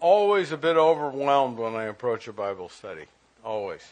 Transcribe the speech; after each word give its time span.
always 0.00 0.52
a 0.52 0.56
bit 0.56 0.76
overwhelmed 0.76 1.58
when 1.58 1.74
I 1.74 1.84
approach 1.84 2.26
a 2.28 2.32
Bible 2.32 2.68
study. 2.68 3.04
Always. 3.44 3.82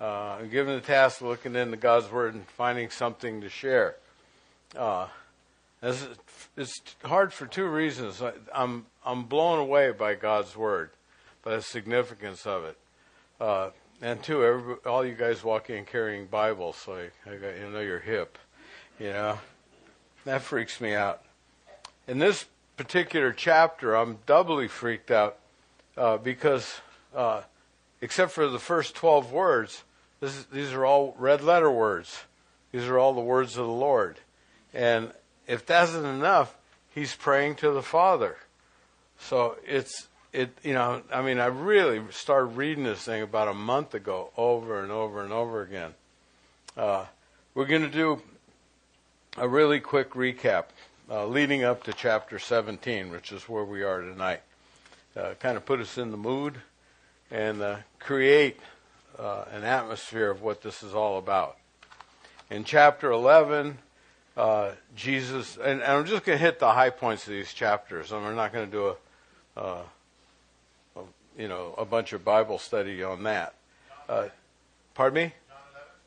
Uh, 0.00 0.38
I'm 0.40 0.48
given 0.50 0.74
the 0.74 0.80
task 0.80 1.20
of 1.20 1.26
looking 1.26 1.56
into 1.56 1.76
God's 1.76 2.10
Word 2.10 2.34
and 2.34 2.46
finding 2.46 2.90
something 2.90 3.40
to 3.40 3.48
share. 3.48 3.96
Uh, 4.76 5.08
it's 5.82 6.80
hard 7.04 7.32
for 7.32 7.46
two 7.46 7.66
reasons. 7.66 8.22
I, 8.22 8.32
I'm 8.54 8.86
I'm 9.04 9.24
blown 9.24 9.58
away 9.58 9.92
by 9.92 10.14
God's 10.14 10.56
Word, 10.56 10.90
by 11.42 11.56
the 11.56 11.62
significance 11.62 12.46
of 12.46 12.64
it. 12.64 12.76
Uh, 13.40 13.70
and 14.00 14.22
two, 14.22 14.78
all 14.86 15.04
you 15.04 15.14
guys 15.14 15.42
walk 15.42 15.70
in 15.70 15.84
carrying 15.84 16.26
Bibles, 16.26 16.76
so 16.76 16.94
I, 16.94 17.30
I 17.30 17.36
got, 17.36 17.56
you 17.58 17.70
know 17.70 17.80
you're 17.80 17.98
hip. 17.98 18.38
You 19.00 19.08
know, 19.10 19.38
that 20.24 20.42
freaks 20.42 20.80
me 20.80 20.94
out. 20.94 21.22
In 22.06 22.18
this 22.18 22.44
particular 22.78 23.32
chapter, 23.32 23.94
I'm 23.94 24.18
doubly 24.24 24.68
freaked 24.68 25.10
out 25.10 25.36
uh, 25.96 26.16
because, 26.16 26.80
uh, 27.14 27.42
except 28.00 28.30
for 28.30 28.48
the 28.48 28.60
first 28.60 28.94
12 28.94 29.32
words, 29.32 29.82
is, 30.22 30.46
these 30.46 30.72
are 30.72 30.86
all 30.86 31.14
red 31.18 31.42
letter 31.42 31.70
words. 31.70 32.24
These 32.72 32.86
are 32.86 32.96
all 32.98 33.12
the 33.12 33.20
words 33.20 33.56
of 33.56 33.66
the 33.66 33.72
Lord. 33.72 34.20
And 34.72 35.12
if 35.48 35.66
that 35.66 35.88
isn't 35.88 36.06
enough, 36.06 36.56
he's 36.94 37.14
praying 37.14 37.56
to 37.56 37.72
the 37.72 37.82
Father. 37.82 38.36
So 39.18 39.56
it's 39.66 40.06
it 40.32 40.50
you 40.62 40.74
know 40.74 41.02
I 41.12 41.22
mean 41.22 41.40
I 41.40 41.46
really 41.46 42.02
started 42.10 42.56
reading 42.56 42.84
this 42.84 43.02
thing 43.02 43.22
about 43.22 43.48
a 43.48 43.54
month 43.54 43.94
ago 43.94 44.30
over 44.36 44.82
and 44.82 44.92
over 44.92 45.24
and 45.24 45.32
over 45.32 45.62
again. 45.62 45.94
Uh, 46.76 47.06
we're 47.54 47.66
going 47.66 47.82
to 47.82 47.88
do 47.88 48.22
a 49.36 49.48
really 49.48 49.80
quick 49.80 50.10
recap 50.10 50.66
uh, 51.10 51.26
leading 51.26 51.64
up 51.64 51.84
to 51.84 51.92
chapter 51.92 52.38
17, 52.38 53.10
which 53.10 53.32
is 53.32 53.48
where 53.48 53.64
we 53.64 53.82
are 53.82 54.00
tonight. 54.00 54.42
Uh, 55.16 55.34
kind 55.40 55.56
of 55.56 55.64
put 55.64 55.80
us 55.80 55.96
in 55.98 56.10
the 56.10 56.16
mood 56.16 56.56
and 57.30 57.62
uh, 57.62 57.76
create 57.98 58.60
uh, 59.18 59.44
an 59.52 59.64
atmosphere 59.64 60.30
of 60.30 60.42
what 60.42 60.62
this 60.62 60.82
is 60.82 60.94
all 60.94 61.18
about. 61.18 61.56
In 62.50 62.64
chapter 62.64 63.10
11, 63.10 63.78
uh, 64.36 64.70
Jesus, 64.94 65.56
and, 65.56 65.80
and, 65.80 65.92
I'm 65.92 66.06
just 66.06 66.24
going 66.24 66.38
to 66.38 66.44
hit 66.44 66.60
the 66.60 66.72
high 66.72 66.90
points 66.90 67.26
of 67.26 67.32
these 67.32 67.52
chapters, 67.52 68.12
and 68.12 68.22
we're 68.22 68.34
not 68.34 68.52
going 68.52 68.66
to 68.66 68.70
do 68.70 68.86
a, 69.56 69.60
uh, 69.60 69.82
a, 70.96 71.00
you 71.36 71.48
know, 71.48 71.74
a 71.76 71.84
bunch 71.84 72.12
of 72.12 72.24
Bible 72.24 72.58
study 72.58 73.02
on 73.02 73.24
that. 73.24 73.54
Uh, 74.08 74.28
pardon 74.94 75.14
me? 75.14 75.34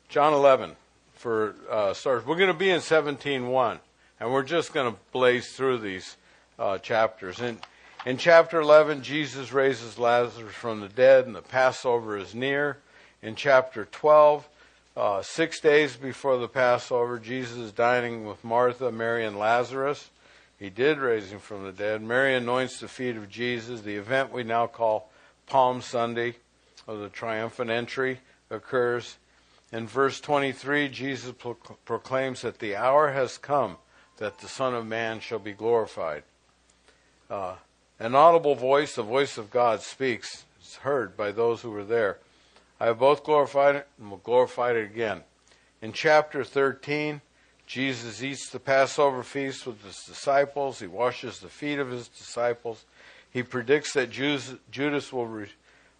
John 0.08 0.32
11. 0.32 0.62
John 0.62 0.68
11 0.70 0.76
for 1.14 1.54
uh, 1.70 1.92
starters. 1.92 2.26
We're 2.26 2.36
going 2.36 2.48
to 2.48 2.54
be 2.54 2.70
in 2.70 2.80
17.1, 2.80 3.78
and 4.22 4.32
we're 4.32 4.44
just 4.44 4.72
going 4.72 4.88
to 4.88 5.00
blaze 5.10 5.50
through 5.50 5.78
these 5.78 6.16
uh, 6.56 6.78
chapters. 6.78 7.40
In, 7.40 7.58
in 8.06 8.18
chapter 8.18 8.60
11, 8.60 9.02
Jesus 9.02 9.52
raises 9.52 9.98
Lazarus 9.98 10.54
from 10.54 10.78
the 10.80 10.88
dead, 10.88 11.26
and 11.26 11.34
the 11.34 11.42
Passover 11.42 12.16
is 12.16 12.32
near. 12.32 12.78
In 13.20 13.34
chapter 13.34 13.84
12, 13.84 14.48
uh, 14.96 15.22
six 15.22 15.58
days 15.58 15.96
before 15.96 16.36
the 16.38 16.46
Passover, 16.46 17.18
Jesus 17.18 17.56
is 17.56 17.72
dining 17.72 18.24
with 18.24 18.44
Martha, 18.44 18.92
Mary, 18.92 19.26
and 19.26 19.40
Lazarus. 19.40 20.08
He 20.56 20.70
did 20.70 20.98
raise 20.98 21.32
him 21.32 21.40
from 21.40 21.64
the 21.64 21.72
dead. 21.72 22.00
Mary 22.00 22.36
anoints 22.36 22.78
the 22.78 22.86
feet 22.86 23.16
of 23.16 23.28
Jesus. 23.28 23.80
The 23.80 23.96
event 23.96 24.32
we 24.32 24.44
now 24.44 24.68
call 24.68 25.10
Palm 25.48 25.82
Sunday, 25.82 26.36
or 26.86 26.96
the 26.96 27.08
triumphant 27.08 27.70
entry, 27.70 28.20
occurs. 28.50 29.16
In 29.72 29.88
verse 29.88 30.20
23, 30.20 30.90
Jesus 30.90 31.34
pro- 31.36 31.54
proclaims 31.54 32.42
that 32.42 32.60
the 32.60 32.76
hour 32.76 33.10
has 33.10 33.36
come 33.36 33.78
that 34.18 34.38
the 34.38 34.48
Son 34.48 34.74
of 34.74 34.86
Man 34.86 35.20
shall 35.20 35.38
be 35.38 35.52
glorified. 35.52 36.22
Uh, 37.30 37.54
an 37.98 38.14
audible 38.14 38.54
voice, 38.54 38.94
the 38.94 39.02
voice 39.02 39.38
of 39.38 39.50
God, 39.50 39.80
speaks. 39.80 40.44
It's 40.60 40.76
heard 40.76 41.16
by 41.16 41.32
those 41.32 41.62
who 41.62 41.70
were 41.70 41.84
there. 41.84 42.18
I 42.80 42.86
have 42.86 42.98
both 42.98 43.24
glorified 43.24 43.76
it 43.76 43.88
and 43.98 44.10
will 44.10 44.18
glorify 44.18 44.72
it 44.72 44.84
again. 44.84 45.22
In 45.80 45.92
chapter 45.92 46.44
13, 46.44 47.20
Jesus 47.66 48.22
eats 48.22 48.50
the 48.50 48.60
Passover 48.60 49.22
feast 49.22 49.66
with 49.66 49.82
his 49.84 50.02
disciples. 50.04 50.80
He 50.80 50.86
washes 50.86 51.38
the 51.38 51.48
feet 51.48 51.78
of 51.78 51.90
his 51.90 52.08
disciples. 52.08 52.84
He 53.30 53.42
predicts 53.42 53.92
that 53.94 54.10
Judas 54.10 55.12
will 55.12 55.26
re, 55.26 55.46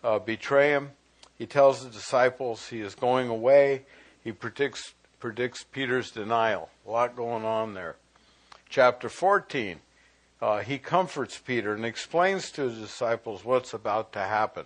uh, 0.04 0.18
betray 0.18 0.70
him. 0.70 0.90
He 1.38 1.46
tells 1.46 1.82
the 1.82 1.90
disciples 1.90 2.68
he 2.68 2.80
is 2.80 2.94
going 2.94 3.28
away. 3.28 3.82
He 4.22 4.32
predicts, 4.32 4.94
predicts 5.18 5.64
Peter's 5.64 6.10
denial. 6.10 6.68
A 6.86 6.90
lot 6.90 7.16
going 7.16 7.44
on 7.44 7.74
there. 7.74 7.96
Chapter 8.72 9.10
14, 9.10 9.80
uh, 10.40 10.60
he 10.60 10.78
comforts 10.78 11.36
Peter 11.36 11.74
and 11.74 11.84
explains 11.84 12.50
to 12.52 12.62
his 12.62 12.78
disciples 12.78 13.44
what's 13.44 13.74
about 13.74 14.14
to 14.14 14.20
happen. 14.20 14.64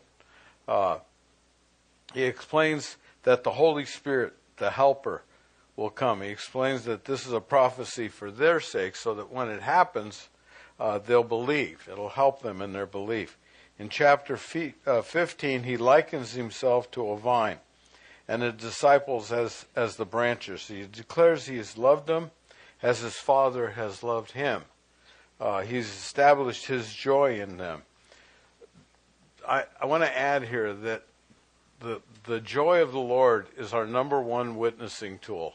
Uh, 0.69 0.99
he 2.15 2.23
explains 2.23 2.99
that 3.25 3.43
the 3.43 3.51
Holy 3.51 3.85
Spirit, 3.85 4.35
the 4.59 4.71
Helper, 4.71 5.25
will 5.75 5.91
come. 5.91 6.23
He 6.23 6.29
explains 6.29 6.85
that 6.85 7.07
this 7.07 7.27
is 7.27 7.33
a 7.33 7.41
prophecy 7.41 8.07
for 8.07 8.31
their 8.31 8.61
sake 8.61 8.95
so 8.95 9.13
that 9.15 9.33
when 9.33 9.49
it 9.49 9.63
happens, 9.63 10.29
uh, 10.79 10.99
they'll 10.99 11.25
believe. 11.25 11.89
It'll 11.91 12.11
help 12.11 12.43
them 12.43 12.63
in 12.63 12.73
their 12.73 12.87
belief. 12.87 13.37
In 13.77 13.89
chapter 13.89 14.39
uh, 14.87 15.03
15, 15.03 15.65
he 15.65 15.77
likens 15.77 16.31
himself 16.35 16.93
to 16.93 17.09
a 17.09 17.17
vine 17.17 17.59
and 18.29 18.41
the 18.41 18.53
disciples 18.53 19.33
as, 19.33 19.67
as 19.75 19.97
the 19.97 20.07
branches. 20.07 20.69
He 20.69 20.87
declares 20.87 21.47
he 21.47 21.57
has 21.57 21.77
loved 21.77 22.07
them 22.07 22.31
as 22.83 23.01
his 23.01 23.17
Father 23.17 23.71
has 23.71 24.03
loved 24.03 24.33
him. 24.33 24.63
Uh, 25.41 25.63
he's 25.63 25.89
established 25.89 26.67
his 26.67 26.93
joy 26.93 27.41
in 27.41 27.57
them. 27.57 27.83
I, 29.47 29.65
I 29.81 29.87
want 29.87 30.03
to 30.03 30.19
add 30.19 30.45
here 30.45 30.73
that 30.73 31.05
the 31.81 32.01
the 32.25 32.41
joy 32.41 32.83
of 32.83 32.93
the 32.93 32.99
Lord 32.99 33.47
is 33.57 33.73
our 33.73 33.87
number 33.87 34.21
one 34.21 34.57
witnessing 34.57 35.19
tool. 35.19 35.55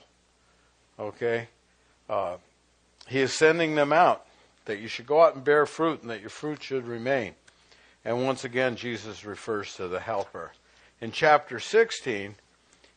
Okay, 0.99 1.47
uh, 2.09 2.37
He 3.07 3.19
is 3.19 3.33
sending 3.33 3.75
them 3.75 3.91
out 3.91 4.25
that 4.65 4.79
you 4.79 4.88
should 4.88 5.07
go 5.07 5.21
out 5.21 5.35
and 5.35 5.43
bear 5.43 5.65
fruit, 5.65 6.01
and 6.01 6.09
that 6.11 6.21
your 6.21 6.29
fruit 6.29 6.61
should 6.61 6.88
remain. 6.88 7.33
And 8.05 8.25
once 8.25 8.43
again, 8.43 8.75
Jesus 8.75 9.25
refers 9.25 9.75
to 9.75 9.88
the 9.88 9.99
Helper. 9.99 10.53
In 10.99 11.11
chapter 11.11 11.59
16, 11.59 12.35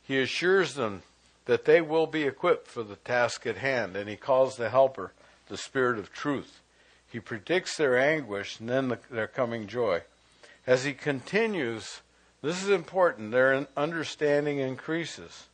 he 0.02 0.20
assures 0.20 0.74
them 0.74 1.02
that 1.46 1.64
they 1.64 1.80
will 1.80 2.06
be 2.06 2.22
equipped 2.22 2.68
for 2.68 2.82
the 2.82 2.96
task 2.96 3.46
at 3.46 3.58
hand, 3.58 3.96
and 3.96 4.08
he 4.08 4.16
calls 4.16 4.56
the 4.56 4.70
Helper 4.70 5.12
the 5.48 5.56
Spirit 5.56 5.98
of 5.98 6.12
Truth. 6.12 6.60
He 7.10 7.20
predicts 7.20 7.76
their 7.76 7.98
anguish 7.98 8.58
and 8.58 8.68
then 8.68 8.88
the, 8.88 8.98
their 9.10 9.26
coming 9.26 9.66
joy. 9.66 10.02
As 10.66 10.84
he 10.84 10.94
continues 10.94 12.00
this 12.44 12.62
is 12.62 12.68
important. 12.68 13.30
Their 13.30 13.66
understanding 13.74 14.58
increases. 14.58 15.46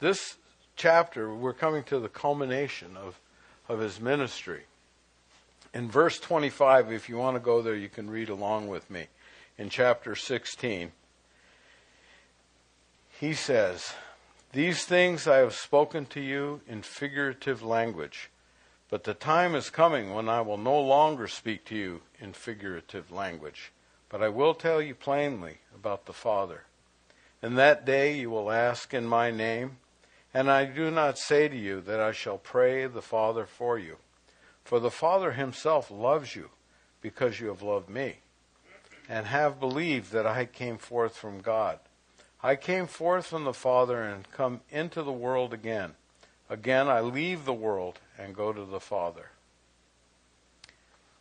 This 0.00 0.34
chapter, 0.74 1.32
we're 1.32 1.52
coming 1.52 1.84
to 1.84 2.00
the 2.00 2.08
culmination 2.08 2.96
of, 2.96 3.20
of 3.68 3.78
his 3.78 4.00
ministry. 4.00 4.62
In 5.72 5.88
verse 5.88 6.18
25, 6.18 6.90
if 6.90 7.08
you 7.08 7.16
want 7.16 7.36
to 7.36 7.40
go 7.40 7.62
there, 7.62 7.76
you 7.76 7.88
can 7.88 8.10
read 8.10 8.28
along 8.28 8.66
with 8.66 8.90
me. 8.90 9.06
In 9.56 9.68
chapter 9.68 10.16
16, 10.16 10.90
he 13.20 13.32
says, 13.32 13.94
These 14.54 14.84
things 14.86 15.28
I 15.28 15.36
have 15.38 15.54
spoken 15.54 16.06
to 16.06 16.20
you 16.20 16.62
in 16.66 16.80
figurative 16.80 17.62
language, 17.62 18.30
but 18.88 19.04
the 19.04 19.12
time 19.12 19.54
is 19.54 19.68
coming 19.68 20.14
when 20.14 20.28
I 20.28 20.40
will 20.40 20.56
no 20.56 20.80
longer 20.80 21.28
speak 21.28 21.66
to 21.66 21.76
you 21.76 22.00
in 22.18 22.32
figurative 22.32 23.12
language 23.12 23.72
but 24.14 24.22
I 24.22 24.28
will 24.28 24.54
tell 24.54 24.80
you 24.80 24.94
plainly 24.94 25.58
about 25.74 26.06
the 26.06 26.12
Father. 26.12 26.62
In 27.42 27.56
that 27.56 27.84
day 27.84 28.16
you 28.16 28.30
will 28.30 28.48
ask 28.48 28.94
in 28.94 29.06
my 29.06 29.32
name, 29.32 29.78
and 30.32 30.48
I 30.48 30.66
do 30.66 30.88
not 30.88 31.18
say 31.18 31.48
to 31.48 31.56
you 31.56 31.80
that 31.80 31.98
I 31.98 32.12
shall 32.12 32.38
pray 32.38 32.86
the 32.86 33.02
Father 33.02 33.44
for 33.44 33.76
you. 33.76 33.96
For 34.62 34.78
the 34.78 34.92
Father 34.92 35.32
himself 35.32 35.90
loves 35.90 36.36
you, 36.36 36.50
because 37.00 37.40
you 37.40 37.48
have 37.48 37.60
loved 37.60 37.88
me, 37.88 38.18
and 39.08 39.26
have 39.26 39.58
believed 39.58 40.12
that 40.12 40.28
I 40.28 40.44
came 40.44 40.78
forth 40.78 41.16
from 41.16 41.40
God. 41.40 41.80
I 42.44 42.56
came 42.56 42.86
forth 42.86 43.24
from 43.24 43.44
the 43.44 43.54
Father 43.54 44.02
and 44.02 44.30
come 44.30 44.60
into 44.70 45.02
the 45.02 45.10
world 45.10 45.54
again. 45.54 45.94
Again 46.50 46.88
I 46.88 47.00
leave 47.00 47.46
the 47.46 47.54
world 47.54 48.00
and 48.18 48.36
go 48.36 48.52
to 48.52 48.66
the 48.66 48.80
Father. 48.80 49.30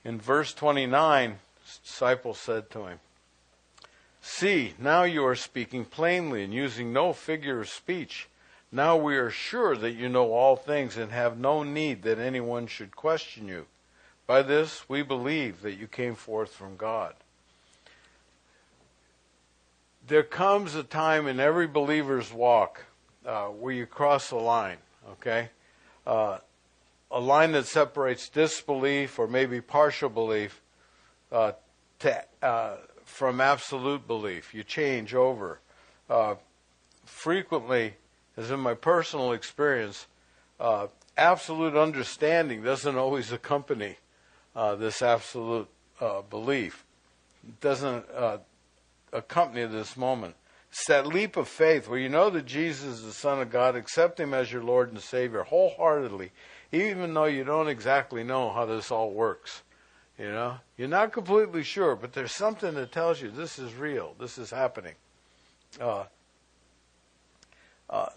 In 0.03 0.19
verse 0.19 0.53
29, 0.53 1.39
disciples 1.81 2.39
said 2.39 2.69
to 2.71 2.87
him, 2.87 2.99
See, 4.21 4.73
now 4.77 5.03
you 5.03 5.25
are 5.25 5.35
speaking 5.35 5.85
plainly 5.85 6.43
and 6.43 6.53
using 6.53 6.91
no 6.91 7.13
figure 7.13 7.61
of 7.61 7.69
speech. 7.69 8.27
Now 8.69 8.97
we 8.97 9.15
are 9.15 9.29
sure 9.29 9.77
that 9.77 9.93
you 9.93 10.09
know 10.09 10.33
all 10.33 10.57
things 10.57 10.97
and 10.97 11.13
have 11.13 11.39
no 11.39 11.63
need 11.63 12.03
that 12.03 12.19
anyone 12.19 12.67
should 12.67 12.97
question 12.97 13.47
you. 13.47 13.67
By 14.27 14.41
this 14.41 14.89
we 14.89 15.03
believe 15.03 15.61
that 15.61 15.79
you 15.79 15.87
came 15.87 16.15
forth 16.15 16.51
from 16.51 16.75
God. 16.75 17.13
There 20.05 20.23
comes 20.23 20.75
a 20.75 20.83
time 20.83 21.27
in 21.27 21.39
every 21.39 21.67
believer's 21.67 22.33
walk 22.33 22.83
uh, 23.25 23.45
where 23.45 23.73
you 23.73 23.85
cross 23.85 24.31
a 24.31 24.35
line, 24.35 24.79
okay? 25.11 25.49
Uh, 26.05 26.39
a 27.09 27.21
line 27.21 27.53
that 27.53 27.67
separates 27.67 28.27
disbelief 28.27 29.17
or 29.17 29.27
maybe 29.27 29.61
partial 29.61 30.09
belief 30.09 30.61
uh, 31.31 31.53
to 31.99 32.21
uh, 32.41 32.75
from 33.05 33.39
absolute 33.39 34.05
belief. 34.05 34.53
You 34.53 34.65
change 34.65 35.15
over. 35.15 35.61
Uh, 36.09 36.35
frequently, 37.05 37.93
as 38.35 38.51
in 38.51 38.59
my 38.59 38.73
personal 38.73 39.31
experience, 39.31 40.07
uh, 40.59 40.87
absolute 41.15 41.77
understanding 41.77 42.61
doesn't 42.61 42.97
always 42.97 43.31
accompany 43.31 43.97
this 44.77 45.01
absolute 45.01 45.69
belief. 46.29 46.83
It 47.47 47.61
doesn't 47.61 48.05
accompany 49.13 49.65
this 49.65 49.95
moment. 49.95 50.35
It's 50.71 50.87
that 50.87 51.05
leap 51.05 51.37
of 51.37 51.47
faith 51.47 51.87
where 51.87 51.99
you 51.99 52.09
know 52.09 52.29
that 52.31 52.45
Jesus 52.45 52.85
is 52.85 53.03
the 53.03 53.13
Son 53.13 53.39
of 53.39 53.51
God, 53.51 53.75
accept 53.75 54.19
Him 54.19 54.33
as 54.33 54.51
your 54.51 54.63
Lord 54.63 54.91
and 54.91 54.99
Savior 54.99 55.43
wholeheartedly, 55.43 56.31
even 56.71 57.13
though 57.13 57.25
you 57.25 57.43
don't 57.43 57.67
exactly 57.67 58.23
know 58.23 58.51
how 58.51 58.65
this 58.65 58.89
all 58.89 59.11
works. 59.11 59.61
You 60.17 60.31
know, 60.31 60.57
you're 60.77 60.87
not 60.87 61.11
completely 61.11 61.63
sure, 61.63 61.95
but 61.95 62.13
there's 62.13 62.31
something 62.31 62.73
that 62.75 62.91
tells 62.91 63.21
you 63.21 63.29
this 63.29 63.59
is 63.59 63.73
real, 63.73 64.15
this 64.19 64.37
is 64.37 64.49
happening. 64.49 64.95
Uh, 65.79 66.05
uh, 67.89 68.09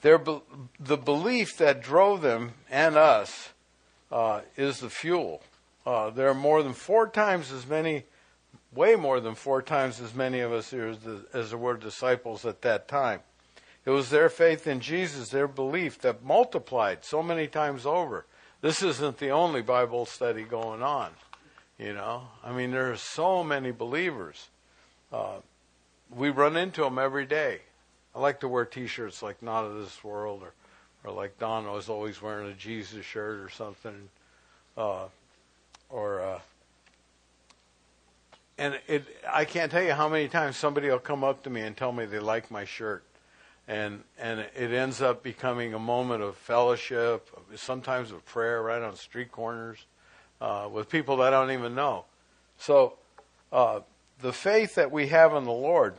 their 0.00 0.18
be- 0.18 0.42
the 0.78 0.96
belief 0.96 1.56
that 1.58 1.82
drove 1.82 2.22
them 2.22 2.52
and 2.70 2.96
us 2.96 3.50
uh, 4.12 4.42
is 4.56 4.80
the 4.80 4.90
fuel. 4.90 5.42
Uh, 5.86 6.10
there 6.10 6.28
are 6.28 6.34
more 6.34 6.62
than 6.62 6.72
four 6.72 7.08
times 7.08 7.52
as 7.52 7.66
many, 7.66 8.04
way 8.76 8.94
more 8.94 9.20
than 9.20 9.34
four 9.34 9.62
times 9.62 10.00
as 10.00 10.14
many 10.14 10.40
of 10.40 10.52
us 10.52 10.70
here 10.70 10.86
as, 10.86 10.98
the, 10.98 11.24
as 11.32 11.50
there 11.50 11.58
were 11.58 11.76
disciples 11.76 12.44
at 12.44 12.62
that 12.62 12.86
time. 12.86 13.20
It 13.84 13.90
was 13.90 14.10
their 14.10 14.28
faith 14.28 14.66
in 14.66 14.80
Jesus, 14.80 15.30
their 15.30 15.48
belief 15.48 16.00
that 16.00 16.24
multiplied 16.24 17.04
so 17.04 17.22
many 17.22 17.46
times 17.46 17.86
over. 17.86 18.26
This 18.60 18.82
isn't 18.82 19.18
the 19.18 19.30
only 19.30 19.62
Bible 19.62 20.06
study 20.06 20.42
going 20.42 20.82
on. 20.82 21.10
You 21.78 21.92
know, 21.92 22.28
I 22.42 22.52
mean, 22.52 22.70
there 22.70 22.90
are 22.90 22.96
so 22.96 23.44
many 23.44 23.70
believers. 23.70 24.48
Uh, 25.12 25.36
we 26.14 26.30
run 26.30 26.56
into 26.56 26.82
them 26.82 26.98
every 26.98 27.26
day. 27.26 27.60
I 28.14 28.20
like 28.20 28.40
to 28.40 28.48
wear 28.48 28.64
T-shirts 28.64 29.22
like 29.22 29.42
"Not 29.42 29.64
of 29.64 29.76
This 29.76 30.02
World" 30.02 30.42
or, 30.42 30.54
or 31.04 31.14
like 31.14 31.38
Don 31.38 31.70
was 31.70 31.90
always 31.90 32.22
wearing 32.22 32.50
a 32.50 32.54
Jesus 32.54 33.04
shirt 33.04 33.40
or 33.40 33.50
something, 33.50 34.08
uh, 34.76 35.04
or 35.90 36.22
uh, 36.22 36.40
and 38.58 38.78
it. 38.86 39.04
I 39.30 39.44
can't 39.44 39.70
tell 39.70 39.82
you 39.82 39.92
how 39.92 40.08
many 40.08 40.28
times 40.28 40.56
somebody 40.56 40.88
will 40.88 40.98
come 40.98 41.24
up 41.24 41.42
to 41.44 41.50
me 41.50 41.62
and 41.62 41.76
tell 41.76 41.92
me 41.92 42.06
they 42.06 42.18
like 42.18 42.50
my 42.50 42.64
shirt, 42.64 43.04
and 43.68 44.02
and 44.18 44.40
it 44.40 44.72
ends 44.72 45.02
up 45.02 45.22
becoming 45.22 45.74
a 45.74 45.78
moment 45.78 46.22
of 46.22 46.36
fellowship, 46.36 47.28
sometimes 47.54 48.12
of 48.12 48.24
prayer, 48.24 48.62
right 48.62 48.82
on 48.82 48.96
street 48.96 49.32
corners, 49.32 49.84
uh, 50.40 50.68
with 50.70 50.88
people 50.88 51.16
that 51.18 51.34
I 51.34 51.40
don't 51.40 51.52
even 51.52 51.74
know. 51.74 52.04
So, 52.58 52.94
uh, 53.52 53.80
the 54.20 54.32
faith 54.32 54.74
that 54.76 54.90
we 54.90 55.08
have 55.08 55.34
in 55.34 55.44
the 55.44 55.52
Lord 55.52 55.94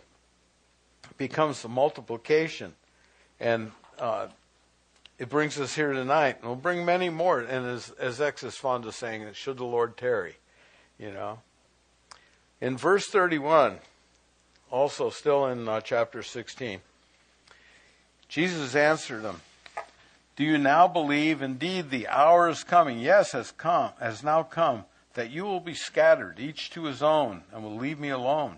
becomes 1.17 1.61
the 1.61 1.69
multiplication. 1.69 2.73
And 3.39 3.71
uh, 3.99 4.27
it 5.19 5.29
brings 5.29 5.59
us 5.59 5.75
here 5.75 5.93
tonight. 5.93 6.37
And 6.39 6.45
we'll 6.45 6.55
bring 6.55 6.85
many 6.85 7.09
more. 7.09 7.39
And 7.39 7.65
as, 7.65 7.91
as 7.99 8.21
X 8.21 8.43
is 8.43 8.55
fond 8.55 8.85
of 8.85 8.95
saying, 8.95 9.27
should 9.33 9.57
the 9.57 9.65
Lord 9.65 9.97
tarry, 9.97 10.37
you 10.97 11.11
know. 11.11 11.39
In 12.59 12.75
verse 12.75 13.07
31, 13.07 13.77
also 14.71 15.09
still 15.11 15.45
in 15.45 15.67
uh, 15.67 15.79
chapter 15.81 16.23
16, 16.23 16.79
Jesus 18.27 18.75
answered 18.75 19.21
them, 19.21 19.41
Do 20.35 20.43
you 20.43 20.57
now 20.57 20.87
believe? 20.87 21.41
Indeed, 21.41 21.91
the 21.91 22.07
hour 22.07 22.49
is 22.49 22.63
coming. 22.63 22.99
Yes, 22.99 23.33
has 23.33 23.51
come, 23.51 23.91
has 23.99 24.23
now 24.23 24.41
come, 24.41 24.85
that 25.13 25.29
you 25.29 25.45
will 25.45 25.59
be 25.59 25.75
scattered, 25.75 26.39
each 26.39 26.71
to 26.71 26.85
his 26.85 27.03
own, 27.03 27.43
and 27.53 27.63
will 27.63 27.77
leave 27.77 27.99
me 27.99 28.09
alone. 28.09 28.57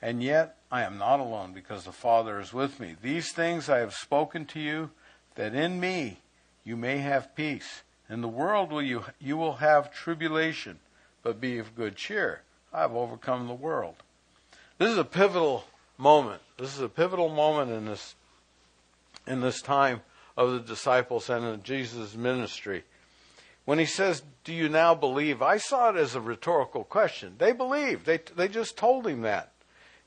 And 0.00 0.22
yet 0.22 0.56
I 0.70 0.82
am 0.82 0.96
not 0.96 1.18
alone 1.18 1.52
because 1.52 1.84
the 1.84 1.92
Father 1.92 2.38
is 2.38 2.52
with 2.52 2.78
me. 2.78 2.94
These 3.02 3.32
things 3.32 3.68
I 3.68 3.78
have 3.78 3.94
spoken 3.94 4.46
to 4.46 4.60
you, 4.60 4.90
that 5.34 5.52
in 5.52 5.80
me 5.80 6.18
you 6.64 6.76
may 6.76 6.98
have 6.98 7.34
peace. 7.34 7.82
In 8.08 8.20
the 8.20 8.28
world 8.28 8.70
will 8.70 8.82
you, 8.82 9.04
you 9.20 9.36
will 9.36 9.54
have 9.54 9.92
tribulation, 9.92 10.78
but 11.24 11.40
be 11.40 11.58
of 11.58 11.74
good 11.74 11.96
cheer. 11.96 12.42
I 12.72 12.80
have 12.80 12.94
overcome 12.94 13.46
the 13.46 13.54
world. 13.54 13.96
This 14.78 14.90
is 14.90 14.98
a 14.98 15.04
pivotal 15.04 15.64
moment. 15.98 16.42
This 16.58 16.74
is 16.74 16.80
a 16.80 16.88
pivotal 16.88 17.28
moment 17.28 17.70
in 17.70 17.86
this 17.86 18.14
in 19.26 19.40
this 19.40 19.60
time 19.60 20.02
of 20.36 20.52
the 20.52 20.60
disciples 20.60 21.28
and 21.30 21.44
in 21.44 21.62
Jesus' 21.62 22.14
ministry. 22.14 22.84
When 23.64 23.78
he 23.78 23.86
says, 23.86 24.22
Do 24.44 24.52
you 24.52 24.68
now 24.68 24.94
believe? 24.94 25.42
I 25.42 25.56
saw 25.56 25.90
it 25.90 25.96
as 25.96 26.14
a 26.14 26.20
rhetorical 26.20 26.84
question. 26.84 27.34
They 27.38 27.52
believed. 27.52 28.06
They, 28.06 28.20
they 28.36 28.48
just 28.48 28.76
told 28.76 29.06
him 29.06 29.22
that 29.22 29.52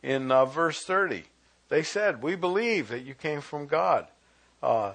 in 0.02 0.32
uh, 0.32 0.46
verse 0.46 0.84
30. 0.84 1.24
They 1.68 1.84
said, 1.84 2.24
We 2.24 2.36
believe 2.36 2.88
that 2.88 3.04
you 3.04 3.14
came 3.14 3.42
from 3.42 3.68
God. 3.68 4.08
Uh, 4.64 4.94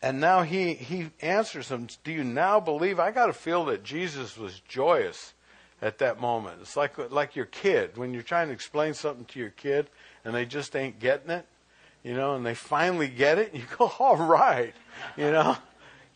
and 0.00 0.20
now 0.20 0.42
he, 0.42 0.74
he 0.74 1.10
answers 1.20 1.68
them, 1.68 1.88
Do 2.04 2.12
you 2.12 2.22
now 2.22 2.60
believe? 2.60 3.00
I 3.00 3.10
got 3.10 3.26
to 3.26 3.32
feel 3.32 3.64
that 3.66 3.82
Jesus 3.82 4.38
was 4.38 4.60
joyous 4.60 5.34
at 5.80 5.98
that 5.98 6.20
moment. 6.20 6.58
It's 6.60 6.76
like, 6.76 6.98
like 7.12 7.36
your 7.36 7.46
kid, 7.46 7.96
when 7.96 8.12
you're 8.12 8.22
trying 8.22 8.48
to 8.48 8.54
explain 8.54 8.94
something 8.94 9.24
to 9.26 9.38
your 9.38 9.50
kid 9.50 9.88
and 10.24 10.34
they 10.34 10.44
just 10.44 10.74
ain't 10.74 10.98
getting 10.98 11.30
it, 11.30 11.46
you 12.02 12.14
know, 12.14 12.34
and 12.34 12.44
they 12.44 12.54
finally 12.54 13.08
get 13.08 13.38
it, 13.38 13.52
and 13.52 13.62
you 13.62 13.68
go, 13.76 13.92
All 13.98 14.16
right, 14.16 14.74
you 15.16 15.30
know, 15.30 15.56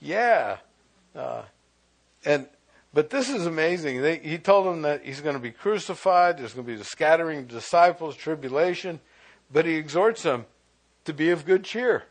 yeah. 0.01 0.59
Uh, 1.15 1.43
and 2.25 2.47
but 2.95 3.11
this 3.11 3.31
is 3.31 3.47
amazing. 3.47 4.03
They, 4.03 4.19
he 4.19 4.39
told 4.39 4.67
them 4.67 4.83
that 4.83 5.05
he's 5.05 5.21
going 5.21 5.35
to 5.35 5.41
be 5.41 5.51
crucified. 5.51 6.39
There's 6.39 6.53
going 6.53 6.67
to 6.67 6.73
be 6.73 6.77
the 6.77 6.85
scattering 6.85 7.41
of 7.41 7.49
disciples, 7.49 8.17
tribulation. 8.17 9.01
But 9.51 9.65
he 9.65 9.77
exhorts 9.77 10.23
them 10.23 10.45
to 11.07 11.15
be 11.15 11.31
of 11.31 11.47
good 11.47 11.65
cheer. 11.65 12.05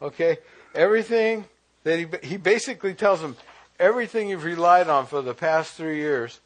Okay? 0.00 0.38
Everything 0.74 1.46
that 1.82 1.98
he, 1.98 2.06
he 2.28 2.36
basically 2.36 2.94
tells 2.94 3.20
them, 3.20 3.36
everything 3.80 4.28
you've 4.28 4.44
relied 4.44 4.88
on 4.88 5.06
for 5.06 5.22
the 5.22 5.34
past 5.34 5.74
three 5.74 5.96
years 5.96 6.40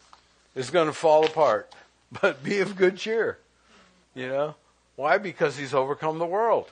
is 0.55 0.71
going 0.71 0.87
to 0.87 0.93
fall 0.93 1.25
apart. 1.25 1.75
But 2.21 2.43
be 2.43 2.59
of 2.59 2.75
good 2.75 2.97
cheer. 2.97 3.39
You 4.17 4.27
know? 4.27 4.57
Why? 4.97 5.19
Because 5.19 5.57
he's 5.57 5.73
overcome 5.73 6.19
the 6.19 6.27
world. 6.27 6.69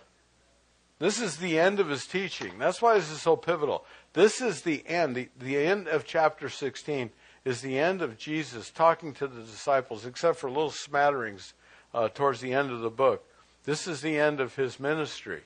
This 0.99 1.21
is 1.21 1.37
the 1.37 1.61
end 1.61 1.79
of 1.79 1.89
his 1.89 2.07
teaching. 2.07 2.59
That's 2.59 2.83
why 2.83 2.95
this 2.95 3.09
is 3.09 3.23
so 3.23 3.37
pivotal. 3.37 3.85
This 4.15 4.41
is 4.41 4.63
the 4.63 4.83
end. 4.85 5.15
The, 5.15 5.29
the 5.39 5.57
end 5.57 5.87
of 5.87 6.05
chapter 6.05 6.49
16 6.49 7.11
is 7.45 7.61
the 7.61 7.79
end 7.79 8.03
of 8.03 8.19
Jesus 8.19 8.71
talking 8.71 9.15
to 9.15 9.29
the 9.29 9.43
disciples, 9.43 10.05
except 10.05 10.39
for 10.39 10.51
little 10.51 10.73
smatterings 10.73 11.55
uh, 11.95 12.09
towards 12.09 12.41
the 12.41 12.53
end 12.53 12.73
of 12.73 12.81
the 12.81 12.91
book. 12.91 13.25
This 13.65 13.87
is 13.87 14.01
the 14.01 14.19
end 14.19 14.41
of 14.41 14.57
his 14.57 14.81
ministry. 14.81 15.43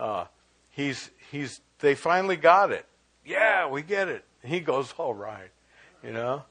Uh, 0.00 0.24
he's, 0.70 1.10
he's, 1.30 1.60
they 1.80 1.94
finally 1.94 2.36
got 2.36 2.72
it. 2.72 2.86
Yeah, 3.26 3.68
we 3.68 3.82
get 3.82 4.08
it. 4.08 4.24
He 4.42 4.60
goes, 4.60 4.94
all 4.96 5.12
right. 5.12 5.50
You 6.02 6.12
know? 6.12 6.44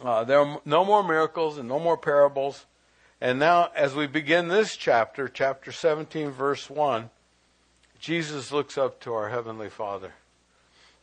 Uh, 0.00 0.24
there 0.24 0.40
are 0.40 0.60
no 0.64 0.84
more 0.84 1.02
miracles 1.02 1.58
and 1.58 1.68
no 1.68 1.78
more 1.78 1.96
parables. 1.96 2.66
And 3.20 3.38
now, 3.38 3.70
as 3.74 3.94
we 3.94 4.06
begin 4.06 4.48
this 4.48 4.76
chapter, 4.76 5.28
chapter 5.28 5.70
17, 5.70 6.30
verse 6.30 6.68
1, 6.68 7.10
Jesus 8.00 8.50
looks 8.50 8.76
up 8.76 9.00
to 9.00 9.12
our 9.12 9.28
Heavenly 9.28 9.68
Father. 9.68 10.14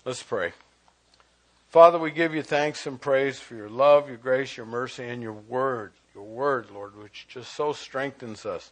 Let's 0.03 0.23
pray. 0.23 0.53
Father, 1.69 1.99
we 1.99 2.11
give 2.11 2.33
you 2.33 2.41
thanks 2.41 2.87
and 2.87 2.99
praise 2.99 3.39
for 3.39 3.55
your 3.55 3.69
love, 3.69 4.09
your 4.09 4.17
grace, 4.17 4.57
your 4.57 4.65
mercy, 4.65 5.07
and 5.07 5.21
your 5.21 5.33
word. 5.33 5.93
Your 6.15 6.23
word, 6.23 6.71
Lord, 6.73 6.97
which 6.97 7.27
just 7.29 7.53
so 7.53 7.73
strengthens 7.73 8.45
us 8.45 8.71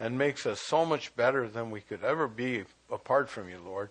and 0.00 0.16
makes 0.16 0.46
us 0.46 0.60
so 0.60 0.84
much 0.84 1.14
better 1.14 1.46
than 1.46 1.70
we 1.70 1.80
could 1.80 2.02
ever 2.02 2.26
be 2.26 2.64
apart 2.90 3.28
from 3.28 3.48
you, 3.48 3.58
Lord. 3.64 3.90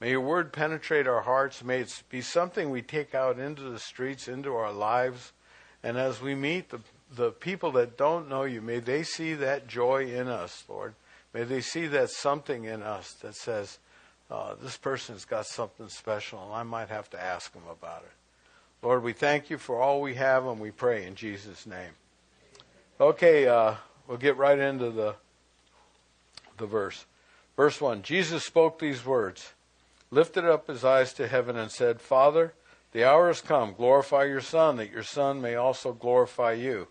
May 0.00 0.10
your 0.10 0.20
word 0.20 0.52
penetrate 0.52 1.06
our 1.06 1.22
hearts. 1.22 1.64
May 1.64 1.80
it 1.80 2.02
be 2.10 2.20
something 2.20 2.70
we 2.70 2.82
take 2.82 3.14
out 3.14 3.38
into 3.38 3.62
the 3.62 3.78
streets, 3.78 4.28
into 4.28 4.54
our 4.54 4.72
lives. 4.72 5.32
And 5.82 5.96
as 5.96 6.20
we 6.20 6.34
meet 6.34 6.70
the 6.70 6.80
the 7.14 7.30
people 7.30 7.70
that 7.72 7.96
don't 7.96 8.28
know 8.28 8.42
you, 8.42 8.60
may 8.60 8.80
they 8.80 9.02
see 9.02 9.34
that 9.34 9.68
joy 9.68 10.06
in 10.06 10.28
us, 10.28 10.64
Lord. 10.68 10.94
May 11.32 11.44
they 11.44 11.60
see 11.60 11.86
that 11.86 12.10
something 12.10 12.64
in 12.64 12.82
us 12.82 13.12
that 13.22 13.36
says, 13.36 13.78
uh, 14.30 14.54
this 14.60 14.76
person's 14.76 15.24
got 15.24 15.46
something 15.46 15.88
special, 15.88 16.42
and 16.44 16.52
I 16.52 16.64
might 16.64 16.88
have 16.88 17.08
to 17.10 17.22
ask 17.22 17.52
them 17.52 17.62
about 17.70 18.02
it. 18.02 18.12
Lord, 18.82 19.02
we 19.02 19.12
thank 19.12 19.50
you 19.50 19.58
for 19.58 19.80
all 19.80 20.00
we 20.00 20.14
have, 20.14 20.46
and 20.46 20.58
we 20.58 20.70
pray 20.70 21.06
in 21.06 21.14
Jesus' 21.14 21.66
name. 21.66 21.92
Okay, 23.00 23.46
uh, 23.46 23.74
we'll 24.08 24.18
get 24.18 24.36
right 24.36 24.58
into 24.58 24.90
the 24.90 25.14
the 26.56 26.66
verse. 26.66 27.04
Verse 27.56 27.80
one: 27.80 28.02
Jesus 28.02 28.44
spoke 28.44 28.78
these 28.78 29.04
words, 29.04 29.52
lifted 30.10 30.44
up 30.44 30.68
his 30.68 30.84
eyes 30.84 31.12
to 31.14 31.28
heaven, 31.28 31.56
and 31.56 31.70
said, 31.70 32.00
"Father, 32.00 32.54
the 32.92 33.04
hour 33.04 33.28
has 33.28 33.40
come. 33.40 33.74
Glorify 33.74 34.24
your 34.24 34.40
Son, 34.40 34.76
that 34.76 34.90
your 34.90 35.02
Son 35.02 35.40
may 35.40 35.54
also 35.54 35.92
glorify 35.92 36.52
you." 36.52 36.88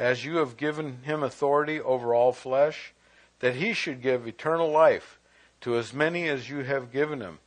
as 0.00 0.24
you 0.24 0.38
have 0.38 0.56
given 0.56 1.02
him 1.02 1.22
authority 1.22 1.78
over 1.78 2.14
all 2.14 2.32
flesh, 2.32 2.94
that 3.40 3.56
he 3.56 3.74
should 3.74 4.00
give 4.00 4.26
eternal 4.26 4.70
life 4.70 5.18
to 5.60 5.76
as 5.76 5.92
many 5.92 6.26
as 6.26 6.48
you 6.48 6.64
have 6.64 6.90
given 6.90 7.20
him. 7.20 7.38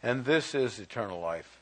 And 0.00 0.24
this 0.24 0.54
is 0.54 0.78
eternal 0.78 1.18
life, 1.18 1.58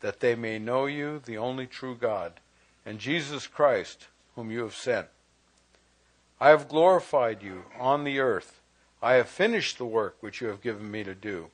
that 0.00 0.20
they 0.20 0.34
may 0.34 0.58
know 0.58 0.84
you, 0.84 1.22
the 1.24 1.38
only 1.38 1.66
true 1.66 1.96
God, 1.96 2.38
and 2.84 2.98
Jesus 2.98 3.46
Christ, 3.46 4.08
whom 4.34 4.50
you 4.50 4.60
have 4.60 4.74
sent. 4.74 5.08
I 6.38 6.50
have 6.50 6.68
glorified 6.68 7.42
you 7.42 7.64
on 7.78 8.04
the 8.04 8.20
earth. 8.20 8.60
I 9.00 9.14
have 9.14 9.28
finished 9.30 9.78
the 9.78 9.86
work 9.86 10.18
which 10.20 10.42
you 10.42 10.48
have 10.48 10.60
given 10.60 10.90
me 10.90 11.02
to 11.02 11.14
do. 11.14 11.50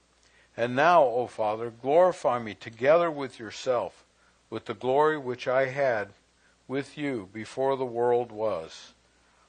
And 0.56 0.76
now, 0.76 1.02
O 1.02 1.26
Father, 1.26 1.70
glorify 1.70 2.38
me 2.38 2.54
together 2.54 3.10
with 3.10 3.38
yourself, 3.38 4.04
with 4.50 4.66
the 4.66 4.74
glory 4.74 5.18
which 5.18 5.48
I 5.48 5.66
had 5.66 6.10
with 6.68 6.96
you 6.96 7.28
before 7.32 7.76
the 7.76 7.84
world 7.84 8.30
was. 8.30 8.92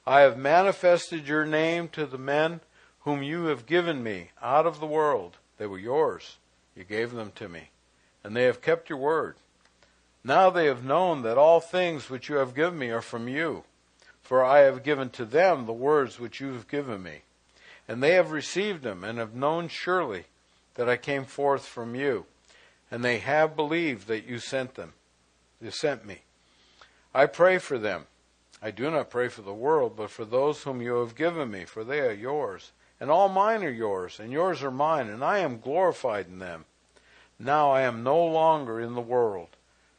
I 0.06 0.20
have 0.20 0.36
manifested 0.36 1.28
your 1.28 1.44
name 1.44 1.88
to 1.88 2.06
the 2.06 2.18
men 2.18 2.60
whom 3.00 3.22
you 3.22 3.46
have 3.46 3.66
given 3.66 4.02
me 4.02 4.30
out 4.42 4.66
of 4.66 4.80
the 4.80 4.86
world. 4.86 5.36
They 5.58 5.66
were 5.66 5.78
yours. 5.78 6.36
You 6.74 6.84
gave 6.84 7.12
them 7.12 7.32
to 7.36 7.48
me 7.48 7.70
and 8.26 8.34
they 8.34 8.42
have 8.42 8.60
kept 8.60 8.90
your 8.90 8.98
word. 8.98 9.36
Now 10.24 10.50
they 10.50 10.66
have 10.66 10.82
known 10.82 11.22
that 11.22 11.38
all 11.38 11.60
things 11.60 12.10
which 12.10 12.28
you 12.28 12.34
have 12.34 12.56
given 12.56 12.76
me 12.76 12.90
are 12.90 13.00
from 13.00 13.28
you, 13.28 13.62
for 14.20 14.44
I 14.44 14.62
have 14.62 14.82
given 14.82 15.10
to 15.10 15.24
them 15.24 15.64
the 15.64 15.72
words 15.72 16.18
which 16.18 16.40
you 16.40 16.52
have 16.54 16.66
given 16.66 17.04
me. 17.04 17.20
And 17.86 18.02
they 18.02 18.14
have 18.14 18.32
received 18.32 18.82
them, 18.82 19.04
and 19.04 19.18
have 19.18 19.36
known 19.36 19.68
surely 19.68 20.24
that 20.76 20.88
I 20.88 20.96
came 20.96 21.24
forth 21.24 21.66
from 21.66 21.94
you, 21.94 22.26
and 22.90 23.04
they 23.04 23.18
have 23.18 23.56
believed 23.56 24.06
that 24.08 24.26
you 24.26 24.38
sent 24.38 24.74
them. 24.74 24.92
You 25.60 25.70
sent 25.70 26.06
me. 26.06 26.22
I 27.14 27.26
pray 27.26 27.58
for 27.58 27.78
them. 27.78 28.06
I 28.62 28.70
do 28.70 28.90
not 28.90 29.10
pray 29.10 29.28
for 29.28 29.42
the 29.42 29.54
world, 29.54 29.96
but 29.96 30.10
for 30.10 30.24
those 30.24 30.62
whom 30.62 30.80
you 30.80 30.94
have 30.96 31.14
given 31.14 31.50
me, 31.50 31.64
for 31.64 31.82
they 31.82 32.00
are 32.00 32.12
yours. 32.12 32.72
And 33.00 33.10
all 33.10 33.28
mine 33.28 33.62
are 33.62 33.70
yours, 33.70 34.20
and 34.20 34.32
yours 34.32 34.62
are 34.62 34.70
mine, 34.70 35.08
and 35.08 35.22
I 35.24 35.38
am 35.38 35.60
glorified 35.60 36.26
in 36.28 36.38
them. 36.38 36.64
Now 37.38 37.70
I 37.70 37.82
am 37.82 38.02
no 38.02 38.24
longer 38.24 38.80
in 38.80 38.94
the 38.94 39.00
world, 39.00 39.48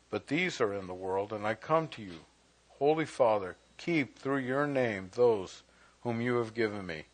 but 0.09 0.27
these 0.27 0.59
are 0.59 0.73
in 0.73 0.87
the 0.87 0.93
world, 0.93 1.31
and 1.31 1.45
I 1.45 1.53
come 1.53 1.87
to 1.89 2.01
you. 2.01 2.21
Holy 2.79 3.05
Father, 3.05 3.57
keep 3.77 4.17
through 4.17 4.39
your 4.39 4.65
name 4.65 5.11
those 5.13 5.63
whom 6.01 6.21
you 6.21 6.37
have 6.37 6.55
given 6.55 6.85
me, 6.85 7.05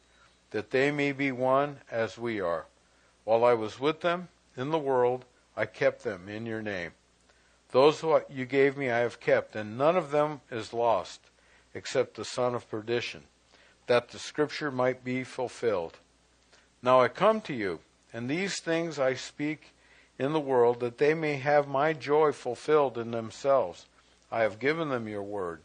that 0.52 0.72
they 0.72 0.92
may 0.92 1.12
be 1.12 1.32
one 1.32 1.80
as 1.92 2.18
we 2.18 2.40
are. 2.40 2.66
While 3.26 3.46
I 3.46 3.54
was 3.54 3.80
with 3.80 4.02
them 4.02 4.28
in 4.58 4.72
the 4.72 4.78
world, 4.78 5.26
I 5.56 5.66
kept 5.66 6.04
them 6.04 6.28
in 6.28 6.46
your 6.46 6.62
name. 6.62 6.92
Those 7.72 8.02
who 8.02 8.22
you 8.30 8.46
gave 8.46 8.78
me 8.78 8.92
I 8.92 9.00
have 9.00 9.20
kept, 9.20 9.56
and 9.56 9.78
none 9.78 9.96
of 9.96 10.12
them 10.12 10.42
is 10.52 10.74
lost, 10.74 11.22
except 11.74 12.16
the 12.16 12.26
son 12.26 12.54
of 12.54 12.70
perdition, 12.70 13.24
that 13.88 14.10
the 14.10 14.20
scripture 14.20 14.72
might 14.72 15.04
be 15.04 15.24
fulfilled. 15.24 15.98
Now 16.82 17.00
I 17.00 17.08
come 17.08 17.40
to 17.42 17.54
you, 17.54 17.80
and 18.12 18.30
these 18.30 18.60
things 18.60 19.00
I 19.00 19.14
speak 19.14 19.74
in 20.20 20.34
the 20.34 20.40
world, 20.40 20.82
that 20.82 20.98
they 20.98 21.14
may 21.14 21.38
have 21.38 21.68
my 21.68 21.94
joy 21.94 22.32
fulfilled 22.34 22.98
in 22.98 23.12
themselves. 23.12 23.88
I 24.32 24.42
have 24.42 24.60
given 24.60 24.90
them 24.90 25.08
your 25.08 25.24
word, 25.24 25.62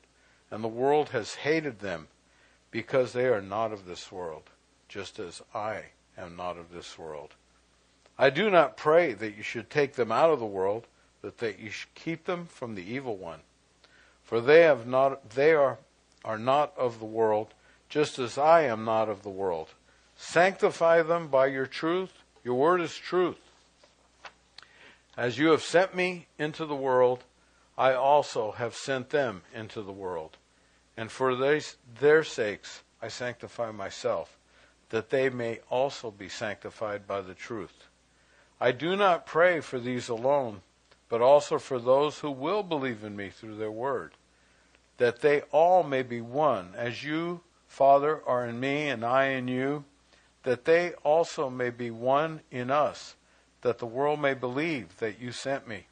and 0.50 0.62
the 0.62 0.68
world 0.68 1.10
has 1.10 1.34
hated 1.34 1.80
them, 1.80 2.08
because 2.70 3.12
they 3.12 3.26
are 3.26 3.42
not 3.42 3.72
of 3.72 3.84
this 3.84 4.12
world, 4.12 4.44
just 4.88 5.18
as 5.18 5.42
I 5.54 5.86
am 6.16 6.36
not 6.36 6.56
of 6.56 6.72
this 6.72 6.98
world. 6.98 7.34
I 8.18 8.30
do 8.30 8.50
not 8.50 8.76
pray 8.76 9.12
that 9.12 9.36
you 9.36 9.42
should 9.42 9.70
take 9.70 9.94
them 9.94 10.10
out 10.10 10.30
of 10.30 10.40
the 10.40 10.46
world, 10.46 10.86
but 11.22 11.38
that 11.38 11.60
you 11.60 11.70
should 11.70 11.94
keep 11.94 12.24
them 12.24 12.46
from 12.46 12.74
the 12.74 12.82
evil 12.82 13.16
one. 13.16 13.40
For 14.24 14.40
they 14.40 14.62
have 14.62 14.86
not 14.86 15.30
they 15.30 15.52
are 15.52 15.78
are 16.24 16.38
not 16.38 16.76
of 16.76 16.98
the 16.98 17.04
world, 17.04 17.54
just 17.88 18.18
as 18.18 18.36
I 18.36 18.62
am 18.62 18.84
not 18.84 19.08
of 19.08 19.22
the 19.22 19.30
world. 19.30 19.68
Sanctify 20.16 21.02
them 21.02 21.28
by 21.28 21.46
your 21.46 21.66
truth. 21.66 22.12
Your 22.44 22.56
word 22.56 22.80
is 22.80 22.96
truth. 22.96 23.38
As 25.16 25.38
you 25.38 25.48
have 25.50 25.62
sent 25.62 25.94
me 25.94 26.26
into 26.38 26.66
the 26.66 26.74
world, 26.74 27.24
I 27.76 27.94
also 27.94 28.52
have 28.52 28.74
sent 28.74 29.10
them 29.10 29.42
into 29.54 29.82
the 29.82 29.92
world. 29.92 30.36
And 30.96 31.10
for 31.10 31.36
their 31.36 32.24
sakes 32.24 32.82
I 33.00 33.08
sanctify 33.08 33.70
myself, 33.70 34.36
that 34.90 35.10
they 35.10 35.30
may 35.30 35.60
also 35.70 36.10
be 36.10 36.28
sanctified 36.28 37.06
by 37.06 37.20
the 37.20 37.34
truth. 37.34 37.87
I 38.60 38.72
do 38.72 38.96
not 38.96 39.26
pray 39.26 39.60
for 39.60 39.78
these 39.78 40.08
alone, 40.08 40.62
but 41.08 41.20
also 41.20 41.58
for 41.58 41.78
those 41.78 42.18
who 42.18 42.30
will 42.30 42.62
believe 42.62 43.04
in 43.04 43.16
me 43.16 43.30
through 43.30 43.56
their 43.56 43.70
word, 43.70 44.14
that 44.96 45.20
they 45.20 45.42
all 45.52 45.82
may 45.82 46.02
be 46.02 46.20
one, 46.20 46.74
as 46.76 47.04
you, 47.04 47.42
Father, 47.66 48.22
are 48.26 48.46
in 48.46 48.58
me 48.58 48.88
and 48.88 49.04
I 49.04 49.26
in 49.26 49.46
you, 49.46 49.84
that 50.42 50.64
they 50.64 50.92
also 51.04 51.48
may 51.48 51.70
be 51.70 51.90
one 51.90 52.40
in 52.50 52.70
us 52.70 53.14
that 53.62 53.78
the 53.78 53.86
world 53.86 54.20
may 54.20 54.34
believe 54.34 54.96
that 54.98 55.20
you 55.20 55.32
sent 55.32 55.66
me. 55.66 55.86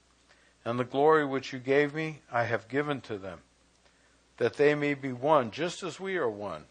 And 0.64 0.78
the 0.78 0.84
glory 0.84 1.24
which 1.24 1.52
you 1.52 1.58
gave 1.58 1.94
me, 1.94 2.20
I 2.30 2.44
have 2.44 2.68
given 2.68 3.00
to 3.02 3.18
them, 3.18 3.40
that 4.38 4.54
they 4.54 4.74
may 4.74 4.94
be 4.94 5.12
one, 5.12 5.50
just 5.50 5.82
as 5.82 6.00
we 6.00 6.16
are 6.16 6.30
one, 6.30 6.64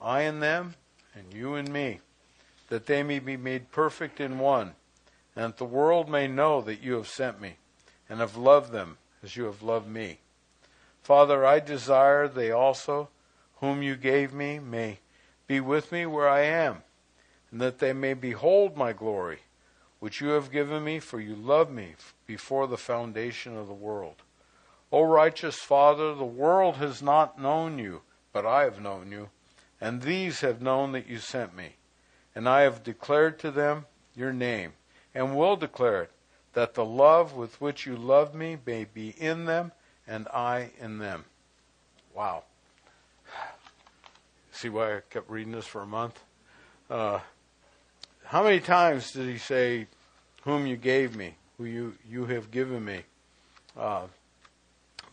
I 0.00 0.22
in 0.22 0.40
them, 0.40 0.74
and 1.14 1.32
you 1.32 1.54
in 1.54 1.72
me, 1.72 2.00
that 2.68 2.86
they 2.86 3.02
may 3.02 3.18
be 3.18 3.36
made 3.36 3.70
perfect 3.70 4.20
in 4.20 4.38
one, 4.38 4.74
and 5.36 5.52
that 5.52 5.56
the 5.58 5.64
world 5.64 6.08
may 6.08 6.26
know 6.26 6.60
that 6.60 6.82
you 6.82 6.94
have 6.94 7.08
sent 7.08 7.40
me, 7.40 7.56
and 8.08 8.20
have 8.20 8.36
loved 8.36 8.72
them 8.72 8.98
as 9.22 9.36
you 9.36 9.44
have 9.44 9.62
loved 9.62 9.88
me. 9.88 10.18
Father, 11.02 11.44
I 11.44 11.60
desire 11.60 12.28
they 12.28 12.50
also, 12.50 13.08
whom 13.56 13.82
you 13.82 13.96
gave 13.96 14.32
me, 14.32 14.58
may 14.58 14.98
be 15.46 15.60
with 15.60 15.92
me 15.92 16.06
where 16.06 16.28
I 16.28 16.42
am, 16.42 16.82
and 17.50 17.60
that 17.60 17.78
they 17.78 17.92
may 17.92 18.14
behold 18.14 18.76
my 18.76 18.92
glory 18.92 19.40
which 20.04 20.20
you 20.20 20.28
have 20.28 20.52
given 20.52 20.84
me, 20.84 21.00
for 21.00 21.18
you 21.18 21.34
loved 21.34 21.70
me 21.70 21.94
before 22.26 22.66
the 22.66 22.76
foundation 22.76 23.56
of 23.56 23.66
the 23.66 23.72
world. 23.72 24.16
O 24.92 25.02
righteous 25.02 25.56
Father, 25.56 26.14
the 26.14 26.26
world 26.26 26.76
has 26.76 27.00
not 27.00 27.40
known 27.40 27.78
you, 27.78 28.02
but 28.30 28.44
I 28.44 28.64
have 28.64 28.82
known 28.82 29.10
you, 29.10 29.30
and 29.80 30.02
these 30.02 30.40
have 30.40 30.60
known 30.60 30.92
that 30.92 31.06
you 31.06 31.16
sent 31.16 31.56
me. 31.56 31.76
And 32.34 32.46
I 32.46 32.60
have 32.64 32.84
declared 32.84 33.38
to 33.38 33.50
them 33.50 33.86
your 34.14 34.30
name, 34.30 34.74
and 35.14 35.36
will 35.36 35.56
declare 35.56 36.02
it, 36.02 36.10
that 36.54 36.74
the 36.74 36.84
love 36.84 37.34
with 37.34 37.60
which 37.60 37.86
you 37.86 37.96
loved 37.96 38.34
me 38.34 38.58
may 38.66 38.84
be 38.84 39.10
in 39.10 39.44
them, 39.44 39.72
and 40.06 40.28
I 40.28 40.70
in 40.80 40.98
them. 40.98 41.24
Wow. 42.14 42.44
See 44.52 44.68
why 44.68 44.96
I 44.96 45.00
kept 45.10 45.28
reading 45.30 45.52
this 45.52 45.66
for 45.66 45.82
a 45.82 45.86
month? 45.86 46.22
Uh, 46.88 47.20
how 48.24 48.42
many 48.44 48.60
times 48.60 49.12
did 49.12 49.28
he 49.28 49.38
say, 49.38 49.86
whom 50.42 50.66
you 50.66 50.76
gave 50.76 51.16
me, 51.16 51.34
who 51.58 51.64
you, 51.64 51.94
you 52.08 52.26
have 52.26 52.50
given 52.50 52.84
me? 52.84 53.02
Uh, 53.76 54.06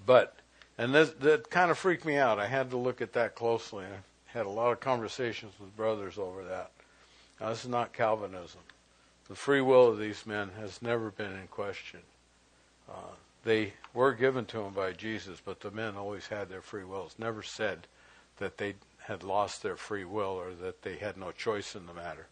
but, 0.05 0.35
and 0.77 0.93
this, 0.93 1.09
that 1.21 1.49
kind 1.49 1.71
of 1.71 1.77
freaked 1.77 2.05
me 2.05 2.17
out. 2.17 2.39
I 2.39 2.47
had 2.47 2.69
to 2.71 2.77
look 2.77 3.01
at 3.01 3.13
that 3.13 3.35
closely. 3.35 3.85
I 3.85 4.37
had 4.37 4.45
a 4.45 4.49
lot 4.49 4.71
of 4.71 4.79
conversations 4.79 5.53
with 5.59 5.75
brothers 5.75 6.17
over 6.17 6.43
that. 6.45 6.71
Now, 7.39 7.49
this 7.49 7.63
is 7.63 7.69
not 7.69 7.93
Calvinism. 7.93 8.61
The 9.31 9.37
free 9.37 9.61
will 9.61 9.87
of 9.87 9.97
these 9.97 10.25
men 10.25 10.51
has 10.59 10.81
never 10.81 11.09
been 11.09 11.31
in 11.31 11.47
question. 11.47 12.01
Uh, 12.89 13.15
they 13.45 13.71
were 13.93 14.11
given 14.11 14.43
to 14.47 14.57
them 14.57 14.73
by 14.73 14.91
Jesus, 14.91 15.41
but 15.43 15.61
the 15.61 15.71
men 15.71 15.95
always 15.95 16.27
had 16.27 16.49
their 16.49 16.61
free 16.61 16.83
will. 16.83 17.05
It's 17.05 17.17
never 17.17 17.41
said 17.41 17.87
that 18.39 18.57
they 18.57 18.75
had 19.03 19.23
lost 19.23 19.63
their 19.63 19.77
free 19.77 20.03
will 20.03 20.31
or 20.31 20.53
that 20.55 20.81
they 20.81 20.97
had 20.97 21.15
no 21.15 21.31
choice 21.31 21.77
in 21.77 21.85
the 21.85 21.93
matter. 21.93 22.27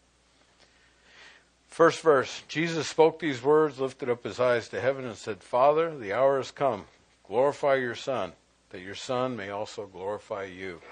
First 1.68 2.02
verse 2.02 2.42
Jesus 2.48 2.86
spoke 2.86 3.18
these 3.18 3.42
words, 3.42 3.80
lifted 3.80 4.10
up 4.10 4.22
his 4.22 4.38
eyes 4.38 4.68
to 4.68 4.78
heaven, 4.78 5.06
and 5.06 5.16
said, 5.16 5.42
Father, 5.42 5.96
the 5.96 6.12
hour 6.12 6.36
has 6.36 6.50
come. 6.50 6.84
Glorify 7.26 7.76
your 7.76 7.94
Son, 7.94 8.32
that 8.72 8.82
your 8.82 8.94
Son 8.94 9.38
may 9.38 9.48
also 9.48 9.86
glorify 9.86 10.44
you. 10.44 10.82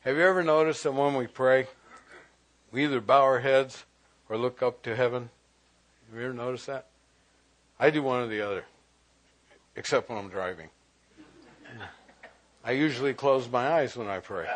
Have 0.00 0.16
you 0.16 0.22
ever 0.24 0.42
noticed 0.42 0.82
that 0.82 0.94
when 0.94 1.14
we 1.14 1.28
pray, 1.28 1.68
we 2.72 2.82
either 2.82 3.00
bow 3.00 3.22
our 3.22 3.38
heads 3.38 3.84
or 4.34 4.36
look 4.36 4.62
up 4.62 4.82
to 4.82 4.96
heaven? 4.96 5.30
Have 6.10 6.18
you 6.18 6.24
ever 6.26 6.34
noticed 6.34 6.66
that? 6.66 6.86
I 7.78 7.90
do 7.90 8.02
one 8.02 8.20
or 8.20 8.26
the 8.26 8.40
other, 8.40 8.64
except 9.76 10.08
when 10.08 10.18
I'm 10.18 10.28
driving. 10.28 10.68
I 12.64 12.72
usually 12.72 13.14
close 13.14 13.48
my 13.48 13.68
eyes 13.74 13.96
when 13.96 14.08
I 14.08 14.18
pray. 14.18 14.48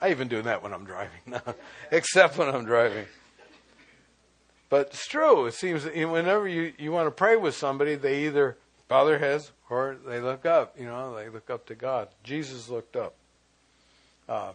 I 0.00 0.10
even 0.10 0.26
do 0.26 0.42
that 0.42 0.64
when 0.64 0.72
I'm 0.72 0.84
driving, 0.84 1.20
except 1.92 2.38
when 2.38 2.48
I'm 2.48 2.64
driving. 2.64 3.06
But 4.68 4.88
it's 4.88 5.06
true. 5.06 5.46
It 5.46 5.54
seems 5.54 5.84
that 5.84 5.94
whenever 5.94 6.48
you, 6.48 6.72
you 6.78 6.90
want 6.90 7.06
to 7.06 7.12
pray 7.12 7.36
with 7.36 7.54
somebody, 7.54 7.94
they 7.94 8.24
either 8.24 8.56
bow 8.88 9.04
their 9.04 9.18
heads 9.18 9.52
or 9.70 9.96
they 10.06 10.18
look 10.18 10.44
up. 10.44 10.74
You 10.76 10.86
know, 10.86 11.14
they 11.14 11.28
look 11.28 11.50
up 11.50 11.66
to 11.66 11.76
God. 11.76 12.08
Jesus 12.24 12.68
looked 12.68 12.96
up. 12.96 13.14
Uh, 14.28 14.52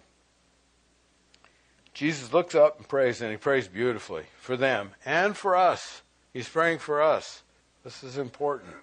Jesus 1.97 2.31
looks 2.31 2.53
up 2.53 2.77
and 2.77 2.87
prays, 2.87 3.21
and 3.21 3.31
he 3.31 3.37
prays 3.37 3.67
beautifully 3.67 4.25
for 4.39 4.55
them 4.55 4.91
and 5.03 5.35
for 5.35 5.55
us. 5.55 6.03
He's 6.31 6.47
praying 6.47 6.77
for 6.77 7.01
us. 7.01 7.41
This 7.83 8.03
is 8.03 8.19
important. 8.19 8.75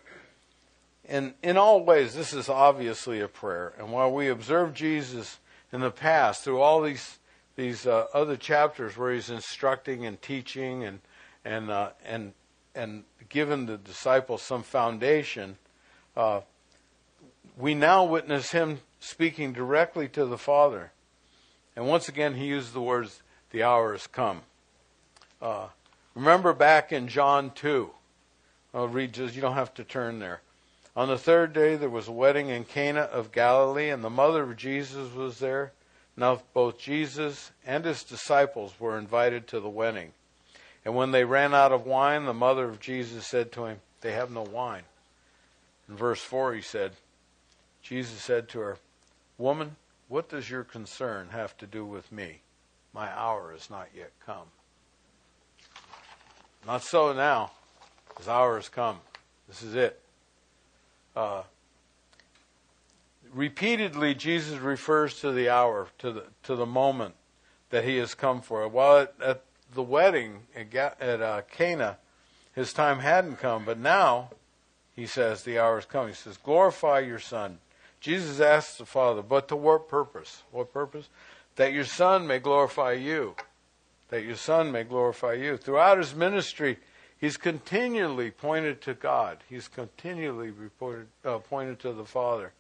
And 1.08 1.34
in 1.40 1.56
all 1.56 1.84
ways, 1.84 2.16
this 2.16 2.32
is 2.32 2.48
obviously 2.48 3.20
a 3.20 3.28
prayer. 3.28 3.72
And 3.78 3.92
while 3.92 4.10
we 4.10 4.26
observe 4.26 4.74
Jesus 4.74 5.38
in 5.72 5.80
the 5.80 5.92
past 5.92 6.42
through 6.42 6.60
all 6.60 6.82
these 6.82 7.20
these 7.54 7.86
uh, 7.86 8.06
other 8.12 8.36
chapters 8.36 8.96
where 8.96 9.14
he's 9.14 9.30
instructing 9.30 10.04
and 10.04 10.20
teaching 10.20 10.82
and 10.82 10.98
and 11.44 11.70
uh, 11.70 11.90
and 12.04 12.32
and 12.74 13.04
given 13.28 13.66
the 13.66 13.78
disciples 13.78 14.42
some 14.42 14.64
foundation, 14.64 15.56
uh, 16.16 16.40
we 17.56 17.76
now 17.76 18.02
witness 18.02 18.50
him 18.50 18.80
speaking 18.98 19.52
directly 19.52 20.08
to 20.08 20.26
the 20.26 20.38
Father. 20.38 20.90
And 21.76 21.86
once 21.86 22.08
again, 22.08 22.34
he 22.34 22.46
used 22.46 22.72
the 22.72 22.80
words, 22.80 23.22
the 23.50 23.62
hour 23.62 23.92
has 23.92 24.06
come. 24.06 24.42
Uh, 25.42 25.68
remember 26.14 26.52
back 26.52 26.92
in 26.92 27.08
John 27.08 27.50
2. 27.54 27.90
I'll 28.72 28.88
read 28.88 29.12
just, 29.12 29.34
you 29.34 29.40
don't 29.40 29.54
have 29.54 29.74
to 29.74 29.84
turn 29.84 30.18
there. 30.18 30.40
On 30.96 31.08
the 31.08 31.18
third 31.18 31.52
day, 31.52 31.76
there 31.76 31.90
was 31.90 32.06
a 32.06 32.12
wedding 32.12 32.48
in 32.48 32.64
Cana 32.64 33.00
of 33.00 33.32
Galilee, 33.32 33.90
and 33.90 34.02
the 34.04 34.10
mother 34.10 34.44
of 34.44 34.56
Jesus 34.56 35.12
was 35.12 35.40
there. 35.40 35.72
Now, 36.16 36.40
both 36.52 36.78
Jesus 36.78 37.50
and 37.66 37.84
his 37.84 38.04
disciples 38.04 38.74
were 38.78 38.96
invited 38.96 39.48
to 39.48 39.60
the 39.60 39.68
wedding. 39.68 40.12
And 40.84 40.94
when 40.94 41.10
they 41.10 41.24
ran 41.24 41.54
out 41.54 41.72
of 41.72 41.86
wine, 41.86 42.26
the 42.26 42.34
mother 42.34 42.68
of 42.68 42.78
Jesus 42.78 43.26
said 43.26 43.50
to 43.52 43.64
him, 43.64 43.80
They 44.00 44.12
have 44.12 44.30
no 44.30 44.42
wine. 44.42 44.84
In 45.88 45.96
verse 45.96 46.20
4, 46.20 46.54
he 46.54 46.62
said, 46.62 46.92
Jesus 47.82 48.20
said 48.22 48.48
to 48.50 48.60
her, 48.60 48.78
Woman, 49.36 49.76
what 50.08 50.28
does 50.28 50.48
your 50.48 50.64
concern 50.64 51.28
have 51.30 51.56
to 51.58 51.66
do 51.66 51.84
with 51.84 52.10
me? 52.12 52.40
My 52.92 53.10
hour 53.10 53.52
is 53.54 53.70
not 53.70 53.88
yet 53.96 54.12
come. 54.24 54.46
Not 56.66 56.82
so 56.82 57.12
now. 57.12 57.50
His 58.18 58.28
hour 58.28 58.56
has 58.56 58.68
come. 58.68 58.98
This 59.48 59.62
is 59.62 59.74
it. 59.74 60.00
Uh, 61.16 61.42
repeatedly, 63.32 64.14
Jesus 64.14 64.58
refers 64.58 65.20
to 65.20 65.32
the 65.32 65.48
hour, 65.48 65.88
to 65.98 66.12
the 66.12 66.24
to 66.44 66.54
the 66.54 66.66
moment 66.66 67.14
that 67.70 67.84
he 67.84 67.96
has 67.96 68.14
come 68.14 68.40
for. 68.40 68.66
While 68.68 68.98
at, 68.98 69.14
at 69.22 69.42
the 69.74 69.82
wedding 69.82 70.42
at, 70.54 71.20
uh, 71.20 71.42
Cana, 71.50 71.98
his 72.54 72.72
time 72.72 73.00
hadn't 73.00 73.36
come, 73.36 73.64
but 73.64 73.78
now 73.78 74.30
he 74.94 75.06
says 75.06 75.42
the 75.42 75.58
hour 75.58 75.78
is 75.78 75.84
coming. 75.84 76.10
He 76.10 76.14
says, 76.14 76.36
"Glorify 76.36 77.00
your 77.00 77.18
Son." 77.18 77.58
Jesus 78.04 78.40
asks 78.40 78.78
the 78.78 78.86
Father, 78.86 79.22
"But 79.22 79.48
to 79.48 79.56
what 79.56 79.88
purpose? 79.88 80.42
What 80.50 80.72
purpose? 80.72 81.08
That 81.56 81.72
your 81.72 81.84
Son 81.84 82.26
may 82.26 82.38
glorify 82.38 82.92
you. 82.92 83.36
That 84.08 84.24
your 84.24 84.36
Son 84.36 84.70
may 84.70 84.84
glorify 84.84 85.34
you." 85.34 85.56
Throughout 85.56 85.98
his 85.98 86.14
ministry 86.14 86.78
He's 87.24 87.38
continually 87.38 88.30
pointed 88.30 88.82
to 88.82 88.92
God. 88.92 89.38
He's 89.48 89.66
continually 89.66 90.50
reported, 90.50 91.06
uh, 91.24 91.38
pointed 91.38 91.78
to 91.80 91.94
the 91.94 92.04
Father. 92.04 92.52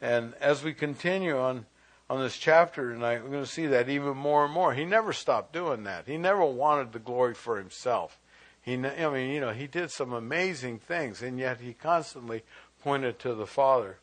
And 0.00 0.32
as 0.40 0.62
we 0.62 0.72
continue 0.72 1.38
on 1.38 1.66
on 2.08 2.20
this 2.20 2.38
chapter 2.38 2.90
tonight, 2.90 3.22
we're 3.22 3.28
going 3.28 3.44
to 3.44 3.50
see 3.50 3.66
that 3.66 3.90
even 3.90 4.16
more 4.16 4.46
and 4.46 4.54
more. 4.54 4.72
He 4.72 4.86
never 4.86 5.12
stopped 5.12 5.52
doing 5.52 5.84
that. 5.84 6.06
He 6.06 6.16
never 6.16 6.44
wanted 6.44 6.92
the 6.92 6.98
glory 6.98 7.34
for 7.34 7.58
himself. 7.58 8.18
He, 8.62 8.72
I 8.72 9.10
mean, 9.10 9.30
you 9.30 9.40
know, 9.40 9.52
he 9.52 9.66
did 9.66 9.90
some 9.90 10.14
amazing 10.14 10.78
things, 10.78 11.20
and 11.20 11.38
yet 11.38 11.60
he 11.60 11.74
constantly 11.74 12.42
pointed 12.82 13.18
to 13.18 13.34
the 13.34 13.46
Father. 13.46 13.98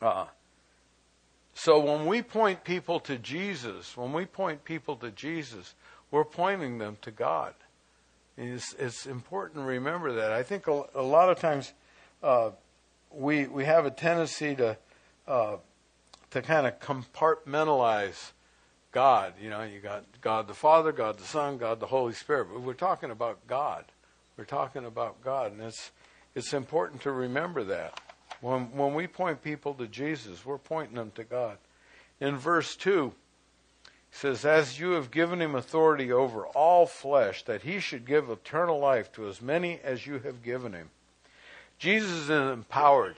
Uh, 0.00 0.26
so 1.54 1.80
when 1.80 2.06
we 2.06 2.22
point 2.22 2.62
people 2.62 3.00
to 3.00 3.18
Jesus, 3.18 3.96
when 3.96 4.12
we 4.12 4.26
point 4.26 4.64
people 4.64 4.96
to 4.96 5.10
Jesus, 5.10 5.74
we're 6.10 6.24
pointing 6.24 6.78
them 6.78 6.98
to 7.02 7.10
God. 7.10 7.54
It's, 8.36 8.74
it's 8.78 9.06
important 9.06 9.62
to 9.62 9.66
remember 9.66 10.12
that. 10.12 10.32
I 10.32 10.44
think 10.44 10.68
a, 10.68 10.84
a 10.94 11.02
lot 11.02 11.28
of 11.30 11.40
times 11.40 11.72
uh, 12.22 12.50
we 13.10 13.46
we 13.46 13.64
have 13.64 13.86
a 13.86 13.90
tendency 13.90 14.54
to 14.56 14.76
uh, 15.26 15.56
to 16.30 16.42
kind 16.42 16.66
of 16.66 16.78
compartmentalize 16.78 18.32
God. 18.92 19.34
You 19.40 19.50
know, 19.50 19.62
you 19.62 19.80
got 19.80 20.04
God 20.20 20.46
the 20.46 20.54
Father, 20.54 20.92
God 20.92 21.18
the 21.18 21.24
Son, 21.24 21.58
God 21.58 21.80
the 21.80 21.86
Holy 21.86 22.12
Spirit. 22.12 22.48
But 22.52 22.62
we're 22.62 22.74
talking 22.74 23.10
about 23.10 23.46
God. 23.46 23.84
We're 24.36 24.44
talking 24.44 24.84
about 24.84 25.22
God, 25.22 25.52
and 25.52 25.60
it's 25.60 25.90
it's 26.34 26.52
important 26.52 27.02
to 27.02 27.10
remember 27.10 27.64
that 27.64 28.00
when 28.40 28.72
when 28.76 28.94
we 28.94 29.06
point 29.06 29.42
people 29.42 29.74
to 29.74 29.86
Jesus, 29.86 30.44
we're 30.44 30.58
pointing 30.58 30.96
them 30.96 31.12
to 31.16 31.24
God. 31.24 31.58
In 32.20 32.36
verse 32.36 32.76
two 32.76 33.12
says, 34.10 34.44
As 34.44 34.78
you 34.78 34.92
have 34.92 35.10
given 35.10 35.40
him 35.40 35.54
authority 35.54 36.12
over 36.12 36.46
all 36.46 36.86
flesh, 36.86 37.44
that 37.44 37.62
he 37.62 37.78
should 37.78 38.06
give 38.06 38.30
eternal 38.30 38.78
life 38.78 39.12
to 39.12 39.28
as 39.28 39.42
many 39.42 39.80
as 39.82 40.06
you 40.06 40.18
have 40.20 40.42
given 40.42 40.72
him. 40.72 40.90
Jesus 41.78 42.10
is 42.10 42.30
empowered. 42.30 43.16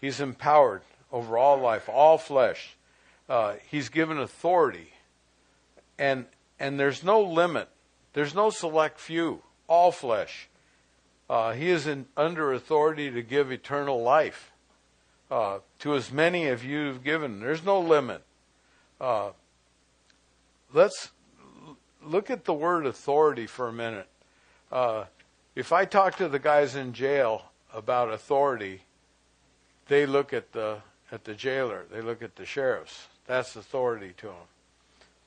He's 0.00 0.20
empowered 0.20 0.82
over 1.12 1.36
all 1.36 1.58
life, 1.58 1.88
all 1.88 2.16
flesh. 2.18 2.76
Uh, 3.28 3.54
he's 3.70 3.88
given 3.88 4.18
authority. 4.18 4.92
And, 5.98 6.24
and 6.58 6.80
there's 6.80 7.04
no 7.04 7.20
limit, 7.20 7.68
there's 8.14 8.34
no 8.34 8.50
select 8.50 8.98
few, 8.98 9.42
all 9.68 9.92
flesh. 9.92 10.48
Uh, 11.28 11.52
he 11.52 11.70
is 11.70 11.86
in, 11.86 12.06
under 12.16 12.52
authority 12.52 13.10
to 13.10 13.22
give 13.22 13.52
eternal 13.52 14.02
life 14.02 14.49
uh, 15.30 15.58
to 15.78 15.94
as 15.94 16.10
many 16.10 16.48
of 16.48 16.64
you 16.64 16.86
have 16.86 17.04
given. 17.04 17.40
There's 17.40 17.64
no 17.64 17.80
limit. 17.80 18.22
Uh, 19.00 19.30
let's 20.72 21.10
look 22.04 22.30
at 22.30 22.44
the 22.44 22.52
word 22.52 22.86
authority 22.86 23.46
for 23.46 23.68
a 23.68 23.72
minute. 23.72 24.08
Uh, 24.70 25.04
if 25.54 25.72
I 25.72 25.84
talk 25.84 26.16
to 26.16 26.28
the 26.28 26.38
guys 26.38 26.74
in 26.74 26.92
jail 26.92 27.46
about 27.72 28.12
authority, 28.12 28.82
they 29.88 30.06
look 30.06 30.32
at 30.32 30.52
the 30.52 30.78
at 31.12 31.24
the 31.24 31.34
jailer. 31.34 31.86
They 31.90 32.00
look 32.00 32.22
at 32.22 32.36
the 32.36 32.46
sheriffs. 32.46 33.08
That's 33.26 33.56
authority 33.56 34.14
to 34.18 34.26
them. 34.26 34.48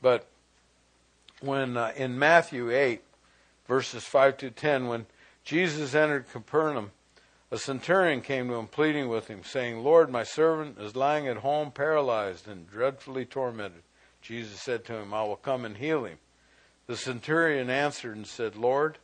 But 0.02 0.28
when 1.42 1.76
uh, 1.76 1.92
in 1.96 2.18
Matthew 2.18 2.72
eight, 2.72 3.02
verses 3.68 4.04
five 4.04 4.38
to 4.38 4.50
ten, 4.50 4.88
when 4.88 5.06
Jesus 5.44 5.94
entered 5.94 6.32
Capernaum, 6.32 6.92
a 7.54 7.58
centurion 7.60 8.20
came 8.20 8.48
to 8.48 8.56
him 8.56 8.66
pleading 8.66 9.08
with 9.08 9.28
him, 9.28 9.44
saying, 9.44 9.84
"Lord, 9.84 10.10
my 10.10 10.24
servant 10.24 10.80
is 10.80 10.96
lying 10.96 11.28
at 11.28 11.38
home, 11.38 11.70
paralyzed 11.70 12.48
and 12.48 12.68
dreadfully 12.68 13.26
tormented." 13.26 13.84
Jesus 14.24 14.60
said 14.60 14.84
to 14.86 14.96
him, 14.96 15.14
I 15.14 15.22
will 15.22 15.36
come 15.36 15.64
and 15.64 15.78
heal 15.78 16.04
him. 16.04 16.18
The 16.88 16.98
centurion 16.98 17.70
answered 17.70 18.16
and 18.16 18.26
said, 18.26 18.56
Lord, 18.56 18.98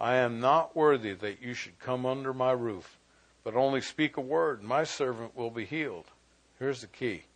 I 0.00 0.16
am 0.16 0.40
not 0.40 0.74
worthy 0.74 1.12
that 1.12 1.40
you 1.40 1.54
should 1.54 1.78
come 1.78 2.04
under 2.04 2.34
my 2.34 2.50
roof, 2.50 2.98
but 3.44 3.54
only 3.54 3.80
speak 3.80 4.16
a 4.16 4.20
word, 4.20 4.58
and 4.58 4.68
my 4.68 4.82
servant 4.82 5.36
will 5.36 5.50
be 5.50 5.64
healed. 5.64 6.06
Here's 6.58 6.80
the 6.80 6.88
key. 6.88 7.26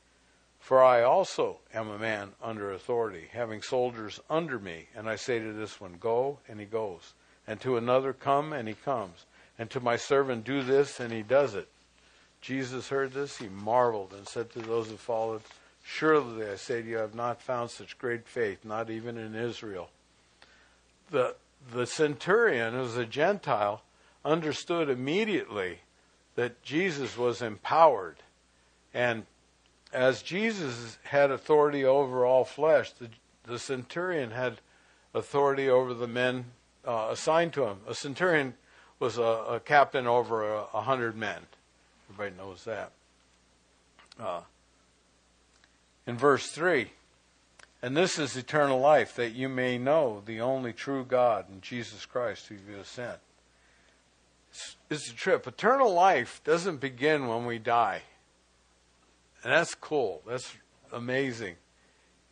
For 0.59 0.83
I 0.83 1.02
also 1.02 1.61
am 1.72 1.88
a 1.88 1.98
man 1.98 2.33
under 2.42 2.72
authority, 2.72 3.29
having 3.31 3.62
soldiers 3.62 4.18
under 4.29 4.59
me, 4.59 4.88
and 4.96 5.09
I 5.09 5.14
say 5.14 5.38
to 5.38 5.52
this 5.52 5.81
one, 5.81 5.98
Go, 6.00 6.40
and 6.48 6.59
he 6.59 6.66
goes, 6.66 7.14
and 7.46 7.61
to 7.61 7.76
another, 7.76 8.12
Come, 8.12 8.52
and 8.52 8.66
he 8.66 8.74
comes, 8.74 9.26
and 9.59 9.71
to 9.71 9.81
my 9.81 9.97
servant, 9.97 10.45
Do 10.45 10.62
this, 10.62 11.01
and 11.01 11.12
he 11.12 11.23
does 11.23 11.55
it. 11.55 11.69
Jesus 12.40 12.88
heard 12.88 13.12
this, 13.12 13.38
he 13.38 13.49
marveled, 13.49 14.12
and 14.12 14.29
said 14.29 14.51
to 14.53 14.61
those 14.61 14.88
who 14.88 14.97
followed, 14.97 15.42
Surely 15.83 16.47
I 16.47 16.57
say 16.57 16.83
to 16.83 16.88
you, 16.88 16.99
I 16.99 17.03
have 17.03 17.14
not 17.14 17.40
found 17.40 17.71
such 17.71 17.99
great 17.99 18.27
faith, 18.27 18.64
not 18.64 18.90
even 18.90 19.16
in 19.16 19.35
Israel. 19.35 19.88
The, 21.11 21.37
the 21.73 21.87
centurion, 21.87 22.75
who 22.75 22.81
was 22.81 22.97
a 22.97 23.07
Gentile, 23.07 23.83
understood 24.25 24.90
immediately 24.90 25.81
that 26.35 26.62
Jesus 26.62 27.16
was 27.16 27.40
empowered. 27.40 28.16
And 28.92 29.27
as 29.92 30.23
Jesus 30.23 30.99
had 31.05 31.31
authority 31.31 31.85
over 31.85 32.27
all 32.27 32.45
flesh, 32.45 32.90
the, 32.92 33.09
the 33.45 33.59
centurion 33.59 34.33
had 34.33 34.59
authority 35.14 35.69
over 35.69 35.95
the 35.95 36.09
men 36.09 36.47
uh, 36.87 37.09
assigned 37.11 37.53
to 37.55 37.64
him. 37.64 37.79
A 37.88 37.95
centurion 37.95 38.55
was 38.98 39.18
a, 39.18 39.22
a 39.22 39.61
captain 39.61 40.06
over 40.06 40.54
a, 40.54 40.64
a, 40.74 40.80
hundred 40.80 41.16
men. 41.16 41.40
Everybody 42.11 42.37
knows 42.37 42.64
that. 42.64 42.92
Uh, 44.18 44.40
in 46.06 46.16
verse 46.16 46.50
3. 46.50 46.90
And 47.82 47.96
this 47.96 48.18
is 48.18 48.37
eternal 48.37 48.80
life, 48.80 49.14
that 49.16 49.32
you 49.32 49.48
may 49.48 49.76
know 49.76 50.22
the 50.24 50.40
only 50.40 50.72
true 50.72 51.04
God 51.04 51.48
and 51.48 51.61
Jesus 51.61 52.06
Christ 52.06 52.46
who 52.48 52.54
you 52.54 52.78
have 52.78 52.87
sent. 52.87 53.18
It's, 54.50 54.76
it's 54.88 55.11
a 55.11 55.14
trip. 55.14 55.46
Eternal 55.46 55.92
life 55.92 56.40
doesn't 56.42 56.80
begin 56.80 57.28
when 57.28 57.44
we 57.44 57.59
die. 57.59 58.02
And 59.44 59.52
that's 59.52 59.74
cool. 59.74 60.22
That's 60.26 60.50
amazing. 60.92 61.56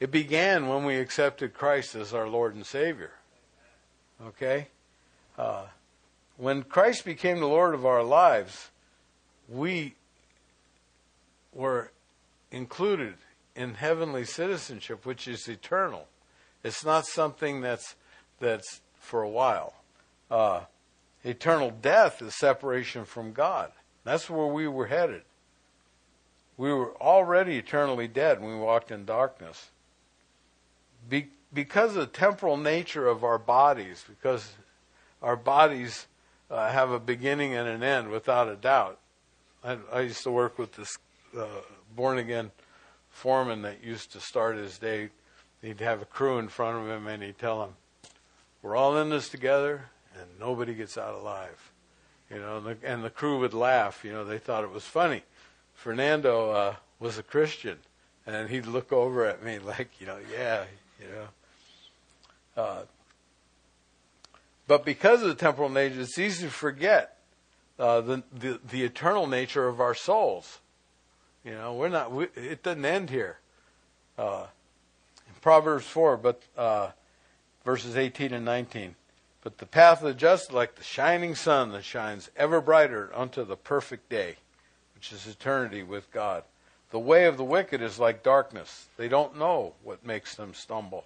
It 0.00 0.10
began 0.10 0.68
when 0.68 0.84
we 0.84 0.96
accepted 0.96 1.54
Christ 1.54 1.94
as 1.94 2.14
our 2.14 2.28
Lord 2.28 2.54
and 2.54 2.66
Savior. 2.66 3.12
Okay? 4.26 4.68
Uh, 5.38 5.66
when 6.36 6.62
Christ 6.62 7.04
became 7.04 7.40
the 7.40 7.46
Lord 7.46 7.74
of 7.74 7.86
our 7.86 8.02
lives, 8.02 8.70
we 9.48 9.94
were 11.52 11.92
included 12.50 13.14
in 13.54 13.74
heavenly 13.74 14.24
citizenship, 14.24 15.06
which 15.06 15.28
is 15.28 15.48
eternal. 15.48 16.08
It's 16.62 16.84
not 16.84 17.06
something 17.06 17.60
that's 17.60 17.94
that's 18.40 18.80
for 18.98 19.22
a 19.22 19.28
while. 19.28 19.74
Uh, 20.30 20.62
eternal 21.22 21.70
death 21.70 22.20
is 22.20 22.34
separation 22.34 23.04
from 23.04 23.32
God. 23.32 23.70
That's 24.02 24.28
where 24.28 24.46
we 24.46 24.66
were 24.66 24.86
headed. 24.86 25.22
We 26.56 26.72
were 26.72 26.94
already 26.96 27.58
eternally 27.58 28.08
dead 28.08 28.40
when 28.40 28.50
we 28.50 28.56
walked 28.56 28.90
in 28.90 29.04
darkness. 29.04 29.70
Be, 31.08 31.28
because 31.52 31.90
of 31.90 31.96
the 31.96 32.06
temporal 32.06 32.56
nature 32.56 33.06
of 33.06 33.24
our 33.24 33.38
bodies, 33.38 34.04
because 34.08 34.54
our 35.22 35.36
bodies 35.36 36.06
uh, 36.54 36.70
have 36.70 36.92
a 36.92 37.00
beginning 37.00 37.54
and 37.54 37.68
an 37.68 37.82
end 37.82 38.08
without 38.10 38.48
a 38.48 38.54
doubt. 38.54 39.00
I, 39.64 39.76
I 39.92 40.00
used 40.02 40.22
to 40.22 40.30
work 40.30 40.56
with 40.56 40.72
this 40.72 40.96
uh, 41.36 41.46
born 41.96 42.18
again 42.18 42.52
foreman 43.10 43.62
that 43.62 43.82
used 43.82 44.12
to 44.12 44.20
start 44.20 44.56
his 44.56 44.78
day. 44.78 45.08
He'd 45.62 45.80
have 45.80 46.00
a 46.00 46.04
crew 46.04 46.38
in 46.38 46.46
front 46.46 46.78
of 46.78 46.88
him 46.88 47.08
and 47.08 47.22
he'd 47.24 47.38
tell 47.38 47.60
them, 47.60 47.74
We're 48.62 48.76
all 48.76 48.96
in 48.98 49.10
this 49.10 49.28
together 49.28 49.86
and 50.14 50.26
nobody 50.38 50.74
gets 50.74 50.96
out 50.96 51.14
alive. 51.14 51.72
You 52.30 52.38
know, 52.38 52.58
and 52.58 52.66
the, 52.66 52.76
and 52.84 53.04
the 53.04 53.10
crew 53.10 53.40
would 53.40 53.54
laugh. 53.54 54.04
You 54.04 54.12
know, 54.12 54.24
they 54.24 54.38
thought 54.38 54.62
it 54.62 54.70
was 54.70 54.84
funny. 54.84 55.22
Fernando 55.74 56.50
uh, 56.50 56.74
was 57.00 57.18
a 57.18 57.22
Christian, 57.24 57.78
and 58.26 58.48
he'd 58.48 58.66
look 58.66 58.92
over 58.92 59.26
at 59.26 59.42
me 59.42 59.58
like, 59.64 60.00
you 60.00 60.06
know, 60.06 60.18
yeah, 60.32 60.64
you 61.00 61.06
know. 61.08 62.62
Uh, 62.62 62.82
but 64.66 64.84
because 64.84 65.22
of 65.22 65.28
the 65.28 65.34
temporal 65.34 65.68
nature, 65.68 66.00
it's 66.00 66.18
easy 66.18 66.46
to 66.46 66.52
forget 66.52 67.18
uh, 67.78 68.00
the, 68.00 68.22
the, 68.32 68.60
the 68.70 68.82
eternal 68.84 69.26
nature 69.26 69.68
of 69.68 69.80
our 69.80 69.94
souls. 69.94 70.60
You 71.44 71.52
know, 71.52 71.74
we're 71.74 71.90
not. 71.90 72.10
We, 72.10 72.26
it 72.34 72.62
doesn't 72.62 72.84
end 72.84 73.10
here. 73.10 73.38
Uh, 74.16 74.46
Proverbs 75.42 75.84
four, 75.84 76.16
but 76.16 76.42
uh, 76.56 76.90
verses 77.64 77.96
eighteen 77.96 78.32
and 78.32 78.46
nineteen. 78.46 78.94
But 79.42 79.58
the 79.58 79.66
path 79.66 80.00
of 80.00 80.06
the 80.06 80.14
just, 80.14 80.48
is 80.48 80.52
like 80.54 80.76
the 80.76 80.82
shining 80.82 81.34
sun 81.34 81.72
that 81.72 81.84
shines 81.84 82.30
ever 82.34 82.62
brighter 82.62 83.10
unto 83.14 83.44
the 83.44 83.56
perfect 83.56 84.08
day, 84.08 84.36
which 84.94 85.12
is 85.12 85.26
eternity 85.26 85.82
with 85.82 86.10
God. 86.10 86.44
The 86.92 86.98
way 86.98 87.26
of 87.26 87.36
the 87.36 87.44
wicked 87.44 87.82
is 87.82 87.98
like 87.98 88.22
darkness. 88.22 88.86
They 88.96 89.08
don't 89.08 89.38
know 89.38 89.74
what 89.82 90.06
makes 90.06 90.34
them 90.34 90.54
stumble. 90.54 91.04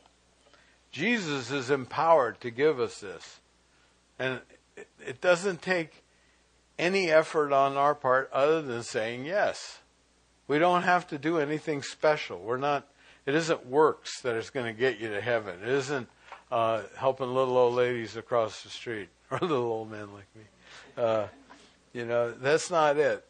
Jesus 0.93 1.51
is 1.51 1.69
empowered 1.69 2.41
to 2.43 2.51
give 2.51 2.79
us 2.79 3.01
this. 3.01 3.41
And 4.19 4.41
it 5.05 5.21
doesn't 5.21 5.63
take 5.63 6.03
any 6.79 7.11
effort 7.11 7.53
on 7.53 7.77
our 7.77 7.95
part 7.95 8.31
other 8.33 8.63
than 8.63 8.83
saying 8.83 9.25
yes. 9.25 9.79
We 10.47 10.59
don't 10.59 10.83
have 10.83 11.07
to 11.09 11.19
do 11.19 11.39
anything 11.39 11.83
special. 11.83 12.39
We're 12.39 12.57
not, 12.57 12.87
it 13.27 13.35
isn't 13.35 13.67
works 13.67 14.21
that 14.23 14.37
is 14.37 14.51
going 14.51 14.67
to 14.67 14.73
get 14.73 14.99
you 14.99 15.11
to 15.11 15.21
heaven. 15.21 15.57
It 15.63 15.69
isn't 15.69 16.09
uh, 16.51 16.83
helping 16.97 17.35
little 17.35 17.57
old 17.57 17.75
ladies 17.75 18.17
across 18.17 18.63
the 18.63 18.71
street 18.71 19.09
or 19.31 19.39
little 19.41 19.65
old 19.65 19.91
men 19.91 20.13
like 20.15 20.27
me. 20.35 20.43
Uh, 20.97 21.27
you 21.93 22.07
know, 22.07 22.31
that's 22.33 22.71
not 22.71 22.97
it. 22.97 23.25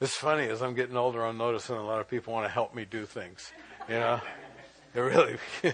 It's 0.00 0.16
funny 0.16 0.48
as 0.48 0.60
I'm 0.60 0.74
getting 0.74 0.96
older, 0.96 1.24
I'm 1.24 1.38
noticing 1.38 1.76
a 1.76 1.84
lot 1.84 2.00
of 2.00 2.08
people 2.08 2.32
want 2.32 2.46
to 2.46 2.52
help 2.52 2.74
me 2.74 2.84
do 2.84 3.06
things. 3.06 3.52
You 3.88 3.94
know, 3.94 4.20
they 4.92 5.00
really. 5.00 5.36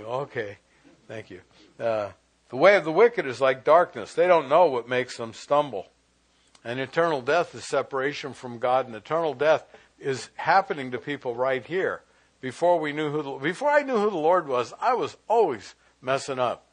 okay, 0.00 0.58
thank 1.06 1.30
you. 1.30 1.40
Uh, 1.78 2.10
the 2.48 2.56
way 2.56 2.76
of 2.76 2.84
the 2.84 2.92
wicked 2.92 3.26
is 3.26 3.40
like 3.40 3.64
darkness; 3.64 4.14
they 4.14 4.26
don't 4.26 4.48
know 4.48 4.66
what 4.66 4.88
makes 4.88 5.16
them 5.16 5.32
stumble. 5.32 5.88
And 6.64 6.80
eternal 6.80 7.22
death 7.22 7.54
is 7.54 7.64
separation 7.64 8.32
from 8.32 8.58
God, 8.58 8.86
and 8.86 8.94
eternal 8.94 9.34
death 9.34 9.64
is 9.98 10.30
happening 10.34 10.90
to 10.90 10.98
people 10.98 11.34
right 11.34 11.64
here. 11.64 12.02
Before 12.40 12.78
we 12.78 12.92
knew 12.92 13.10
who, 13.10 13.22
the, 13.22 13.32
before 13.32 13.70
I 13.70 13.82
knew 13.82 13.96
who 13.96 14.10
the 14.10 14.16
Lord 14.16 14.46
was, 14.46 14.72
I 14.80 14.94
was 14.94 15.16
always 15.28 15.74
messing 16.00 16.38
up. 16.38 16.66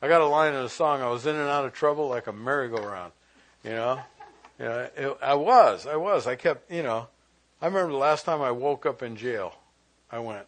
I 0.00 0.08
got 0.08 0.22
a 0.22 0.26
line 0.26 0.54
in 0.54 0.60
a 0.60 0.68
song. 0.68 1.02
I 1.02 1.10
was 1.10 1.26
in 1.26 1.36
and 1.36 1.48
out 1.48 1.66
of 1.66 1.74
trouble 1.74 2.08
like 2.08 2.26
a 2.26 2.32
merry-go-round. 2.32 3.12
You 3.62 3.70
know, 3.70 4.00
you 4.58 4.64
know, 4.64 4.88
it, 4.96 5.18
I 5.22 5.34
was, 5.34 5.86
I 5.86 5.96
was. 5.96 6.26
I 6.26 6.36
kept, 6.36 6.70
you 6.70 6.82
know. 6.82 7.08
I 7.60 7.66
remember 7.66 7.92
the 7.92 7.98
last 7.98 8.24
time 8.24 8.40
I 8.40 8.50
woke 8.50 8.86
up 8.86 9.02
in 9.02 9.16
jail. 9.16 9.54
I 10.10 10.18
went, 10.20 10.46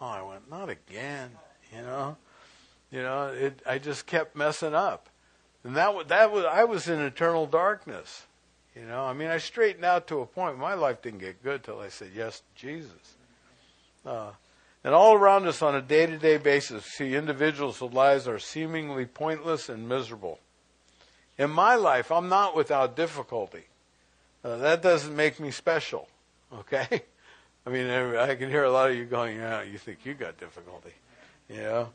oh, 0.00 0.06
I 0.06 0.22
went, 0.22 0.50
not 0.50 0.68
again. 0.68 1.30
You 1.74 1.80
know, 1.82 2.16
you 2.94 3.02
know. 3.02 3.26
It. 3.26 3.60
I 3.66 3.78
just 3.78 4.06
kept 4.06 4.36
messing 4.36 4.74
up, 4.74 5.08
and 5.64 5.76
that 5.76 6.08
that 6.08 6.30
was. 6.30 6.44
I 6.44 6.64
was 6.64 6.88
in 6.88 7.00
eternal 7.00 7.46
darkness. 7.46 8.26
You 8.76 8.86
know, 8.86 9.04
I 9.04 9.12
mean, 9.12 9.28
I 9.28 9.38
straightened 9.38 9.84
out 9.84 10.06
to 10.08 10.20
a 10.20 10.26
point. 10.26 10.58
My 10.58 10.74
life 10.74 11.02
didn't 11.02 11.20
get 11.20 11.42
good 11.42 11.62
till 11.62 11.80
I 11.80 11.88
said 11.88 12.10
yes 12.14 12.40
to 12.40 12.60
Jesus. 12.60 13.16
Uh, 14.04 14.30
and 14.82 14.94
all 14.94 15.14
around 15.14 15.46
us 15.46 15.62
on 15.62 15.74
a 15.74 15.82
day 15.82 16.06
to 16.06 16.18
day 16.18 16.36
basis, 16.36 16.84
see 16.84 17.14
individuals 17.14 17.78
whose 17.78 17.92
lives 17.92 18.28
are 18.28 18.38
seemingly 18.38 19.06
pointless 19.06 19.68
and 19.68 19.88
miserable. 19.88 20.38
In 21.38 21.50
my 21.50 21.74
life, 21.74 22.12
I'm 22.12 22.28
not 22.28 22.54
without 22.54 22.94
difficulty. 22.94 23.64
Uh, 24.44 24.56
that 24.58 24.82
doesn't 24.82 25.16
make 25.16 25.40
me 25.40 25.50
special, 25.50 26.08
okay? 26.52 27.02
I 27.66 27.70
mean, 27.70 27.88
I 27.88 28.34
can 28.34 28.50
hear 28.50 28.64
a 28.64 28.70
lot 28.70 28.90
of 28.90 28.96
you 28.96 29.04
going, 29.04 29.38
yeah, 29.38 29.62
you 29.62 29.78
think 29.78 30.04
you 30.04 30.14
got 30.14 30.38
difficulty. 30.38 30.92
You 31.48 31.62
know? 31.62 31.88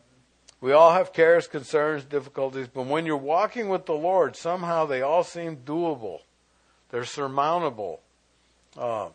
We 0.62 0.74
all 0.74 0.91
have 0.91 1.13
cares, 1.13 1.48
concerns, 1.48 2.04
difficulties, 2.04 2.67
but 2.67 2.86
when 2.86 3.06
you're 3.06 3.15
walking 3.17 3.69
with 3.69 3.86
the 3.86 3.93
Lord, 3.93 4.36
somehow 4.36 4.86
they 4.86 5.02
all 5.02 5.24
seem 5.24 5.58
doable. 5.58 6.19
They're 6.89 7.06
surmountable. 7.06 8.02
Uh, 8.78 9.10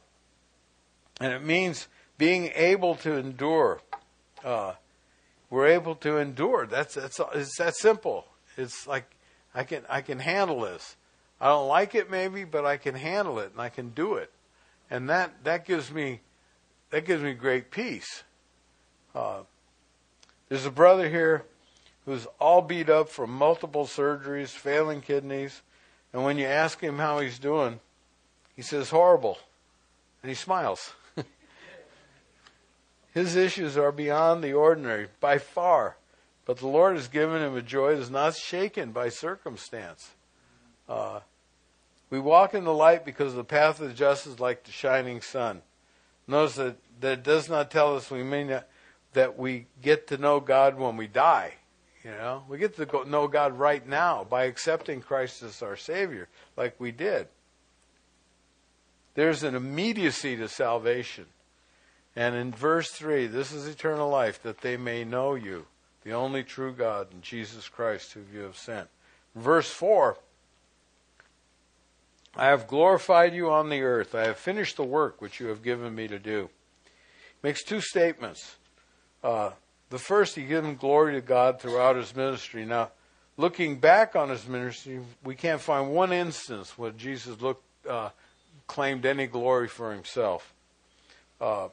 and 1.21 1.33
it 1.33 1.45
means 1.45 1.89
being 2.17 2.51
able 2.55 2.95
to 2.97 3.17
endure. 3.17 3.81
Uh, 4.43 4.75
we're 5.51 5.69
able 5.69 5.95
to 5.97 6.19
endure. 6.19 6.67
That's 6.67 6.95
that's 6.95 7.21
it's 7.35 7.59
that 7.59 7.77
simple. 7.77 8.27
It's 8.57 8.87
like 8.87 9.05
I 9.55 9.65
can 9.65 9.83
I 9.89 10.01
can 10.01 10.19
handle 10.19 10.63
this. 10.63 10.97
I 11.41 11.49
don't 11.49 11.69
like 11.69 11.95
it 11.95 12.11
maybe, 12.11 12.45
but 12.45 12.65
I 12.65 12.77
can 12.77 12.95
handle 12.95 13.39
it 13.39 13.53
and 13.53 13.61
I 13.61 13.69
can 13.69 13.91
do 13.91 14.15
it, 14.15 14.33
and 14.91 15.09
that 15.11 15.45
that 15.45 15.65
gives 15.65 15.93
me 15.93 16.21
that 16.91 17.05
gives 17.05 17.23
me 17.23 17.35
great 17.35 17.71
peace. 17.71 18.25
Uh, 19.15 19.43
there's 20.49 20.67
a 20.67 20.71
brother 20.71 21.09
here 21.09 21.45
who's 22.05 22.27
all 22.39 22.63
beat 22.63 22.91
up 22.91 23.09
from 23.09 23.31
multiple 23.31 23.87
surgeries, 23.87 24.51
failing 24.51 25.01
kidneys, 25.01 25.63
and 26.13 26.23
when 26.23 26.39
you 26.39 26.47
ask 26.47 26.81
him 26.81 26.99
how 26.99 27.19
he's 27.19 27.39
doing, 27.39 27.81
he 28.55 28.63
says 28.63 28.91
horrible, 28.91 29.39
and 30.23 30.29
he 30.29 30.35
smiles. 30.35 30.93
His 33.15 33.37
issues 33.37 33.77
are 33.77 33.93
beyond 33.93 34.45
the 34.45 34.53
ordinary, 34.53 35.09
by 35.21 35.39
far. 35.39 35.97
But 36.45 36.59
the 36.59 36.69
Lord 36.69 36.97
has 36.97 37.09
given 37.09 37.43
him 37.43 37.57
a 37.57 37.63
joy 37.63 37.95
that 37.95 38.03
is 38.03 38.11
not 38.11 38.35
shaken 38.35 38.93
by 38.93 39.09
circumstance. 39.09 40.11
Uh, 40.89 41.21
we 42.11 42.21
walk 42.21 42.55
in 42.55 42.65
the 42.65 42.75
light 42.75 43.05
because 43.05 43.35
the 43.35 43.45
path 43.45 43.81
of 43.81 43.89
the 43.89 43.95
just 43.95 44.27
is 44.27 44.39
like 44.39 44.65
the 44.65 44.71
shining 44.71 45.21
sun. 45.21 45.63
Notice 46.29 46.57
that, 46.57 46.77
that 47.01 47.23
does 47.23 47.49
not 47.49 47.71
tell 47.71 47.97
us 47.97 48.11
we 48.11 48.23
mean 48.23 48.49
that, 48.49 48.69
that 49.15 49.39
we 49.39 49.67
get 49.83 50.09
to 50.09 50.19
know 50.19 50.41
God 50.41 50.79
when 50.79 50.97
we 50.97 51.07
die. 51.07 51.55
You 52.05 52.11
know, 52.11 52.45
we 52.49 52.59
get 52.59 52.77
to 52.77 53.09
know 53.09 53.29
God 53.29 53.59
right 53.59 53.87
now 53.87 54.25
by 54.25 54.45
accepting 54.45 55.01
Christ 55.01 55.43
as 55.43 55.63
our 55.63 55.77
Savior, 55.77 56.29
like 56.57 56.79
we 56.79 56.93
did. 56.93 57.29
There's 59.15 59.43
an 59.43 59.55
immediacy 59.55 60.37
to 60.37 60.49
salvation. 60.49 61.27
And 62.15 62.35
in 62.35 62.53
verse 62.53 62.91
3, 62.91 63.27
this 63.27 63.53
is 63.53 63.67
eternal 63.67 64.11
life, 64.11 64.43
that 64.43 64.61
they 64.61 64.77
may 64.77 65.05
know 65.05 65.35
you, 65.35 65.67
the 66.05 66.13
only 66.13 66.45
true 66.45 66.73
God, 66.73 67.09
and 67.13 67.23
Jesus 67.23 67.69
Christ, 67.69 68.13
whom 68.13 68.27
you 68.33 68.41
have 68.41 68.57
sent. 68.57 68.89
Verse 69.35 69.71
4, 69.71 70.19
I 72.37 72.47
have 72.47 72.67
glorified 72.67 73.35
you 73.35 73.51
on 73.51 73.69
the 73.69 73.83
earth. 73.83 74.15
I 74.15 74.27
have 74.27 74.37
finished 74.37 74.77
the 74.77 74.85
work 74.85 75.21
which 75.21 75.41
you 75.41 75.47
have 75.47 75.63
given 75.63 75.95
me 75.95 76.07
to 76.09 76.19
do. 76.19 76.51
Makes 77.43 77.65
two 77.65 77.81
statements. 77.81 78.57
Uh, 79.25 79.51
the 79.89 79.99
first, 79.99 80.37
he 80.37 80.45
gives 80.45 80.69
glory 80.79 81.15
to 81.15 81.23
God 81.23 81.59
throughout 81.59 81.97
his 81.97 82.15
ministry. 82.15 82.67
Now, 82.67 82.91
looking 83.39 83.81
back 83.81 84.15
on 84.15 84.29
his 84.29 84.47
ministry, 84.47 85.01
we 85.25 85.35
can't 85.35 85.63
find 85.63 85.91
one 85.91 86.13
instance 86.13 86.77
where 86.77 86.91
Jesus 86.91 87.41
looked, 87.41 87.65
uh, 87.89 88.11
claimed 88.67 89.07
any 89.07 89.27
glory 89.27 89.67
for 89.67 89.93
himself. 89.93 90.53
Uh, 91.41 91.69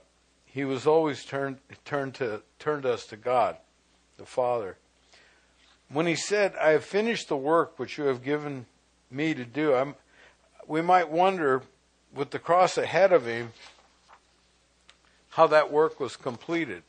he 0.45 0.63
was 0.63 0.87
always 0.87 1.25
turned 1.25 1.57
turned 1.85 2.15
to 2.15 2.41
turned 2.57 2.85
us 2.85 3.05
to 3.07 3.17
God, 3.17 3.57
the 4.17 4.25
Father. 4.25 4.77
When 5.89 6.05
he 6.05 6.15
said, 6.15 6.55
"I 6.55 6.71
have 6.71 6.85
finished 6.85 7.27
the 7.27 7.37
work 7.37 7.77
which 7.77 7.97
you 7.97 8.05
have 8.05 8.23
given 8.23 8.65
me 9.09 9.33
to 9.33 9.45
do," 9.45 9.73
I'm, 9.73 9.95
we 10.67 10.81
might 10.81 11.09
wonder, 11.09 11.63
with 12.13 12.31
the 12.31 12.39
cross 12.39 12.77
ahead 12.77 13.11
of 13.11 13.25
him, 13.25 13.53
how 15.31 15.47
that 15.47 15.71
work 15.71 15.99
was 15.99 16.15
completed. 16.15 16.83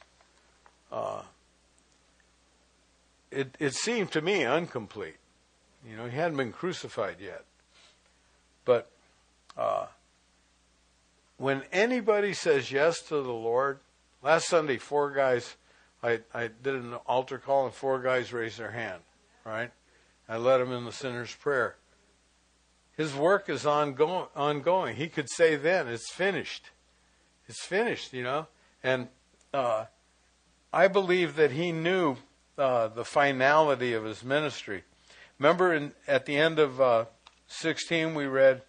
Uh, 0.93 1.23
it, 3.31 3.57
it 3.59 3.75
seemed 3.75 4.13
to 4.13 4.21
me 4.21 4.45
incomplete. 4.45 5.17
You 5.89 5.97
know, 5.97 6.07
he 6.07 6.17
hadn't 6.17 6.37
been 6.37 6.53
crucified 6.53 7.17
yet. 7.19 7.45
But 8.65 8.91
uh, 9.57 9.87
when 11.39 11.63
anybody 11.73 12.35
says 12.35 12.71
yes 12.71 13.01
to 13.03 13.17
the 13.17 13.33
Lord, 13.33 13.81
last 14.23 14.49
Sunday, 14.49 14.77
four 14.77 15.11
guys, 15.11 15.57
I, 16.03 16.21
I 16.35 16.51
did 16.63 16.75
an 16.75 16.95
altar 17.07 17.39
call 17.39 17.65
and 17.65 17.75
four 17.75 18.01
guys 18.01 18.33
raised 18.33 18.59
their 18.59 18.71
hand, 18.71 19.01
right? 19.45 19.71
I 20.29 20.37
led 20.37 20.59
them 20.59 20.73
in 20.73 20.85
the 20.85 20.93
sinner's 20.93 21.35
prayer. 21.35 21.77
His 22.97 23.15
work 23.15 23.49
is 23.49 23.65
ongoing, 23.65 24.27
ongoing. 24.37 24.97
He 24.97 25.09
could 25.09 25.31
say 25.31 25.57
then, 25.57 25.89
it's 25.89 26.13
finished. 26.13 26.71
It's 27.49 27.65
finished, 27.65 28.13
you 28.13 28.23
know? 28.23 28.47
And 28.85 29.09
uh, 29.53 29.87
I 30.73 30.89
believe 30.89 31.37
that 31.37 31.51
he 31.51 31.71
knew 31.71 32.17
uh, 32.57 32.89
the 32.89 33.05
finality 33.05 33.93
of 33.93 34.05
his 34.05 34.25
ministry. 34.25 34.85
Remember 35.39 35.75
in, 35.75 35.93
at 36.09 36.25
the 36.25 36.37
end 36.37 36.59
of 36.59 36.81
uh, 36.81 37.05
16, 37.49 38.15
we 38.15 38.25
read 38.25 38.63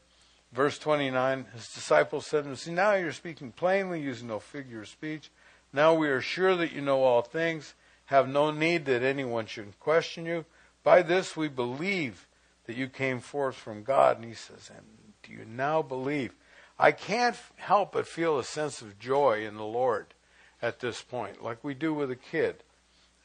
verse 0.52 0.78
29 0.78 1.46
His 1.54 1.70
disciples 1.70 2.28
said 2.28 2.44
to 2.44 2.50
him, 2.50 2.56
See, 2.58 2.74
now 2.74 2.96
you're 2.96 3.14
speaking 3.14 3.52
plainly, 3.52 4.02
using 4.02 4.28
no 4.28 4.40
figure 4.40 4.82
of 4.82 4.90
speech. 4.90 5.32
Now 5.72 5.94
we 5.94 6.10
are 6.10 6.22
sure 6.22 6.56
that 6.58 6.74
you 6.74 6.82
know 6.82 7.04
all 7.04 7.22
things, 7.22 7.74
have 8.06 8.28
no 8.28 8.52
need 8.52 8.86
that 8.86 9.02
anyone 9.02 9.46
should 9.46 9.80
question 9.80 10.26
you. 10.26 10.46
By 10.84 11.04
this 11.04 11.38
we 11.38 11.48
believe 11.48 12.28
that 12.66 12.76
you 12.76 12.88
came 12.90 13.22
forth 13.22 13.56
from 13.56 13.84
God. 13.84 14.18
And 14.18 14.26
he 14.26 14.34
says, 14.34 14.70
And 14.76 14.86
do 15.24 15.32
you 15.32 15.46
now 15.46 15.82
believe? 15.82 16.34
I 16.78 16.92
can't 16.92 17.38
help 17.56 17.94
but 17.94 18.08
feel 18.08 18.38
a 18.38 18.44
sense 18.44 18.82
of 18.82 19.00
joy 19.00 19.46
in 19.46 19.56
the 19.56 19.64
Lord 19.64 20.08
at 20.64 20.80
this 20.80 21.02
point, 21.02 21.44
like 21.44 21.62
we 21.62 21.74
do 21.74 21.94
with 21.94 22.10
a 22.10 22.16
kid. 22.16 22.56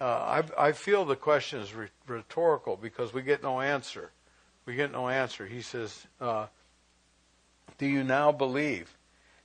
Uh, 0.01 0.43
I, 0.59 0.67
I, 0.69 0.73
feel 0.73 1.05
the 1.05 1.17
question 1.17 1.61
is 1.61 1.73
rhetorical 2.07 2.77
because 2.77 3.13
we 3.13 3.23
get 3.23 3.45
no 3.45 3.61
answer. 3.61 4.11
We 4.67 4.75
get 4.75 4.91
no 4.91 5.09
answer. 5.09 5.47
He 5.47 5.63
says, 5.63 6.07
uh, 6.21 6.47
Do 7.79 7.87
you 7.87 8.03
now 8.03 8.33
believe? 8.33 8.93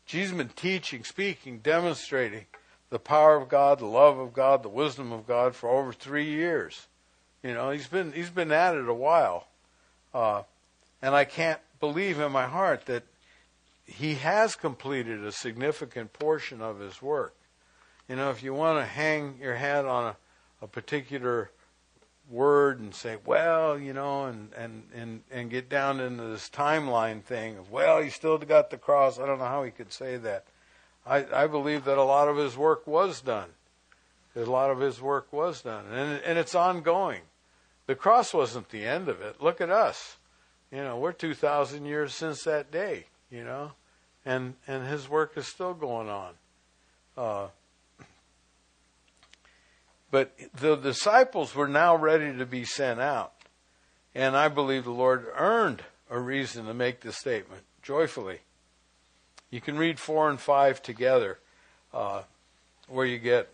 Jesus 0.08 0.32
has 0.32 0.38
been 0.38 0.49
teaching, 0.49 1.03
speaking, 1.03 1.60
demonstrating 1.60 2.45
the 2.89 2.99
power 2.99 3.36
of 3.36 3.47
God, 3.47 3.77
the 3.77 3.86
love 3.86 4.17
of 4.17 4.34
God, 4.34 4.63
the 4.63 4.69
wisdom 4.69 5.12
of 5.12 5.27
God 5.27 5.56
for 5.56 5.69
over 5.69 5.93
three 5.93 6.29
years. 6.29 6.88
You 7.43 7.53
know, 7.53 7.69
he's 7.69 7.88
been 7.88 8.12
he's 8.12 8.32
been 8.32 8.51
at 8.51 8.75
it 8.75 8.89
a 8.89 8.93
while, 8.93 9.47
uh, 10.15 10.43
and 11.01 11.13
I 11.13 11.25
can't 11.25 11.60
believe 11.79 12.19
in 12.19 12.32
my 12.32 12.47
heart 12.47 12.88
that 12.88 13.03
he 13.86 14.15
has 14.15 14.56
completed 14.56 15.23
a 15.23 15.32
significant 15.32 16.13
portion 16.13 16.60
of 16.60 16.79
his 16.79 17.01
work. 17.01 17.36
You 18.07 18.15
know, 18.15 18.29
if 18.31 18.43
you 18.43 18.53
want 18.53 18.79
to 18.79 18.85
hang 18.85 19.37
your 19.39 19.55
hat 19.55 19.85
on 19.85 20.07
a 20.07 20.15
a 20.63 20.67
particular 20.67 21.51
word 22.29 22.79
and 22.79 22.95
say, 22.95 23.17
well, 23.25 23.77
you 23.77 23.91
know, 23.91 24.25
and, 24.25 24.49
and, 24.53 24.83
and, 24.95 25.21
and 25.29 25.49
get 25.49 25.67
down 25.67 25.99
into 25.99 26.23
this 26.23 26.49
timeline 26.49 27.21
thing 27.21 27.57
of, 27.57 27.69
well, 27.69 28.01
he 28.01 28.09
still 28.09 28.37
got 28.37 28.69
the 28.69 28.77
cross. 28.77 29.19
I 29.19 29.25
don't 29.25 29.39
know 29.39 29.45
how 29.45 29.63
he 29.63 29.71
could 29.71 29.91
say 29.91 30.15
that. 30.17 30.45
I, 31.05 31.25
I 31.43 31.47
believe 31.47 31.83
that 31.83 31.97
a 31.97 32.03
lot 32.03 32.29
of 32.29 32.37
his 32.37 32.55
work 32.55 32.87
was 32.87 33.19
done. 33.19 33.49
A 34.37 34.45
lot 34.45 34.71
of 34.71 34.79
his 34.79 35.01
work 35.01 35.31
was 35.33 35.61
done. 35.61 35.85
And, 35.91 36.21
and 36.23 36.39
it's 36.39 36.55
ongoing. 36.55 37.21
The 37.85 37.95
cross 37.95 38.33
wasn't 38.33 38.69
the 38.69 38.85
end 38.85 39.09
of 39.09 39.21
it. 39.21 39.41
Look 39.41 39.59
at 39.59 39.69
us. 39.69 40.15
You 40.71 40.77
know, 40.77 40.97
we're 40.97 41.11
2,000 41.11 41.85
years 41.85 42.13
since 42.13 42.45
that 42.45 42.71
day, 42.71 43.07
you 43.29 43.43
know, 43.43 43.73
and, 44.25 44.53
and 44.65 44.87
his 44.87 45.09
work 45.09 45.33
is 45.35 45.45
still 45.45 45.73
going 45.73 46.09
on. 46.09 46.33
Uh, 47.17 47.47
but 50.13 50.38
the 50.54 50.76
disciples 50.76 51.56
were 51.56 51.67
now 51.67 51.95
ready 51.95 52.38
to 52.38 52.45
be 52.45 52.63
sent 52.65 52.99
out. 52.99 53.34
And 54.13 54.38
I 54.38 54.47
believe 54.47 54.84
the 54.84 54.91
Lord 54.91 55.26
earned 55.36 55.82
a 56.08 56.19
reason 56.19 56.67
to 56.67 56.73
make 56.76 57.02
this 57.02 57.17
statement 57.17 57.63
joyfully. 57.82 58.41
You 59.49 59.60
can 59.60 59.76
read 59.76 59.97
4 59.97 60.30
and 60.30 60.39
5 60.39 60.84
together, 60.84 61.39
uh, 61.95 62.21
where 62.88 63.08
you 63.08 63.17
get 63.17 63.49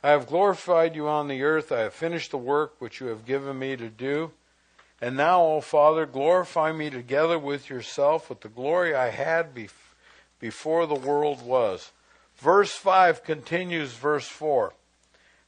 I 0.00 0.10
have 0.10 0.28
glorified 0.28 0.94
you 0.94 1.08
on 1.08 1.26
the 1.26 1.42
earth. 1.42 1.72
I 1.72 1.80
have 1.80 1.94
finished 1.94 2.30
the 2.30 2.38
work 2.38 2.76
which 2.78 3.00
you 3.00 3.08
have 3.08 3.26
given 3.26 3.58
me 3.58 3.76
to 3.76 3.88
do. 3.88 4.30
And 5.00 5.16
now, 5.16 5.42
O 5.42 5.60
Father, 5.60 6.06
glorify 6.06 6.70
me 6.70 6.88
together 6.88 7.36
with 7.36 7.68
yourself 7.68 8.30
with 8.30 8.42
the 8.42 8.48
glory 8.48 8.94
I 8.94 9.10
had 9.10 9.52
before 9.52 9.85
before 10.40 10.86
the 10.86 10.94
world 10.94 11.44
was. 11.44 11.92
Verse 12.36 12.72
5 12.72 13.24
continues 13.24 13.92
verse 13.94 14.28
4. 14.28 14.72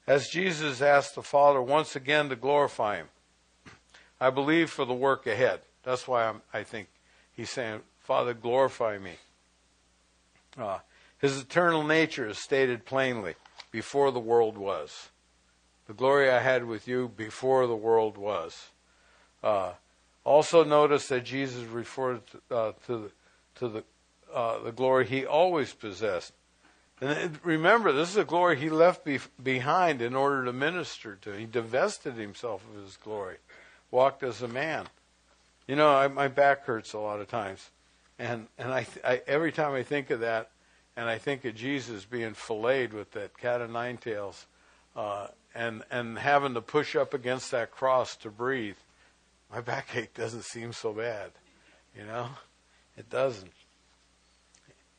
As 0.06 0.28
Jesus 0.28 0.80
asked 0.80 1.14
the 1.14 1.22
Father 1.22 1.60
once 1.60 1.94
again 1.94 2.30
to 2.30 2.36
glorify 2.36 2.96
him, 2.96 3.08
I 4.20 4.30
believe 4.30 4.70
for 4.70 4.84
the 4.84 4.94
work 4.94 5.26
ahead. 5.26 5.60
That's 5.84 6.08
why 6.08 6.26
I'm, 6.26 6.42
i 6.52 6.62
think 6.62 6.88
he's 7.32 7.50
saying, 7.50 7.80
Father, 8.00 8.34
glorify 8.34 8.98
me. 8.98 9.12
Uh, 10.56 10.78
his 11.18 11.38
eternal 11.38 11.84
nature 11.84 12.28
is 12.28 12.38
stated 12.38 12.86
plainly 12.86 13.34
before 13.70 14.10
the 14.10 14.20
world 14.20 14.56
was. 14.56 15.10
The 15.86 15.94
glory 15.94 16.30
I 16.30 16.40
had 16.40 16.64
with 16.64 16.88
you 16.88 17.12
before 17.16 17.66
the 17.66 17.76
world 17.76 18.16
was. 18.16 18.68
Uh, 19.42 19.72
also, 20.24 20.64
notice 20.64 21.08
that 21.08 21.24
Jesus 21.24 21.64
referred 21.64 22.20
to, 22.26 22.54
uh, 22.54 22.72
to 22.86 22.98
the, 22.98 23.10
to 23.56 23.68
the 23.68 23.84
uh, 24.32 24.58
the 24.60 24.72
glory 24.72 25.06
he 25.06 25.26
always 25.26 25.72
possessed. 25.72 26.32
And 27.00 27.38
remember, 27.44 27.92
this 27.92 28.10
is 28.10 28.16
a 28.16 28.24
glory 28.24 28.56
he 28.56 28.70
left 28.70 29.04
be- 29.04 29.20
behind 29.42 30.02
in 30.02 30.16
order 30.16 30.44
to 30.44 30.52
minister 30.52 31.16
to. 31.22 31.32
He 31.32 31.46
divested 31.46 32.14
himself 32.14 32.62
of 32.74 32.82
his 32.82 32.96
glory, 32.96 33.36
walked 33.90 34.22
as 34.22 34.42
a 34.42 34.48
man. 34.48 34.86
You 35.68 35.76
know, 35.76 35.94
I, 35.94 36.08
my 36.08 36.28
back 36.28 36.64
hurts 36.64 36.94
a 36.94 36.98
lot 36.98 37.20
of 37.20 37.28
times, 37.28 37.70
and 38.18 38.48
and 38.58 38.72
I, 38.72 38.86
I 39.04 39.22
every 39.26 39.52
time 39.52 39.74
I 39.74 39.82
think 39.82 40.10
of 40.10 40.20
that, 40.20 40.50
and 40.96 41.08
I 41.08 41.18
think 41.18 41.44
of 41.44 41.54
Jesus 41.54 42.04
being 42.04 42.34
filleted 42.34 42.94
with 42.94 43.12
that 43.12 43.38
cat 43.38 43.60
of 43.60 43.70
nine 43.70 43.98
tails, 43.98 44.46
uh, 44.96 45.28
and 45.54 45.84
and 45.90 46.18
having 46.18 46.54
to 46.54 46.62
push 46.62 46.96
up 46.96 47.14
against 47.14 47.50
that 47.52 47.70
cross 47.70 48.16
to 48.16 48.30
breathe, 48.30 48.78
my 49.52 49.60
backache 49.60 50.14
doesn't 50.14 50.44
seem 50.44 50.72
so 50.72 50.92
bad. 50.92 51.30
You 51.96 52.06
know, 52.06 52.28
it 52.96 53.08
doesn't. 53.10 53.52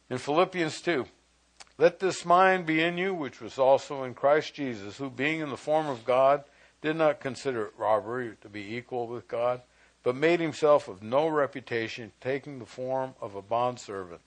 In 0.10 0.17
Philippians 0.17 0.82
2, 0.82 1.06
let 1.78 2.00
this 2.00 2.26
mind 2.26 2.65
be 2.65 2.82
in 2.82 2.98
you, 2.98 3.13
which 3.13 3.39
was 3.39 3.60
also 3.60 4.04
in 4.04 4.15
Christ 4.15 4.56
Jesus, 4.56 4.98
who 4.98 5.08
being 5.10 5.39
in 5.39 5.50
the 5.50 5.58
form 5.58 5.88
of 5.88 6.04
God, 6.04 6.43
did 6.82 6.95
not 6.95 7.19
consider 7.19 7.65
it 7.65 7.74
robbery 7.78 8.36
to 8.41 8.50
be 8.50 8.76
equal 8.76 9.06
with 9.06 9.28
God, 9.28 9.62
but 10.02 10.15
made 10.15 10.39
himself 10.39 10.88
of 10.88 11.04
no 11.04 11.28
reputation, 11.28 12.12
taking 12.22 12.58
the 12.58 12.65
form 12.65 13.13
of 13.22 13.36
a 13.36 13.41
bondservant, 13.43 14.22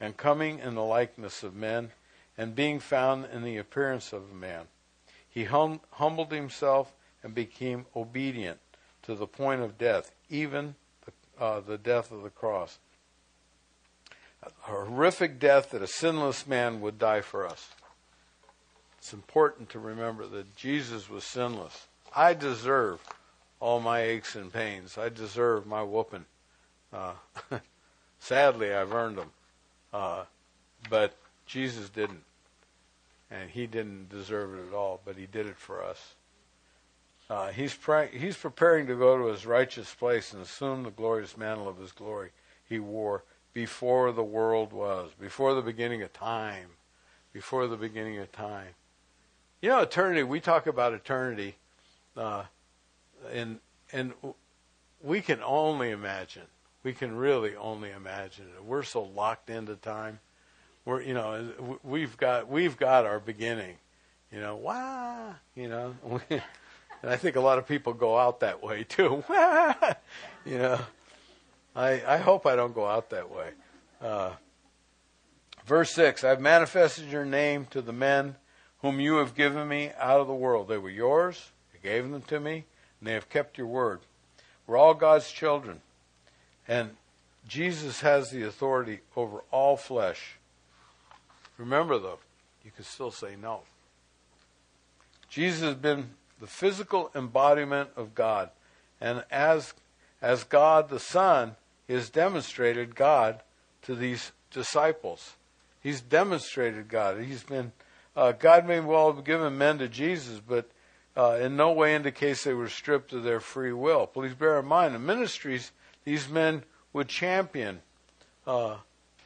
and 0.00 0.16
coming 0.16 0.58
in 0.58 0.74
the 0.74 0.82
likeness 0.82 1.42
of 1.42 1.54
men, 1.54 1.90
and 2.38 2.54
being 2.54 2.80
found 2.80 3.26
in 3.26 3.42
the 3.42 3.58
appearance 3.58 4.14
of 4.14 4.30
a 4.30 4.34
man. 4.34 4.64
He 5.28 5.44
hum- 5.44 5.80
humbled 5.92 6.32
himself 6.32 6.94
and 7.22 7.34
became 7.34 7.84
obedient 7.94 8.58
to 9.02 9.14
the 9.14 9.26
point 9.26 9.60
of 9.60 9.76
death, 9.76 10.12
even 10.30 10.76
the, 11.04 11.44
uh, 11.44 11.60
the 11.60 11.78
death 11.78 12.10
of 12.10 12.22
the 12.22 12.30
cross 12.30 12.78
a 14.46 14.70
horrific 14.70 15.38
death 15.38 15.70
that 15.70 15.82
a 15.82 15.86
sinless 15.86 16.46
man 16.46 16.80
would 16.80 16.98
die 16.98 17.20
for 17.20 17.46
us. 17.46 17.70
It's 18.98 19.12
important 19.12 19.70
to 19.70 19.78
remember 19.78 20.26
that 20.26 20.56
Jesus 20.56 21.08
was 21.08 21.24
sinless. 21.24 21.86
I 22.14 22.34
deserve 22.34 23.00
all 23.60 23.80
my 23.80 24.00
aches 24.00 24.34
and 24.34 24.52
pains. 24.52 24.98
I 24.98 25.08
deserve 25.08 25.66
my 25.66 25.82
whooping. 25.82 26.24
Uh, 26.92 27.12
sadly, 28.18 28.72
I've 28.72 28.92
earned 28.92 29.18
them. 29.18 29.30
Uh, 29.92 30.24
but 30.90 31.16
Jesus 31.46 31.88
didn't. 31.88 32.24
And 33.30 33.50
he 33.50 33.66
didn't 33.66 34.08
deserve 34.08 34.54
it 34.54 34.68
at 34.68 34.74
all, 34.74 35.00
but 35.04 35.16
he 35.16 35.26
did 35.26 35.46
it 35.46 35.56
for 35.56 35.82
us. 35.82 36.14
Uh, 37.28 37.48
he's, 37.48 37.74
pre- 37.74 38.08
he's 38.08 38.36
preparing 38.36 38.86
to 38.86 38.94
go 38.94 39.18
to 39.18 39.26
his 39.26 39.46
righteous 39.46 39.92
place 39.94 40.32
and 40.32 40.42
assume 40.42 40.84
the 40.84 40.90
glorious 40.90 41.36
mantle 41.36 41.68
of 41.68 41.78
his 41.78 41.90
glory 41.90 42.30
he 42.68 42.78
wore 42.78 43.24
before 43.56 44.12
the 44.12 44.22
world 44.22 44.70
was, 44.70 45.12
before 45.18 45.54
the 45.54 45.62
beginning 45.62 46.02
of 46.02 46.12
time, 46.12 46.68
before 47.32 47.66
the 47.66 47.76
beginning 47.78 48.18
of 48.18 48.30
time. 48.30 48.74
You 49.62 49.70
know, 49.70 49.80
eternity. 49.80 50.22
We 50.24 50.40
talk 50.40 50.66
about 50.66 50.92
eternity, 50.92 51.56
uh, 52.18 52.42
and 53.32 53.60
and 53.94 54.12
we 55.02 55.22
can 55.22 55.42
only 55.42 55.90
imagine. 55.90 56.42
We 56.82 56.92
can 56.92 57.16
really 57.16 57.56
only 57.56 57.92
imagine 57.92 58.44
it. 58.54 58.62
We're 58.62 58.82
so 58.82 59.04
locked 59.04 59.48
into 59.48 59.76
time. 59.76 60.20
We're 60.84 61.00
you 61.00 61.14
know 61.14 61.78
we've 61.82 62.14
got 62.18 62.50
we've 62.50 62.76
got 62.76 63.06
our 63.06 63.20
beginning. 63.20 63.76
You 64.30 64.40
know, 64.40 64.56
wow. 64.56 65.34
You 65.54 65.68
know, 65.68 65.94
and 66.28 66.42
I 67.02 67.16
think 67.16 67.36
a 67.36 67.40
lot 67.40 67.56
of 67.56 67.66
people 67.66 67.94
go 67.94 68.18
out 68.18 68.40
that 68.40 68.62
way 68.62 68.84
too. 68.84 69.24
you 70.44 70.58
know. 70.58 70.78
I, 71.76 72.02
I 72.06 72.16
hope 72.16 72.46
I 72.46 72.56
don't 72.56 72.74
go 72.74 72.86
out 72.86 73.10
that 73.10 73.30
way. 73.30 73.50
Uh, 74.00 74.30
verse 75.66 75.90
6 75.92 76.24
I've 76.24 76.40
manifested 76.40 77.10
your 77.10 77.26
name 77.26 77.66
to 77.70 77.82
the 77.82 77.92
men 77.92 78.36
whom 78.80 78.98
you 78.98 79.16
have 79.16 79.34
given 79.34 79.68
me 79.68 79.92
out 79.98 80.20
of 80.20 80.26
the 80.26 80.34
world. 80.34 80.68
They 80.68 80.78
were 80.78 80.90
yours, 80.90 81.50
you 81.74 81.80
gave 81.82 82.10
them 82.10 82.22
to 82.22 82.40
me, 82.40 82.64
and 82.98 83.08
they 83.08 83.12
have 83.12 83.28
kept 83.28 83.58
your 83.58 83.66
word. 83.66 84.00
We're 84.66 84.78
all 84.78 84.94
God's 84.94 85.30
children. 85.30 85.82
And 86.66 86.90
Jesus 87.46 88.00
has 88.00 88.30
the 88.30 88.42
authority 88.42 89.00
over 89.14 89.44
all 89.50 89.76
flesh. 89.76 90.38
Remember, 91.58 91.98
though, 91.98 92.18
you 92.64 92.70
can 92.70 92.84
still 92.84 93.10
say 93.10 93.36
no. 93.40 93.60
Jesus 95.28 95.60
has 95.60 95.74
been 95.74 96.10
the 96.40 96.46
physical 96.46 97.10
embodiment 97.14 97.90
of 97.96 98.14
God. 98.14 98.50
And 99.00 99.24
as, 99.30 99.74
as 100.20 100.42
God 100.44 100.88
the 100.88 100.98
Son, 100.98 101.54
has 101.94 102.10
demonstrated 102.10 102.94
God 102.94 103.42
to 103.82 103.94
these 103.94 104.32
disciples. 104.50 105.36
He's 105.82 106.00
demonstrated 106.00 106.88
God. 106.88 107.20
He's 107.20 107.44
been 107.44 107.72
uh, 108.16 108.32
God 108.32 108.66
may 108.66 108.80
well 108.80 109.12
have 109.12 109.24
given 109.24 109.58
men 109.58 109.78
to 109.78 109.88
Jesus, 109.88 110.40
but 110.40 110.70
uh, 111.16 111.38
in 111.40 111.56
no 111.56 111.72
way 111.72 111.94
indicates 111.94 112.44
they 112.44 112.54
were 112.54 112.68
stripped 112.68 113.12
of 113.12 113.22
their 113.22 113.40
free 113.40 113.72
will. 113.72 114.06
Please 114.06 114.34
bear 114.34 114.58
in 114.58 114.66
mind 114.66 114.94
the 114.94 114.98
ministries 114.98 115.70
these 116.04 116.28
men 116.28 116.62
would 116.94 117.08
champion 117.08 117.82
uh, 118.46 118.76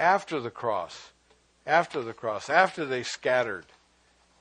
after 0.00 0.40
the 0.40 0.50
cross, 0.50 1.12
after 1.66 2.02
the 2.02 2.12
cross, 2.12 2.50
after 2.50 2.84
they 2.84 3.04
scattered. 3.04 3.66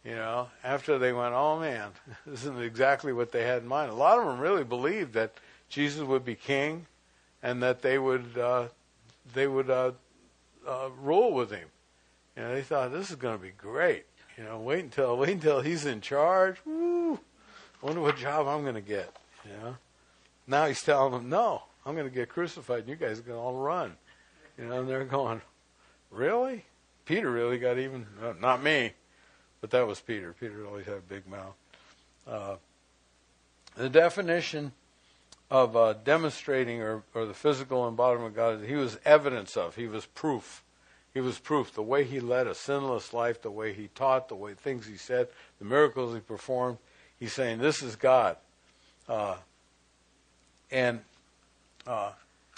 You 0.03 0.15
know, 0.15 0.49
after 0.63 0.97
they 0.97 1.13
went, 1.13 1.35
oh 1.35 1.59
man, 1.59 1.91
this 2.25 2.41
isn't 2.41 2.61
exactly 2.61 3.13
what 3.13 3.31
they 3.31 3.43
had 3.43 3.61
in 3.61 3.67
mind. 3.67 3.91
A 3.91 3.95
lot 3.95 4.17
of 4.17 4.25
them 4.25 4.39
really 4.39 4.63
believed 4.63 5.13
that 5.13 5.33
Jesus 5.67 6.01
would 6.01 6.25
be 6.25 6.35
king, 6.35 6.87
and 7.41 7.61
that 7.63 7.81
they 7.81 7.97
would 7.97 8.37
uh, 8.37 8.67
they 9.33 9.47
would 9.47 9.69
uh, 9.69 9.91
uh, 10.67 10.89
rule 11.01 11.33
with 11.33 11.51
him. 11.51 11.67
You 12.35 12.43
know, 12.43 12.53
they 12.53 12.61
thought 12.61 12.91
this 12.91 13.09
is 13.09 13.15
going 13.15 13.37
to 13.37 13.41
be 13.43 13.51
great. 13.51 14.05
You 14.37 14.43
know, 14.43 14.59
wait 14.59 14.83
until 14.83 15.17
wait 15.17 15.29
until 15.29 15.61
he's 15.61 15.85
in 15.85 16.01
charge. 16.01 16.57
Woo! 16.65 17.19
Wonder 17.81 18.01
what 18.01 18.17
job 18.17 18.47
I'm 18.47 18.63
going 18.63 18.75
to 18.75 18.81
get. 18.81 19.15
You 19.45 19.51
know, 19.61 19.75
now 20.47 20.65
he's 20.65 20.81
telling 20.81 21.13
them, 21.13 21.29
no, 21.29 21.63
I'm 21.85 21.95
going 21.95 22.07
to 22.07 22.13
get 22.13 22.29
crucified, 22.29 22.79
and 22.79 22.89
you 22.89 22.95
guys 22.95 23.19
are 23.19 23.23
going 23.23 23.37
to 23.37 23.41
all 23.41 23.55
run. 23.55 23.95
You 24.57 24.65
know, 24.65 24.81
and 24.81 24.89
they're 24.89 25.05
going, 25.05 25.41
really? 26.11 26.65
Peter 27.05 27.31
really 27.31 27.57
got 27.57 27.77
even. 27.77 28.05
Not 28.39 28.61
me, 28.61 28.93
but 29.61 29.71
that 29.71 29.87
was 29.87 29.99
Peter. 29.99 30.35
Peter 30.37 30.65
always 30.65 30.85
had 30.85 30.95
a 30.95 31.01
big 31.01 31.27
mouth. 31.27 31.55
Uh, 32.27 32.55
the 33.75 33.89
definition 33.89 34.73
of 35.51 35.75
uh, 35.75 35.93
demonstrating 35.93 36.81
or, 36.81 37.03
or 37.13 37.25
the 37.25 37.33
physical 37.33 37.87
embodiment 37.87 38.31
of 38.31 38.35
God, 38.35 38.63
he 38.63 38.75
was 38.75 38.99
evidence 39.03 39.57
of. 39.57 39.75
He 39.75 39.87
was 39.87 40.05
proof. 40.05 40.63
He 41.13 41.21
was 41.21 41.39
proof. 41.39 41.73
The 41.73 41.81
way 41.81 42.03
he 42.03 42.19
led 42.19 42.47
a 42.47 42.53
sinless 42.53 43.13
life, 43.13 43.41
the 43.41 43.49
way 43.51 43.73
he 43.73 43.89
taught, 43.95 44.29
the 44.29 44.35
way 44.35 44.53
things 44.53 44.85
he 44.85 44.97
said, 44.97 45.27
the 45.57 45.65
miracles 45.65 46.13
he 46.13 46.19
performed. 46.19 46.77
He's 47.19 47.33
saying, 47.33 47.59
"This 47.59 47.81
is 47.81 47.95
God." 47.95 48.37
Uh, 49.07 49.37
and 50.71 51.01
uh, 51.87 52.11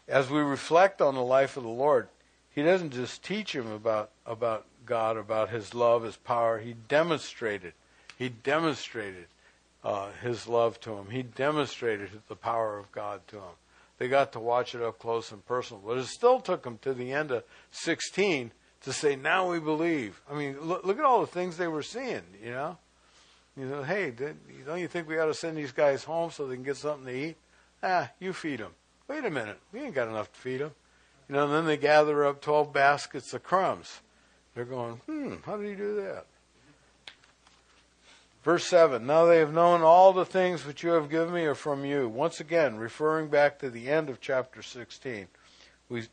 as 0.08 0.30
we 0.30 0.40
reflect 0.40 1.02
on 1.02 1.16
the 1.16 1.24
life 1.24 1.56
of 1.56 1.64
the 1.64 1.70
Lord, 1.70 2.10
He 2.54 2.62
doesn't 2.62 2.92
just 2.92 3.24
teach 3.24 3.56
him 3.56 3.72
about 3.72 4.12
about 4.26 4.66
God, 4.86 5.16
about 5.16 5.50
His 5.50 5.74
love, 5.74 6.04
His 6.04 6.18
power. 6.18 6.60
He 6.60 6.74
demonstrated. 6.74 7.74
He 8.18 8.30
demonstrated 8.30 9.28
uh, 9.84 10.10
His 10.22 10.48
love 10.48 10.80
to 10.82 10.94
him. 10.94 11.10
He 11.10 11.24
demonstrated 11.24 12.10
the 12.28 12.36
power 12.36 12.78
of 12.78 12.92
God 12.92 13.22
to 13.30 13.38
him. 13.38 13.56
They 13.98 14.08
got 14.08 14.32
to 14.34 14.40
watch 14.40 14.74
it 14.74 14.82
up 14.82 15.00
close 15.00 15.32
and 15.32 15.46
personal, 15.46 15.84
but 15.86 15.98
it 15.98 16.06
still 16.06 16.40
took 16.40 16.64
them 16.64 16.80
to 16.82 16.94
the 16.94 17.12
end 17.12 17.32
of 17.32 17.44
16 17.72 18.52
to 18.82 18.94
say, 18.94 19.16
"Now 19.16 19.52
we 19.52 19.60
believe." 19.60 20.22
I 20.30 20.34
mean, 20.34 20.60
look, 20.60 20.84
look 20.84 20.98
at 20.98 21.06
all 21.06 21.22
the 21.22 21.28
things 21.28 21.58
they 21.58 21.68
were 21.68 21.84
seeing. 21.84 22.24
You 22.44 22.52
know, 22.52 22.78
you 23.56 23.66
know, 23.66 23.84
hey, 23.84 24.12
don't 24.66 24.80
you 24.80 24.88
think 24.88 25.08
we 25.08 25.20
ought 25.20 25.26
to 25.26 25.34
send 25.34 25.58
these 25.58 25.72
guys 25.72 26.04
home 26.04 26.32
so 26.32 26.48
they 26.48 26.56
can 26.56 26.64
get 26.64 26.78
something 26.78 27.06
to 27.06 27.14
eat? 27.14 27.38
Ah, 27.84 28.10
you 28.20 28.34
feed 28.34 28.60
them. 28.60 28.74
Wait 29.08 29.26
a 29.26 29.30
minute, 29.30 29.60
we 29.72 29.82
ain't 29.82 29.94
got 29.94 30.08
enough 30.08 30.32
to 30.32 30.40
feed 30.40 30.62
them. 30.62 30.72
You 31.28 31.36
know, 31.36 31.46
and 31.46 31.54
then 31.54 31.66
they 31.66 31.78
gather 31.78 32.26
up 32.26 32.42
12 32.42 32.74
baskets 32.74 33.34
of 33.34 33.44
crumbs. 33.44 34.02
They're 34.56 34.66
going, 34.66 34.96
hmm, 35.06 35.36
how 35.46 35.58
did 35.58 35.70
he 35.70 35.76
do 35.76 35.96
that? 35.98 36.26
Verse 38.44 38.66
7 38.66 39.06
Now 39.06 39.26
they 39.26 39.38
have 39.38 39.54
known 39.54 39.82
all 39.82 40.14
the 40.14 40.26
things 40.26 40.66
which 40.66 40.84
you 40.84 40.92
have 40.92 41.10
given 41.10 41.34
me 41.34 41.44
are 41.44 41.56
from 41.56 41.86
you. 41.86 42.10
Once 42.10 42.40
again, 42.40 42.78
referring 42.78 43.28
back 43.28 43.60
to 43.60 43.70
the 43.70 43.90
end 43.90 44.10
of 44.10 44.20
chapter 44.20 44.62
16, 44.62 45.28
we, 45.90 46.08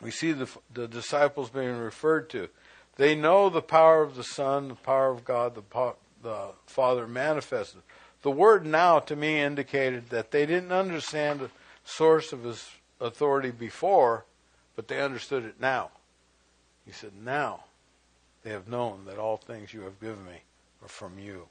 we 0.00 0.10
see 0.10 0.32
the, 0.32 0.48
the 0.72 0.88
disciples 0.88 1.50
being 1.50 1.76
referred 1.76 2.30
to. 2.30 2.48
They 2.96 3.14
know 3.14 3.48
the 3.48 3.62
power 3.62 4.02
of 4.02 4.16
the 4.16 4.24
Son, 4.24 4.68
the 4.68 4.74
power 4.74 5.10
of 5.10 5.24
God, 5.24 5.54
the, 5.54 5.94
the 6.22 6.48
Father 6.66 7.06
manifested. 7.06 7.82
The 8.22 8.30
word 8.30 8.66
now 8.66 8.98
to 9.00 9.16
me 9.16 9.40
indicated 9.40 10.10
that 10.10 10.30
they 10.30 10.44
didn't 10.44 10.72
understand 10.72 11.40
the 11.40 11.50
source 11.84 12.32
of 12.32 12.44
his 12.44 12.68
authority 13.00 13.50
before, 13.50 14.24
but 14.76 14.88
they 14.88 15.00
understood 15.00 15.44
it 15.44 15.60
now. 15.60 15.90
He 16.84 16.92
said, 16.92 17.12
Now 17.22 17.64
they 18.42 18.50
have 18.50 18.68
known 18.68 19.04
that 19.06 19.18
all 19.18 19.36
things 19.36 19.72
you 19.72 19.82
have 19.82 20.00
given 20.00 20.24
me 20.26 20.42
are 20.82 20.88
from 20.88 21.18
you. 21.18 21.48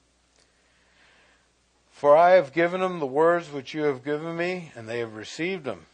For 1.92 2.16
I 2.16 2.32
have 2.32 2.54
given 2.54 2.82
them 2.82 3.00
the 3.00 3.06
words 3.06 3.52
which 3.52 3.74
you 3.74 3.84
have 3.84 4.06
given 4.06 4.38
me, 4.38 4.72
and 4.76 4.88
they 4.88 5.00
have 5.00 5.16
received 5.16 5.66
them. 5.66 5.86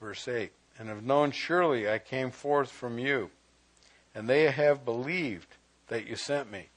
Verse 0.00 0.26
8 0.26 0.50
And 0.78 0.88
have 0.88 1.02
known 1.02 1.30
surely 1.30 1.90
I 1.90 1.98
came 1.98 2.30
forth 2.30 2.70
from 2.70 2.98
you, 2.98 3.30
and 4.14 4.28
they 4.28 4.50
have 4.50 4.84
believed 4.84 5.56
that 5.88 6.06
you 6.06 6.16
sent 6.16 6.50
me. 6.50 6.68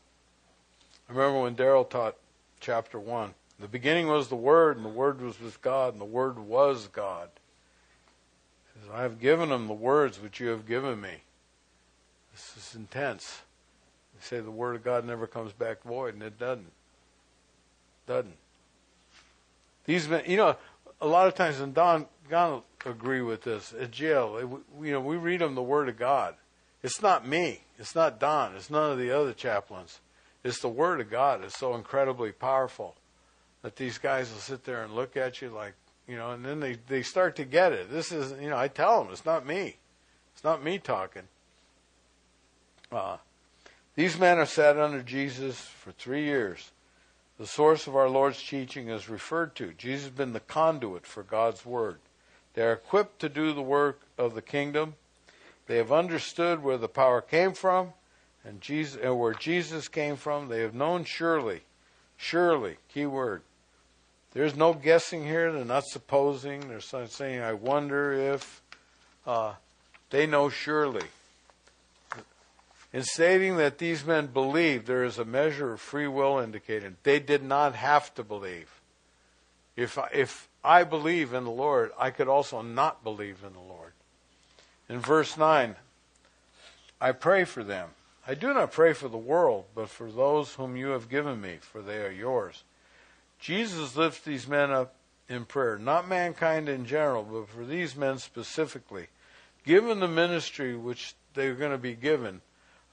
I 1.07 1.13
remember 1.13 1.41
when 1.41 1.55
Daryl 1.55 1.89
taught 1.89 2.17
chapter 2.59 2.99
1. 2.99 3.33
The 3.59 3.67
beginning 3.67 4.07
was 4.07 4.27
the 4.27 4.35
Word, 4.35 4.75
and 4.75 4.85
the 4.85 4.89
Word 4.89 5.21
was 5.21 5.39
with 5.39 5.61
God, 5.61 5.93
and 5.93 6.01
the 6.01 6.05
Word 6.05 6.37
was 6.37 6.87
God. 6.87 7.29
He 8.73 8.81
says, 8.81 8.89
I 8.93 9.03
have 9.03 9.21
given 9.21 9.49
them 9.49 9.67
the 9.67 9.73
words 9.73 10.19
which 10.19 10.39
you 10.39 10.49
have 10.49 10.67
given 10.67 10.99
me. 10.99 11.21
This 12.33 12.55
is 12.57 12.75
intense. 12.75 13.42
Say 14.23 14.39
the 14.39 14.51
Word 14.51 14.75
of 14.75 14.83
God 14.83 15.05
never 15.05 15.27
comes 15.27 15.51
back 15.51 15.83
void, 15.83 16.13
and 16.13 16.23
it 16.23 16.39
doesn't. 16.39 16.71
Doesn't. 18.07 18.37
These 19.85 20.07
men, 20.07 20.23
you 20.25 20.37
know, 20.37 20.55
a 21.01 21.07
lot 21.07 21.27
of 21.27 21.35
times, 21.35 21.59
and 21.59 21.73
Don, 21.73 22.05
Don 22.29 22.61
agree 22.85 23.21
with 23.21 23.43
this, 23.43 23.73
at 23.77 23.91
jail, 23.91 24.37
it, 24.37 24.83
you 24.85 24.91
know, 24.93 25.01
we 25.01 25.17
read 25.17 25.41
them 25.41 25.55
the 25.55 25.61
Word 25.61 25.89
of 25.89 25.97
God. 25.97 26.35
It's 26.81 27.01
not 27.01 27.27
me. 27.27 27.61
It's 27.77 27.95
not 27.95 28.19
Don. 28.19 28.55
It's 28.55 28.69
none 28.69 28.91
of 28.91 28.97
the 28.97 29.11
other 29.11 29.33
chaplains. 29.33 29.99
It's 30.43 30.59
the 30.59 30.69
Word 30.69 31.01
of 31.01 31.09
God. 31.09 31.43
It's 31.43 31.57
so 31.57 31.75
incredibly 31.75 32.31
powerful 32.31 32.95
that 33.61 33.75
these 33.75 33.97
guys 33.97 34.31
will 34.31 34.39
sit 34.39 34.63
there 34.63 34.83
and 34.83 34.93
look 34.93 35.17
at 35.17 35.41
you 35.41 35.49
like, 35.49 35.73
you 36.07 36.17
know, 36.17 36.31
and 36.31 36.45
then 36.45 36.59
they, 36.59 36.77
they 36.87 37.01
start 37.01 37.35
to 37.37 37.45
get 37.45 37.71
it. 37.71 37.91
This 37.91 38.11
is, 38.11 38.33
you 38.41 38.49
know, 38.49 38.57
I 38.57 38.67
tell 38.67 39.03
them, 39.03 39.11
it's 39.11 39.25
not 39.25 39.45
me. 39.45 39.77
It's 40.33 40.43
not 40.43 40.63
me 40.63 40.79
talking. 40.79 41.23
Uh, 42.91 43.17
these 43.95 44.17
men 44.17 44.37
have 44.37 44.49
sat 44.49 44.77
under 44.77 45.01
Jesus 45.01 45.59
for 45.59 45.91
three 45.91 46.23
years. 46.23 46.71
The 47.39 47.47
source 47.47 47.87
of 47.87 47.95
our 47.95 48.09
Lord's 48.09 48.41
teaching 48.41 48.89
is 48.89 49.09
referred 49.09 49.55
to. 49.55 49.73
Jesus 49.73 50.05
has 50.05 50.13
been 50.13 50.33
the 50.33 50.39
conduit 50.39 51.05
for 51.05 51.23
God's 51.23 51.65
Word. 51.65 51.99
They 52.53 52.61
are 52.61 52.73
equipped 52.73 53.19
to 53.19 53.29
do 53.29 53.53
the 53.53 53.61
work 53.61 54.01
of 54.17 54.35
the 54.35 54.41
kingdom. 54.41 54.95
They 55.67 55.77
have 55.77 55.91
understood 55.91 56.61
where 56.61 56.77
the 56.77 56.87
power 56.87 57.21
came 57.21 57.53
from 57.53 57.93
and, 58.45 58.61
Jesus, 58.61 58.99
and 59.01 59.19
where 59.19 59.33
Jesus 59.33 59.87
came 59.87 60.15
from. 60.15 60.47
They 60.47 60.61
have 60.61 60.75
known 60.75 61.05
surely, 61.05 61.61
surely, 62.17 62.77
key 62.93 63.05
word. 63.05 63.41
There's 64.33 64.55
no 64.55 64.73
guessing 64.73 65.23
here. 65.25 65.51
They're 65.51 65.65
not 65.65 65.85
supposing. 65.85 66.67
They're 66.67 67.07
saying, 67.07 67.41
I 67.41 67.53
wonder 67.53 68.13
if. 68.13 68.61
Uh, 69.25 69.53
they 70.13 70.27
know 70.27 70.47
surely. 70.47 71.07
In 72.93 73.03
stating 73.03 73.57
that 73.57 73.79
these 73.79 74.05
men 74.05 74.27
believed, 74.27 74.85
there 74.85 75.03
is 75.03 75.17
a 75.17 75.25
measure 75.25 75.73
of 75.73 75.81
free 75.81 76.07
will 76.07 76.37
indicated. 76.37 76.95
They 77.01 77.19
did 77.19 77.43
not 77.43 77.73
have 77.73 78.13
to 78.13 78.23
believe. 78.23 78.81
If 79.75 79.97
I, 79.97 80.09
if 80.13 80.47
I 80.63 80.83
believe 80.83 81.33
in 81.33 81.43
the 81.43 81.51
Lord, 81.51 81.91
I 81.97 82.11
could 82.11 82.27
also 82.27 82.61
not 82.61 83.03
believe 83.03 83.43
in 83.45 83.53
the 83.53 83.59
Lord. 83.59 83.93
In 84.87 84.99
verse 84.99 85.35
9, 85.35 85.75
I 87.01 87.11
pray 87.13 87.45
for 87.45 87.63
them. 87.63 87.89
I 88.27 88.35
do 88.35 88.53
not 88.53 88.71
pray 88.71 88.93
for 88.93 89.09
the 89.09 89.17
world, 89.17 89.65
but 89.73 89.89
for 89.89 90.11
those 90.11 90.53
whom 90.53 90.77
you 90.77 90.89
have 90.89 91.09
given 91.09 91.41
me, 91.41 91.57
for 91.59 91.81
they 91.81 91.97
are 92.03 92.11
yours. 92.11 92.63
Jesus 93.39 93.95
lifts 93.95 94.21
these 94.21 94.47
men 94.47 94.71
up 94.71 94.93
in 95.27 95.45
prayer, 95.45 95.77
not 95.77 96.07
mankind 96.07 96.69
in 96.69 96.85
general, 96.85 97.23
but 97.23 97.49
for 97.49 97.65
these 97.65 97.95
men 97.95 98.19
specifically. 98.19 99.07
Given 99.65 99.99
the 99.99 100.07
ministry 100.07 100.75
which 100.75 101.15
they're 101.33 101.55
going 101.55 101.71
to 101.71 101.77
be 101.77 101.95
given, 101.95 102.41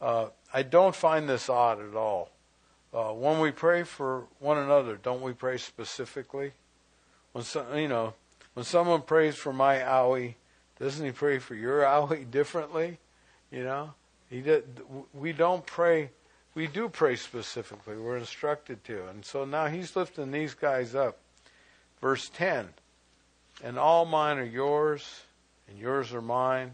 uh, 0.00 0.28
I 0.52 0.62
don't 0.62 0.94
find 0.94 1.28
this 1.28 1.48
odd 1.48 1.80
at 1.80 1.94
all. 1.94 2.30
Uh, 2.92 3.12
when 3.12 3.38
we 3.38 3.50
pray 3.52 3.84
for 3.84 4.24
one 4.38 4.58
another, 4.58 4.96
don't 4.96 5.22
we 5.22 5.32
pray 5.32 5.58
specifically? 5.58 6.52
When 7.32 7.44
some, 7.44 7.76
you 7.76 7.86
know, 7.86 8.14
when 8.54 8.64
someone 8.64 9.02
prays 9.02 9.36
for 9.36 9.52
my 9.52 9.76
owie, 9.76 10.34
doesn't 10.78 11.04
he 11.04 11.12
pray 11.12 11.38
for 11.38 11.54
your 11.54 11.82
owie 11.82 12.28
differently? 12.28 12.98
You 13.52 13.64
know, 13.64 13.94
he 14.28 14.40
did, 14.40 14.64
we 15.14 15.32
don't 15.32 15.64
pray. 15.64 16.10
We 16.54 16.66
do 16.66 16.88
pray 16.88 17.14
specifically. 17.14 17.96
We're 17.96 18.16
instructed 18.16 18.82
to, 18.84 19.06
and 19.08 19.24
so 19.24 19.44
now 19.44 19.66
he's 19.66 19.94
lifting 19.94 20.32
these 20.32 20.54
guys 20.54 20.96
up. 20.96 21.18
Verse 22.00 22.28
ten, 22.28 22.70
and 23.62 23.78
all 23.78 24.04
mine 24.04 24.38
are 24.38 24.44
yours, 24.44 25.22
and 25.68 25.78
yours 25.78 26.12
are 26.12 26.22
mine, 26.22 26.72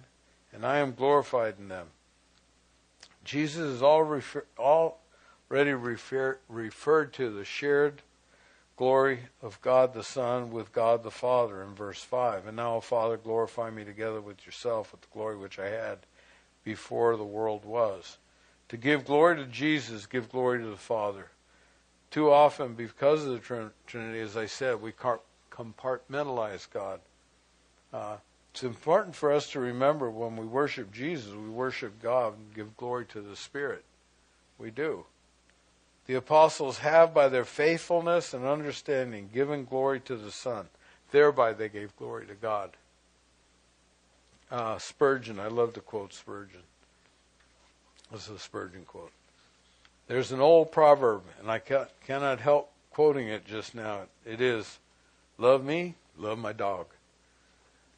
and 0.53 0.65
I 0.65 0.79
am 0.79 0.95
glorified 0.95 1.57
in 1.59 1.69
them. 1.69 1.89
Jesus 3.27 3.77
is 3.77 3.83
all 3.83 4.03
refer, 4.05 4.45
already 4.59 5.73
refer, 5.73 6.39
referred 6.49 7.13
to 7.15 7.31
the 7.31 7.45
shared 7.45 8.03
glory 8.77 9.21
of 9.43 9.61
God 9.63 9.95
the 9.95 10.05
Son 10.05 10.51
with 10.51 10.73
God 10.73 11.03
the 11.03 11.11
Father 11.11 11.63
in 11.63 11.75
verse 11.75 12.03
5. 12.03 12.47
And 12.47 12.57
now, 12.57 12.79
Father, 12.81 13.17
glorify 13.17 13.71
me 13.71 13.85
together 13.85 14.21
with 14.21 14.47
yourself 14.47 14.93
with 14.93 15.01
the 15.01 15.09
glory 15.13 15.37
which 15.37 15.59
I 15.59 15.69
had 15.69 15.99
before 16.63 17.17
the 17.17 17.25
world 17.25 17.65
was. 17.65 18.19
To 18.69 18.77
give 18.77 19.05
glory 19.05 19.37
to 19.37 19.47
Jesus, 19.47 20.07
give 20.07 20.31
glory 20.31 20.61
to 20.61 20.69
the 20.69 20.77
Father. 20.77 21.29
Too 22.11 22.31
often, 22.31 22.75
because 22.75 23.25
of 23.25 23.33
the 23.33 23.71
Trinity, 23.87 24.21
as 24.21 24.37
I 24.37 24.47
said, 24.47 24.81
we 24.81 24.93
compartmentalize 25.51 26.71
God. 26.71 27.01
Uh, 27.93 28.17
it's 28.57 28.65
important 28.65 29.15
for 29.15 29.31
us 29.31 29.51
to 29.51 29.61
remember 29.61 30.11
when 30.11 30.35
we 30.35 30.47
worship 30.47 30.91
Jesus, 30.91 31.31
we 31.31 31.51
worship 31.51 32.01
God 32.03 32.39
and 32.39 32.55
give 32.55 32.75
glory 32.79 33.05
to 33.05 33.21
the 33.21 33.37
Spirit. 33.37 33.85
We 34.59 34.71
do. 34.71 35.05
The 36.07 36.15
apostles 36.15 36.79
have, 36.79 37.13
by 37.13 37.29
their 37.29 37.45
faithfulness 37.45 38.33
and 38.33 38.47
understanding, 38.47 39.29
given 39.35 39.67
glory 39.67 40.01
to 40.01 40.17
the 40.17 40.31
Son. 40.31 40.69
Thereby 41.11 41.53
they 41.53 41.69
gave 41.69 41.95
glory 41.99 42.25
to 42.29 42.35
God. 42.35 42.71
Uh, 44.51 44.79
Spurgeon, 44.79 45.39
I 45.39 45.49
love 45.49 45.75
to 45.75 45.81
quote 45.81 46.15
Spurgeon. 46.15 46.63
This 48.11 48.27
is 48.27 48.37
a 48.37 48.39
Spurgeon 48.39 48.87
quote. 48.87 49.13
There's 50.09 50.33
an 50.33 50.41
old 50.41 50.73
proverb, 50.73 51.25
and 51.41 51.51
I 51.51 51.59
ca- 51.59 51.89
cannot 52.07 52.41
help 52.41 52.73
quoting 52.91 53.29
it 53.29 53.45
just 53.45 53.75
now. 53.75 54.05
It 54.25 54.41
is, 54.41 54.79
Love 55.37 55.63
me, 55.63 55.97
love 56.17 56.39
my 56.39 56.55
dog. 56.55 56.87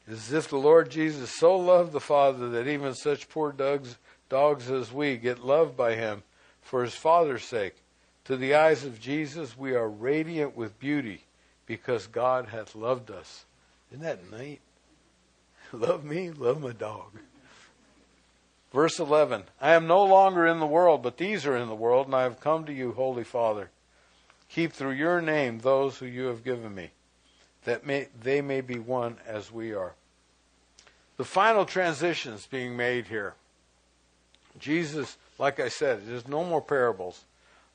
As 0.09 0.33
if 0.33 0.49
the 0.49 0.57
Lord 0.57 0.89
Jesus 0.89 1.29
so 1.29 1.55
loved 1.55 1.91
the 1.91 1.99
Father 1.99 2.49
that 2.49 2.67
even 2.67 2.95
such 2.95 3.29
poor 3.29 3.51
dogs, 3.51 3.97
dogs 4.27 4.71
as 4.71 4.91
we 4.91 5.17
get 5.17 5.45
loved 5.45 5.77
by 5.77 5.93
him 5.93 6.23
for 6.61 6.83
his 6.83 6.95
Father's 6.95 7.43
sake. 7.43 7.75
To 8.25 8.35
the 8.35 8.55
eyes 8.55 8.83
of 8.83 8.99
Jesus, 8.99 9.57
we 9.57 9.73
are 9.73 9.87
radiant 9.87 10.55
with 10.55 10.79
beauty 10.79 11.25
because 11.67 12.07
God 12.07 12.47
hath 12.47 12.75
loved 12.75 13.11
us. 13.11 13.45
Isn't 13.91 14.03
that 14.03 14.31
neat? 14.31 14.61
love 15.71 16.03
me, 16.03 16.31
love 16.31 16.61
my 16.61 16.71
dog. 16.71 17.19
Verse 18.73 18.99
11 18.99 19.43
I 19.61 19.73
am 19.73 19.85
no 19.85 20.03
longer 20.03 20.47
in 20.47 20.59
the 20.59 20.65
world, 20.65 21.03
but 21.03 21.17
these 21.17 21.45
are 21.45 21.57
in 21.57 21.67
the 21.67 21.75
world, 21.75 22.07
and 22.07 22.15
I 22.15 22.23
have 22.23 22.39
come 22.39 22.65
to 22.65 22.73
you, 22.73 22.93
Holy 22.93 23.23
Father. 23.23 23.69
Keep 24.49 24.73
through 24.73 24.93
your 24.93 25.21
name 25.21 25.59
those 25.59 25.97
who 25.97 26.07
you 26.07 26.25
have 26.25 26.43
given 26.43 26.73
me, 26.73 26.89
that 27.65 27.85
may, 27.85 28.07
they 28.19 28.41
may 28.41 28.61
be 28.61 28.79
one 28.79 29.17
as 29.27 29.51
we 29.51 29.73
are. 29.73 29.93
The 31.19 31.25
final 31.25 31.65
transition 31.65 32.31
is 32.31 32.45
being 32.45 32.77
made 32.77 33.07
here. 33.07 33.33
Jesus, 34.57 35.17
like 35.37 35.59
I 35.59 35.67
said, 35.67 36.07
there's 36.07 36.29
no 36.29 36.45
more 36.45 36.61
parables. 36.61 37.25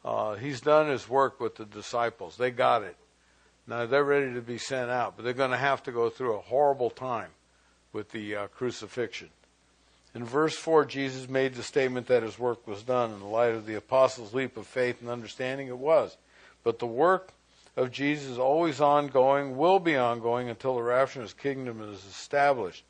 Uh, 0.03 0.37
he's 0.37 0.63
done 0.63 0.89
his 0.89 1.11
work 1.11 1.41
with 1.41 1.57
the 1.57 1.67
disciples. 1.67 2.39
They 2.39 2.51
got 2.51 2.85
it. 2.85 2.97
Now 3.67 3.85
they're 3.85 4.03
ready 4.03 4.33
to 4.33 4.41
be 4.41 4.57
sent 4.57 4.91
out, 4.91 5.15
but 5.15 5.25
they're 5.25 5.35
going 5.35 5.51
to 5.51 5.59
have 5.59 5.83
to 5.83 5.93
go 5.93 6.09
through 6.09 6.37
a 6.37 6.41
horrible 6.41 6.89
time 6.89 7.29
with 7.93 8.13
the 8.13 8.35
uh, 8.35 8.47
crucifixion. 8.47 9.29
In 10.15 10.25
verse 10.25 10.57
4, 10.57 10.87
Jesus 10.87 11.29
made 11.29 11.53
the 11.53 11.63
statement 11.63 12.07
that 12.07 12.23
his 12.23 12.39
work 12.39 12.67
was 12.67 12.83
done. 12.83 13.13
In 13.13 13.19
the 13.19 13.27
light 13.27 13.53
of 13.53 13.67
the 13.67 13.75
apostles' 13.75 14.33
leap 14.33 14.57
of 14.57 14.67
faith 14.67 15.03
and 15.03 15.11
understanding, 15.11 15.69
it 15.69 15.77
was. 15.77 16.17
But 16.63 16.79
the 16.79 16.87
work 16.87 17.29
of 17.77 17.93
Jesus 17.93 18.39
always 18.39 18.81
ongoing, 18.81 19.59
will 19.59 19.81
be 19.81 19.99
ongoing 19.99 20.49
until 20.49 20.77
the 20.77 20.83
rapture 20.83 21.19
of 21.19 21.27
his 21.27 21.35
kingdom 21.35 21.83
is 21.83 22.07
established. 22.07 22.85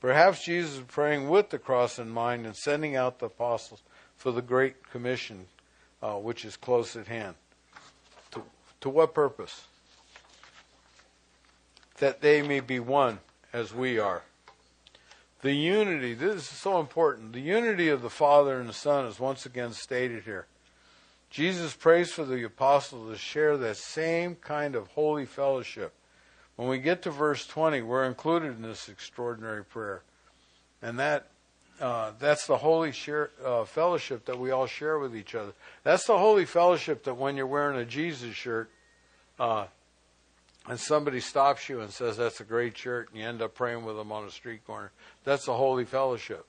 Perhaps 0.00 0.44
Jesus 0.44 0.76
is 0.76 0.84
praying 0.86 1.28
with 1.28 1.50
the 1.50 1.58
cross 1.58 1.98
in 1.98 2.08
mind 2.08 2.46
and 2.46 2.54
sending 2.54 2.94
out 2.94 3.18
the 3.18 3.26
apostles 3.26 3.82
for 4.16 4.30
the 4.30 4.42
Great 4.42 4.88
Commission, 4.90 5.46
uh, 6.02 6.14
which 6.14 6.44
is 6.44 6.56
close 6.56 6.94
at 6.94 7.08
hand. 7.08 7.34
To, 8.32 8.42
to 8.80 8.88
what 8.88 9.14
purpose? 9.14 9.66
That 11.98 12.20
they 12.20 12.42
may 12.42 12.60
be 12.60 12.78
one 12.78 13.18
as 13.52 13.74
we 13.74 13.98
are. 13.98 14.22
The 15.40 15.52
unity, 15.52 16.14
this 16.14 16.36
is 16.36 16.44
so 16.44 16.80
important. 16.80 17.32
The 17.32 17.40
unity 17.40 17.88
of 17.88 18.02
the 18.02 18.10
Father 18.10 18.58
and 18.58 18.68
the 18.68 18.74
Son 18.74 19.04
is 19.06 19.20
once 19.20 19.46
again 19.46 19.72
stated 19.72 20.24
here. 20.24 20.46
Jesus 21.30 21.74
prays 21.74 22.10
for 22.10 22.24
the 22.24 22.42
apostles 22.44 23.10
to 23.12 23.18
share 23.18 23.56
that 23.56 23.76
same 23.76 24.36
kind 24.36 24.74
of 24.74 24.88
holy 24.88 25.26
fellowship. 25.26 25.92
When 26.58 26.66
we 26.66 26.78
get 26.78 27.02
to 27.02 27.12
verse 27.12 27.46
20, 27.46 27.82
we're 27.82 28.04
included 28.04 28.56
in 28.56 28.62
this 28.62 28.88
extraordinary 28.88 29.64
prayer. 29.64 30.02
And 30.82 30.98
that 30.98 31.28
uh, 31.80 32.10
that's 32.18 32.48
the 32.48 32.56
holy 32.56 32.90
share, 32.90 33.30
uh, 33.44 33.64
fellowship 33.64 34.24
that 34.24 34.36
we 34.36 34.50
all 34.50 34.66
share 34.66 34.98
with 34.98 35.14
each 35.16 35.36
other. 35.36 35.52
That's 35.84 36.04
the 36.04 36.18
holy 36.18 36.44
fellowship 36.46 37.04
that 37.04 37.14
when 37.14 37.36
you're 37.36 37.46
wearing 37.46 37.78
a 37.78 37.84
Jesus 37.84 38.34
shirt, 38.34 38.70
uh, 39.38 39.66
and 40.68 40.80
somebody 40.80 41.20
stops 41.20 41.68
you 41.68 41.80
and 41.80 41.92
says 41.92 42.16
that's 42.16 42.40
a 42.40 42.44
great 42.44 42.76
shirt, 42.76 43.10
and 43.10 43.20
you 43.20 43.24
end 43.24 43.40
up 43.40 43.54
praying 43.54 43.84
with 43.84 43.96
them 43.96 44.10
on 44.10 44.24
a 44.24 44.30
street 44.32 44.66
corner. 44.66 44.90
That's 45.22 45.46
the 45.46 45.54
holy 45.54 45.84
fellowship. 45.84 46.44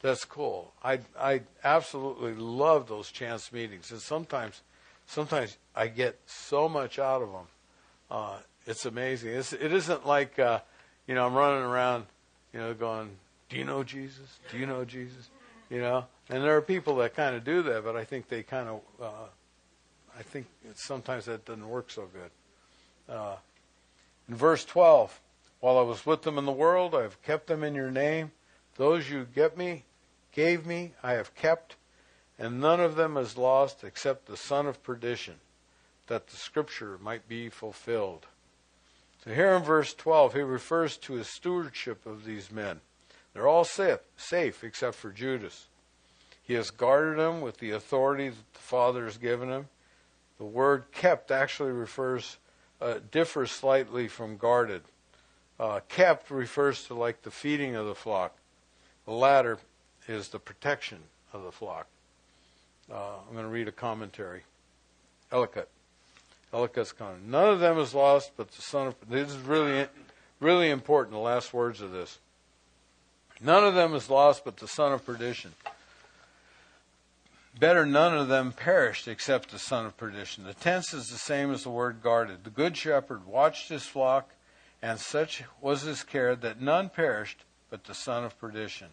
That's 0.00 0.24
cool. 0.24 0.72
I 0.82 1.00
I 1.20 1.42
absolutely 1.62 2.32
love 2.34 2.88
those 2.88 3.10
chance 3.10 3.52
meetings, 3.52 3.90
and 3.90 4.00
sometimes 4.00 4.62
sometimes 5.06 5.58
I 5.76 5.88
get 5.88 6.18
so 6.24 6.66
much 6.66 6.98
out 6.98 7.20
of 7.20 7.30
them. 7.30 8.40
It's 8.66 8.84
amazing. 8.84 9.30
It's, 9.34 9.52
it 9.52 9.72
isn't 9.72 10.06
like 10.06 10.38
uh, 10.38 10.60
you 11.06 11.14
know 11.14 11.26
I'm 11.26 11.34
running 11.34 11.62
around, 11.62 12.06
you 12.52 12.60
know, 12.60 12.74
going, 12.74 13.10
"Do 13.48 13.56
you 13.56 13.64
know 13.64 13.82
Jesus? 13.82 14.38
Do 14.50 14.58
you 14.58 14.66
know 14.66 14.84
Jesus?" 14.84 15.30
You 15.70 15.80
know, 15.80 16.06
and 16.28 16.42
there 16.42 16.56
are 16.56 16.62
people 16.62 16.96
that 16.96 17.14
kind 17.14 17.36
of 17.36 17.44
do 17.44 17.62
that, 17.62 17.84
but 17.84 17.96
I 17.96 18.04
think 18.04 18.28
they 18.28 18.42
kind 18.42 18.68
of, 18.68 18.80
uh, 19.00 19.28
I 20.18 20.22
think 20.22 20.46
sometimes 20.74 21.26
that 21.26 21.44
doesn't 21.44 21.68
work 21.68 21.90
so 21.90 22.08
good. 22.12 23.14
Uh, 23.14 23.36
in 24.28 24.34
verse 24.34 24.64
12, 24.64 25.20
while 25.60 25.78
I 25.78 25.82
was 25.82 26.04
with 26.04 26.22
them 26.22 26.38
in 26.38 26.44
the 26.44 26.52
world, 26.52 26.94
I 26.94 27.02
have 27.02 27.22
kept 27.22 27.46
them 27.46 27.62
in 27.62 27.74
your 27.74 27.90
name. 27.90 28.32
Those 28.76 29.10
you 29.10 29.26
get 29.32 29.56
me, 29.56 29.84
gave 30.32 30.66
me, 30.66 30.92
I 31.02 31.12
have 31.12 31.34
kept, 31.34 31.76
and 32.38 32.60
none 32.60 32.80
of 32.80 32.96
them 32.96 33.16
is 33.16 33.36
lost 33.36 33.84
except 33.84 34.26
the 34.26 34.36
son 34.36 34.66
of 34.66 34.82
perdition, 34.82 35.34
that 36.06 36.28
the 36.28 36.36
scripture 36.36 36.98
might 37.00 37.28
be 37.28 37.48
fulfilled. 37.48 38.26
So 39.24 39.34
here 39.34 39.52
in 39.54 39.62
verse 39.62 39.92
12, 39.94 40.34
he 40.34 40.40
refers 40.40 40.96
to 40.98 41.14
his 41.14 41.28
stewardship 41.28 42.06
of 42.06 42.24
these 42.24 42.50
men. 42.50 42.80
They're 43.32 43.48
all 43.48 43.64
safe, 43.64 44.00
safe 44.16 44.64
except 44.64 44.96
for 44.96 45.10
Judas. 45.10 45.66
He 46.42 46.54
has 46.54 46.70
guarded 46.70 47.18
them 47.18 47.42
with 47.42 47.58
the 47.58 47.70
authority 47.70 48.30
that 48.30 48.52
the 48.54 48.58
Father 48.58 49.04
has 49.04 49.18
given 49.18 49.50
him. 49.50 49.68
The 50.38 50.44
word 50.44 50.90
kept 50.90 51.30
actually 51.30 51.70
refers 51.70 52.38
uh, 52.80 53.00
differs 53.10 53.50
slightly 53.50 54.08
from 54.08 54.38
guarded. 54.38 54.82
Uh, 55.58 55.80
kept 55.88 56.30
refers 56.30 56.84
to 56.84 56.94
like 56.94 57.22
the 57.22 57.30
feeding 57.30 57.76
of 57.76 57.86
the 57.86 57.94
flock. 57.94 58.36
The 59.04 59.12
latter 59.12 59.58
is 60.08 60.28
the 60.28 60.38
protection 60.38 60.98
of 61.34 61.42
the 61.42 61.52
flock. 61.52 61.86
Uh, 62.90 63.18
I'm 63.28 63.34
going 63.34 63.44
to 63.44 63.50
read 63.50 63.68
a 63.68 63.72
commentary. 63.72 64.42
Ellicott. 65.30 65.68
Ellicott's 66.52 66.92
comment. 66.92 67.28
None 67.28 67.48
of 67.48 67.60
them 67.60 67.78
is 67.78 67.94
lost, 67.94 68.32
but 68.36 68.50
the 68.50 68.62
son 68.62 68.88
of. 68.88 68.96
This 69.08 69.30
is 69.30 69.38
really, 69.38 69.86
really 70.40 70.70
important. 70.70 71.12
The 71.12 71.20
last 71.20 71.54
words 71.54 71.80
of 71.80 71.92
this. 71.92 72.18
None 73.40 73.64
of 73.64 73.74
them 73.74 73.94
is 73.94 74.10
lost, 74.10 74.44
but 74.44 74.56
the 74.58 74.68
son 74.68 74.92
of 74.92 75.04
perdition. 75.04 75.52
Better 77.58 77.84
none 77.84 78.16
of 78.16 78.28
them 78.28 78.52
perished 78.52 79.08
except 79.08 79.50
the 79.50 79.58
son 79.58 79.86
of 79.86 79.96
perdition. 79.96 80.44
The 80.44 80.54
tense 80.54 80.94
is 80.94 81.08
the 81.08 81.18
same 81.18 81.52
as 81.52 81.64
the 81.64 81.70
word 81.70 82.02
guarded. 82.02 82.44
The 82.44 82.50
good 82.50 82.76
shepherd 82.76 83.26
watched 83.26 83.68
his 83.68 83.84
flock, 83.84 84.30
and 84.82 84.98
such 84.98 85.42
was 85.60 85.82
his 85.82 86.02
care 86.02 86.36
that 86.36 86.60
none 86.60 86.90
perished 86.90 87.44
but 87.70 87.84
the 87.84 87.94
son 87.94 88.24
of 88.24 88.38
perdition. 88.38 88.88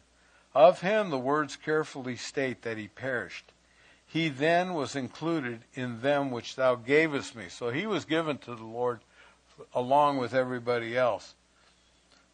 Of 0.55 0.81
him 0.81 1.09
the 1.09 1.19
words 1.19 1.55
carefully 1.55 2.15
state 2.15 2.61
that 2.63 2.77
he 2.77 2.87
perished. 2.87 3.51
He 4.07 4.29
then 4.29 4.73
was 4.73 4.95
included 4.95 5.61
in 5.73 6.01
them 6.01 6.31
which 6.31 6.55
thou 6.55 6.75
gavest 6.75 7.35
me. 7.35 7.45
So 7.49 7.69
he 7.69 7.85
was 7.85 8.05
given 8.05 8.37
to 8.39 8.55
the 8.55 8.63
Lord 8.63 9.01
along 9.73 10.17
with 10.17 10.33
everybody 10.33 10.97
else. 10.97 11.35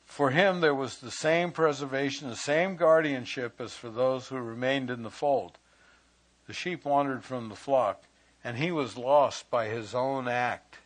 For 0.06 0.30
him 0.30 0.62
there 0.62 0.76
was 0.76 1.00
the 1.00 1.12
same 1.12 1.52
preservation, 1.52 2.30
the 2.30 2.36
same 2.36 2.76
guardianship 2.76 3.60
as 3.60 3.74
for 3.74 3.90
those 3.90 4.28
who 4.28 4.38
remained 4.38 4.90
in 4.90 5.04
the 5.04 5.10
fold 5.10 5.58
the 6.48 6.54
sheep 6.54 6.86
wandered 6.86 7.24
from 7.24 7.50
the 7.50 7.56
flock, 7.56 8.04
and 8.44 8.58
he 8.58 8.72
was 8.72 8.98
lost 8.98 9.50
by 9.50 9.68
his 9.68 9.96
own 9.96 10.28
act. 10.28 10.78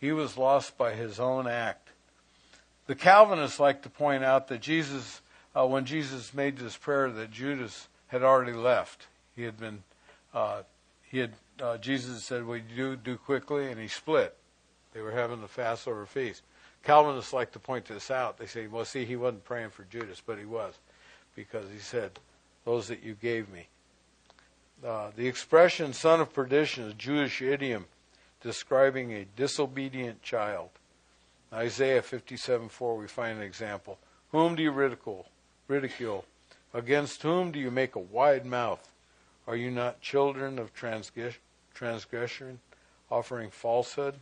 He 0.00 0.12
was 0.12 0.36
lost 0.36 0.78
by 0.78 0.94
his 0.94 1.18
own 1.18 1.46
act. 1.46 1.88
The 2.86 2.94
Calvinists 2.94 3.58
like 3.58 3.82
to 3.82 3.90
point 3.90 4.22
out 4.22 4.48
that 4.48 4.60
Jesus, 4.60 5.20
uh, 5.56 5.66
when 5.66 5.86
Jesus 5.86 6.32
made 6.32 6.58
this 6.58 6.76
prayer, 6.76 7.10
that 7.10 7.32
Judas 7.32 7.88
had 8.08 8.22
already 8.22 8.52
left. 8.52 9.08
He 9.34 9.42
had 9.42 9.58
been, 9.58 9.82
uh, 10.36 10.62
he 11.02 11.18
had, 11.18 11.32
uh, 11.62 11.78
Jesus 11.78 12.22
said, 12.22 12.46
"Well, 12.46 12.60
do 12.76 12.94
do 12.94 13.16
quickly," 13.16 13.70
and 13.70 13.80
he 13.80 13.88
split. 13.88 14.36
They 14.92 15.00
were 15.00 15.12
having 15.12 15.40
the 15.40 15.48
Passover 15.48 16.04
feast. 16.04 16.42
Calvinists 16.84 17.32
like 17.32 17.52
to 17.52 17.58
point 17.58 17.86
this 17.86 18.10
out. 18.10 18.36
They 18.36 18.46
say, 18.46 18.66
"Well, 18.66 18.84
see, 18.84 19.06
he 19.06 19.16
wasn't 19.16 19.44
praying 19.44 19.70
for 19.70 19.84
Judas, 19.84 20.22
but 20.24 20.38
he 20.38 20.44
was, 20.44 20.74
because 21.34 21.70
he 21.70 21.78
said, 21.78 22.18
"Those 22.66 22.86
that 22.88 23.02
you 23.02 23.14
gave 23.14 23.48
me." 23.48 23.68
Uh, 24.84 25.10
the 25.16 25.26
expression 25.26 25.94
son 25.94 26.20
of 26.20 26.34
perdition 26.34 26.84
is 26.84 26.92
a 26.92 26.96
Jewish 26.96 27.40
idiom 27.40 27.86
describing 28.42 29.12
a 29.12 29.24
disobedient 29.24 30.22
child. 30.22 30.68
In 31.50 31.58
Isaiah 31.58 32.02
57:4 32.02 32.98
we 32.98 33.08
find 33.08 33.38
an 33.38 33.44
example. 33.44 33.98
Whom 34.32 34.54
do 34.54 34.62
you 34.62 34.70
ridicule? 34.70 35.30
Ridicule. 35.66 36.26
Against 36.74 37.22
whom 37.22 37.52
do 37.52 37.58
you 37.58 37.70
make 37.70 37.94
a 37.94 38.00
wide 38.00 38.44
mouth? 38.44 38.92
Are 39.46 39.56
you 39.56 39.70
not 39.70 40.00
children 40.00 40.58
of 40.58 40.72
transgression, 40.74 42.60
offering 43.10 43.50
falsehood? 43.50 44.16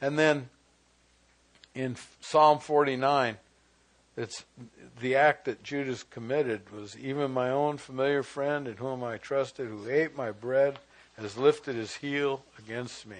And 0.00 0.18
then 0.18 0.48
in 1.74 1.96
Psalm 2.20 2.58
49, 2.58 3.38
it's 4.16 4.44
the 5.00 5.16
act 5.16 5.46
that 5.46 5.62
Judas 5.62 6.02
committed 6.02 6.70
was 6.70 6.98
even 6.98 7.30
my 7.30 7.48
own 7.48 7.78
familiar 7.78 8.22
friend 8.22 8.68
in 8.68 8.76
whom 8.76 9.02
I 9.02 9.16
trusted, 9.16 9.68
who 9.68 9.88
ate 9.88 10.14
my 10.16 10.30
bread, 10.30 10.78
has 11.16 11.38
lifted 11.38 11.76
his 11.76 11.96
heel 11.96 12.44
against 12.58 13.06
me. 13.06 13.18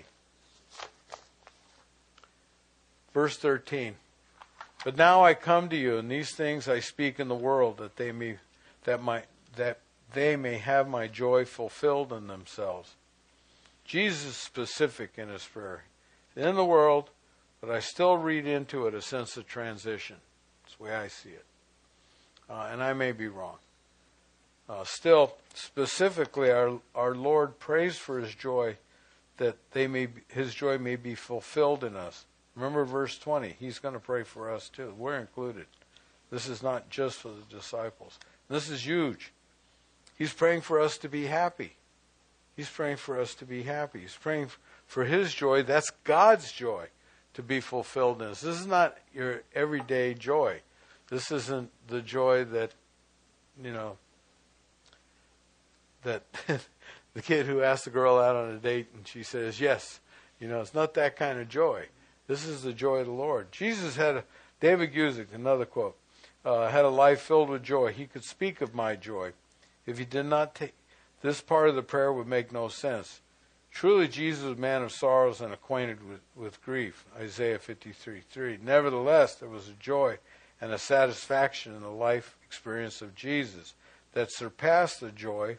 Verse 3.14 3.36
13. 3.38 3.95
But 4.84 4.97
now 4.97 5.24
I 5.24 5.34
come 5.34 5.68
to 5.68 5.76
you, 5.76 5.97
and 5.97 6.11
these 6.11 6.32
things 6.32 6.68
I 6.68 6.80
speak 6.80 7.20
in 7.20 7.28
the 7.28 7.34
world, 7.34 7.78
that 7.78 7.97
they 7.97 8.12
may 8.12 8.38
that 8.84 9.03
my 9.03 9.22
that 9.57 9.78
they 10.14 10.36
may 10.36 10.58
have 10.58 10.88
my 10.88 11.06
joy 11.06 11.44
fulfilled 11.44 12.12
in 12.12 12.26
themselves. 12.26 12.94
Jesus 13.84 14.26
is 14.26 14.36
specific 14.36 15.12
in 15.16 15.28
his 15.28 15.44
prayer. 15.44 15.84
In 16.36 16.54
the 16.54 16.64
world, 16.64 17.10
but 17.60 17.70
I 17.70 17.80
still 17.80 18.16
read 18.16 18.46
into 18.46 18.86
it 18.86 18.94
a 18.94 19.02
sense 19.02 19.36
of 19.36 19.46
transition. 19.46 20.16
That's 20.62 20.76
the 20.76 20.84
way 20.84 20.94
I 20.94 21.08
see 21.08 21.30
it. 21.30 21.44
Uh, 22.48 22.68
and 22.72 22.82
I 22.82 22.92
may 22.92 23.12
be 23.12 23.28
wrong. 23.28 23.56
Uh, 24.68 24.84
still, 24.84 25.34
specifically, 25.54 26.50
our, 26.50 26.80
our 26.94 27.14
Lord 27.14 27.58
prays 27.58 27.98
for 27.98 28.18
his 28.18 28.34
joy 28.34 28.76
that 29.38 29.56
they 29.72 29.86
may 29.86 30.08
his 30.28 30.54
joy 30.54 30.78
may 30.78 30.96
be 30.96 31.14
fulfilled 31.14 31.84
in 31.84 31.96
us. 31.96 32.26
Remember 32.54 32.84
verse 32.84 33.18
20. 33.18 33.56
He's 33.58 33.78
going 33.78 33.94
to 33.94 34.00
pray 34.00 34.22
for 34.22 34.50
us 34.50 34.68
too. 34.68 34.94
We're 34.96 35.18
included. 35.18 35.66
This 36.30 36.48
is 36.48 36.62
not 36.62 36.90
just 36.90 37.18
for 37.18 37.28
the 37.28 37.54
disciples. 37.54 38.18
This 38.48 38.70
is 38.70 38.86
huge. 38.86 39.32
He's 40.22 40.32
praying 40.32 40.60
for 40.60 40.78
us 40.78 40.98
to 40.98 41.08
be 41.08 41.26
happy. 41.26 41.72
He's 42.54 42.68
praying 42.68 42.98
for 42.98 43.18
us 43.18 43.34
to 43.34 43.44
be 43.44 43.64
happy. 43.64 44.02
He's 44.02 44.14
praying 44.14 44.50
for 44.86 45.02
his 45.02 45.34
joy. 45.34 45.64
That's 45.64 45.90
God's 46.04 46.52
joy 46.52 46.90
to 47.34 47.42
be 47.42 47.58
fulfilled 47.58 48.22
in 48.22 48.28
us. 48.28 48.40
This 48.40 48.60
is 48.60 48.68
not 48.68 48.96
your 49.12 49.42
everyday 49.52 50.14
joy. 50.14 50.60
This 51.08 51.32
isn't 51.32 51.72
the 51.88 52.00
joy 52.00 52.44
that, 52.44 52.70
you 53.60 53.72
know, 53.72 53.96
that 56.04 56.22
the 57.14 57.22
kid 57.22 57.46
who 57.46 57.60
asked 57.60 57.86
the 57.86 57.90
girl 57.90 58.20
out 58.20 58.36
on 58.36 58.52
a 58.52 58.58
date 58.58 58.90
and 58.94 59.08
she 59.08 59.24
says 59.24 59.60
yes. 59.60 59.98
You 60.38 60.46
know, 60.46 60.60
it's 60.60 60.72
not 60.72 60.94
that 60.94 61.16
kind 61.16 61.40
of 61.40 61.48
joy. 61.48 61.86
This 62.28 62.46
is 62.46 62.62
the 62.62 62.72
joy 62.72 62.98
of 62.98 63.06
the 63.06 63.12
Lord. 63.12 63.50
Jesus 63.50 63.96
had 63.96 64.18
a, 64.18 64.24
David 64.60 64.94
Guzik, 64.94 65.34
another 65.34 65.66
quote, 65.66 65.96
uh, 66.44 66.68
had 66.68 66.84
a 66.84 66.90
life 66.90 67.22
filled 67.22 67.50
with 67.50 67.64
joy. 67.64 67.92
He 67.92 68.06
could 68.06 68.22
speak 68.22 68.60
of 68.60 68.72
my 68.72 68.94
joy. 68.94 69.32
If 69.86 69.98
he 69.98 70.04
did 70.04 70.26
not 70.26 70.54
take 70.54 70.74
this 71.22 71.40
part 71.40 71.68
of 71.68 71.74
the 71.74 71.82
prayer 71.82 72.12
would 72.12 72.26
make 72.26 72.52
no 72.52 72.68
sense. 72.68 73.20
Truly, 73.70 74.06
Jesus 74.06 74.44
was 74.44 74.58
a 74.58 74.60
man 74.60 74.82
of 74.82 74.92
sorrows 74.92 75.40
and 75.40 75.52
acquainted 75.52 76.06
with, 76.06 76.20
with 76.36 76.62
grief. 76.62 77.06
Isaiah 77.18 77.58
53 77.58 78.20
3. 78.20 78.58
Nevertheless, 78.62 79.36
there 79.36 79.48
was 79.48 79.68
a 79.68 79.74
joy 79.74 80.18
and 80.60 80.72
a 80.72 80.78
satisfaction 80.78 81.74
in 81.74 81.80
the 81.80 81.88
life 81.88 82.36
experience 82.44 83.00
of 83.00 83.14
Jesus 83.14 83.74
that 84.12 84.32
surpassed 84.32 85.00
the 85.00 85.10
joy 85.10 85.58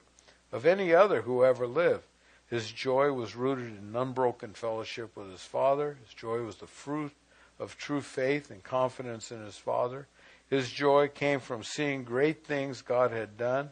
of 0.52 0.66
any 0.66 0.94
other 0.94 1.24
who 1.24 1.44
ever 1.44 1.66
lived. 1.66 2.04
His 2.50 2.72
joy 2.72 3.12
was 3.12 3.36
rooted 3.36 3.76
in 3.78 3.96
unbroken 3.96 4.54
fellowship 4.54 5.16
with 5.18 5.32
his 5.32 5.42
Father. 5.42 5.98
His 6.06 6.14
joy 6.14 6.44
was 6.44 6.58
the 6.58 6.68
fruit 6.68 7.14
of 7.60 7.78
true 7.78 8.02
faith 8.02 8.52
and 8.52 8.64
confidence 8.64 9.32
in 9.32 9.44
his 9.44 9.58
Father. 9.58 10.08
His 10.50 10.70
joy 10.70 11.08
came 11.08 11.40
from 11.40 11.64
seeing 11.64 12.04
great 12.04 12.46
things 12.46 12.84
God 12.84 13.12
had 13.12 13.38
done. 13.38 13.72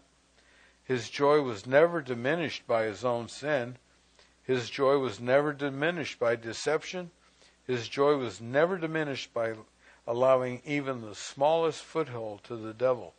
His 0.92 1.10
joy 1.10 1.40
was 1.40 1.66
never 1.66 2.02
diminished 2.02 2.68
by 2.68 2.84
his 2.84 3.06
own 3.06 3.30
sin. 3.30 3.78
His 4.44 4.70
joy 4.70 4.98
was 4.98 5.22
never 5.22 5.54
diminished 5.54 6.20
by 6.20 6.36
deception. 6.36 7.12
His 7.66 7.88
joy 7.88 8.18
was 8.18 8.42
never 8.42 8.78
diminished 8.78 9.34
by 9.34 9.54
allowing 10.06 10.62
even 10.66 11.00
the 11.00 11.16
smallest 11.16 11.82
foothold 11.82 12.44
to 12.44 12.58
the 12.58 12.74
devil. 12.74 13.14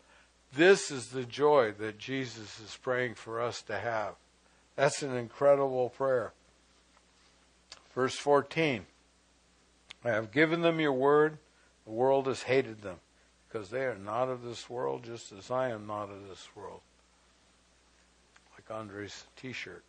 This 0.55 0.91
is 0.91 1.07
the 1.07 1.25
joy 1.25 1.73
that 1.79 1.97
Jesus 1.97 2.61
is 2.61 2.77
praying 2.83 3.15
for 3.15 3.41
us 3.41 3.63
to 3.63 3.79
have. 3.79 4.17
That's 4.77 5.03
an 5.03 5.17
incredible 5.17 5.89
prayer. 5.89 6.35
Verse 7.95 8.17
14 8.17 8.85
I 10.05 10.11
have 10.11 10.31
given 10.31 10.61
them 10.61 10.79
your 10.79 10.93
word, 10.93 11.39
the 11.87 11.93
world 11.93 12.27
has 12.27 12.43
hated 12.43 12.83
them, 12.83 12.99
because 13.49 13.71
they 13.71 13.87
are 13.87 13.97
not 13.97 14.29
of 14.29 14.43
this 14.43 14.69
world, 14.69 15.05
just 15.05 15.33
as 15.33 15.51
I 15.51 15.71
am 15.71 15.87
not 15.87 16.11
of 16.11 16.29
this 16.29 16.49
world. 16.55 16.83
Andre's 18.73 19.25
t 19.37 19.53
shirt. 19.53 19.85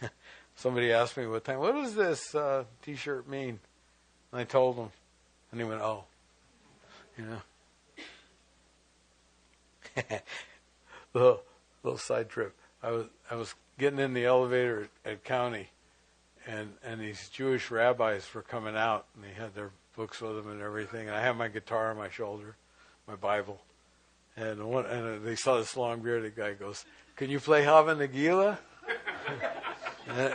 Somebody 0.56 0.92
asked 0.92 1.16
me 1.16 1.26
what 1.26 1.44
time, 1.44 1.58
what 1.58 1.74
does 1.74 1.94
this 1.94 2.34
uh, 2.34 2.64
t 2.82 2.96
shirt 2.96 3.28
mean? 3.28 3.58
And 4.32 4.40
I 4.40 4.44
told 4.44 4.76
him, 4.76 4.90
and 5.50 5.60
he 5.60 5.66
went, 5.66 5.80
oh, 5.80 6.04
you 7.16 7.24
know. 7.24 7.40
little 11.14 11.42
little 11.82 11.98
side 11.98 12.28
trip. 12.28 12.54
I 12.82 12.90
was 12.90 13.06
I 13.30 13.36
was 13.36 13.54
getting 13.78 13.98
in 13.98 14.14
the 14.14 14.24
elevator 14.24 14.88
at, 15.04 15.12
at 15.12 15.24
County, 15.24 15.70
and 16.46 16.74
and 16.84 17.00
these 17.00 17.28
Jewish 17.28 17.70
rabbis 17.70 18.32
were 18.34 18.42
coming 18.42 18.76
out, 18.76 19.06
and 19.14 19.24
they 19.24 19.32
had 19.32 19.54
their 19.54 19.70
books 19.96 20.20
with 20.20 20.36
them 20.36 20.50
and 20.50 20.60
everything. 20.60 21.08
And 21.08 21.16
I 21.16 21.22
had 21.22 21.36
my 21.36 21.48
guitar 21.48 21.90
on 21.90 21.96
my 21.96 22.10
shoulder, 22.10 22.56
my 23.08 23.16
Bible, 23.16 23.60
and 24.36 24.62
one 24.68 24.86
and 24.86 25.24
they 25.24 25.36
saw 25.36 25.56
this 25.56 25.76
long 25.76 26.00
bearded 26.00 26.36
guy 26.36 26.54
goes, 26.54 26.84
"Can 27.16 27.30
you 27.30 27.40
play 27.40 27.64
Hava 27.64 27.94
Nagila?" 27.94 28.58
and, 30.08 30.34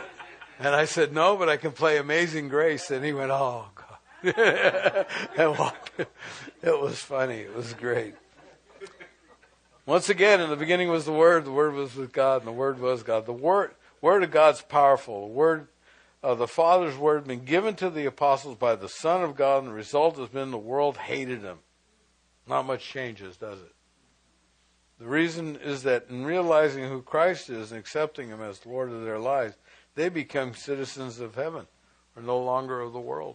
and 0.58 0.74
I 0.74 0.84
said, 0.84 1.12
"No, 1.12 1.36
but 1.36 1.48
I 1.48 1.56
can 1.56 1.72
play 1.72 1.98
Amazing 1.98 2.48
Grace." 2.48 2.90
And 2.90 3.04
he 3.04 3.12
went, 3.12 3.30
"Oh 3.30 3.66
God," 3.74 5.06
and 5.36 5.58
walked. 5.58 5.92
It 6.62 6.80
was 6.80 6.98
funny. 6.98 7.40
It 7.40 7.54
was 7.54 7.74
great. 7.74 8.14
Once 9.84 10.08
again, 10.08 10.40
in 10.40 10.48
the 10.48 10.56
beginning 10.56 10.88
was 10.88 11.04
the 11.04 11.12
Word, 11.12 11.44
the 11.44 11.52
Word 11.52 11.74
was 11.74 11.96
with 11.96 12.12
God, 12.12 12.42
and 12.42 12.46
the 12.46 12.52
Word 12.52 12.78
was 12.78 13.02
God. 13.02 13.26
The 13.26 13.32
Word, 13.32 13.74
Word 14.00 14.22
of 14.22 14.30
God's 14.30 14.62
powerful. 14.62 15.26
The 15.26 15.34
Word 15.34 15.66
of 16.22 16.38
the 16.38 16.46
Father's 16.46 16.96
Word 16.96 17.26
been 17.26 17.44
given 17.44 17.74
to 17.76 17.90
the 17.90 18.06
apostles 18.06 18.56
by 18.56 18.76
the 18.76 18.88
Son 18.88 19.24
of 19.24 19.34
God, 19.34 19.64
and 19.64 19.72
the 19.72 19.74
result 19.76 20.18
has 20.18 20.28
been 20.28 20.52
the 20.52 20.58
world 20.58 20.96
hated 20.98 21.42
him. 21.42 21.58
Not 22.46 22.64
much 22.64 22.84
changes, 22.84 23.36
does 23.36 23.60
it? 23.60 23.72
The 25.02 25.08
reason 25.08 25.56
is 25.56 25.82
that 25.82 26.06
in 26.10 26.24
realizing 26.24 26.84
who 26.84 27.02
Christ 27.02 27.50
is 27.50 27.72
and 27.72 27.80
accepting 27.80 28.28
Him 28.28 28.40
as 28.40 28.64
Lord 28.64 28.92
of 28.92 29.02
their 29.02 29.18
lives, 29.18 29.56
they 29.96 30.08
become 30.08 30.54
citizens 30.54 31.18
of 31.18 31.34
heaven, 31.34 31.66
or 32.14 32.22
no 32.22 32.38
longer 32.38 32.80
of 32.80 32.92
the 32.92 33.00
world. 33.00 33.34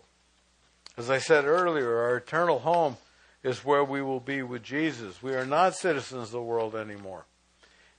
As 0.95 1.09
I 1.09 1.17
said 1.17 1.43
earlier, 1.43 1.97
our 1.97 2.15
eternal 2.15 2.59
home 2.59 2.95
is 3.43 3.65
where 3.65 3.83
we 3.83 4.01
will 4.01 4.21
be 4.21 4.43
with 4.43 4.63
Jesus. 4.63 5.21
We 5.21 5.35
are 5.35 5.45
not 5.45 5.75
citizens 5.75 6.27
of 6.27 6.31
the 6.31 6.41
world 6.41 6.73
anymore. 6.73 7.25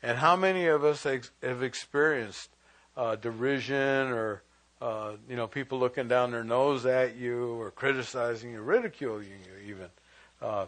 And 0.02 0.16
how 0.16 0.34
many 0.34 0.64
of 0.68 0.82
us 0.82 1.02
have 1.02 1.62
experienced 1.62 2.48
uh, 2.96 3.16
derision 3.16 4.08
or 4.08 4.44
uh, 4.80 5.12
you 5.28 5.36
know 5.36 5.46
people 5.46 5.78
looking 5.78 6.08
down 6.08 6.30
their 6.30 6.42
nose 6.42 6.86
at 6.86 7.16
you 7.16 7.60
or 7.60 7.70
criticizing 7.70 8.52
you, 8.52 8.62
ridiculing 8.62 9.28
you 9.28 9.74
even 9.74 9.88
uh, 10.40 10.66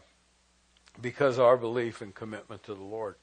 because 1.00 1.38
our 1.38 1.56
belief 1.56 2.00
and 2.00 2.14
commitment 2.14 2.62
to 2.64 2.74
the 2.74 2.82
Lord 2.82 3.16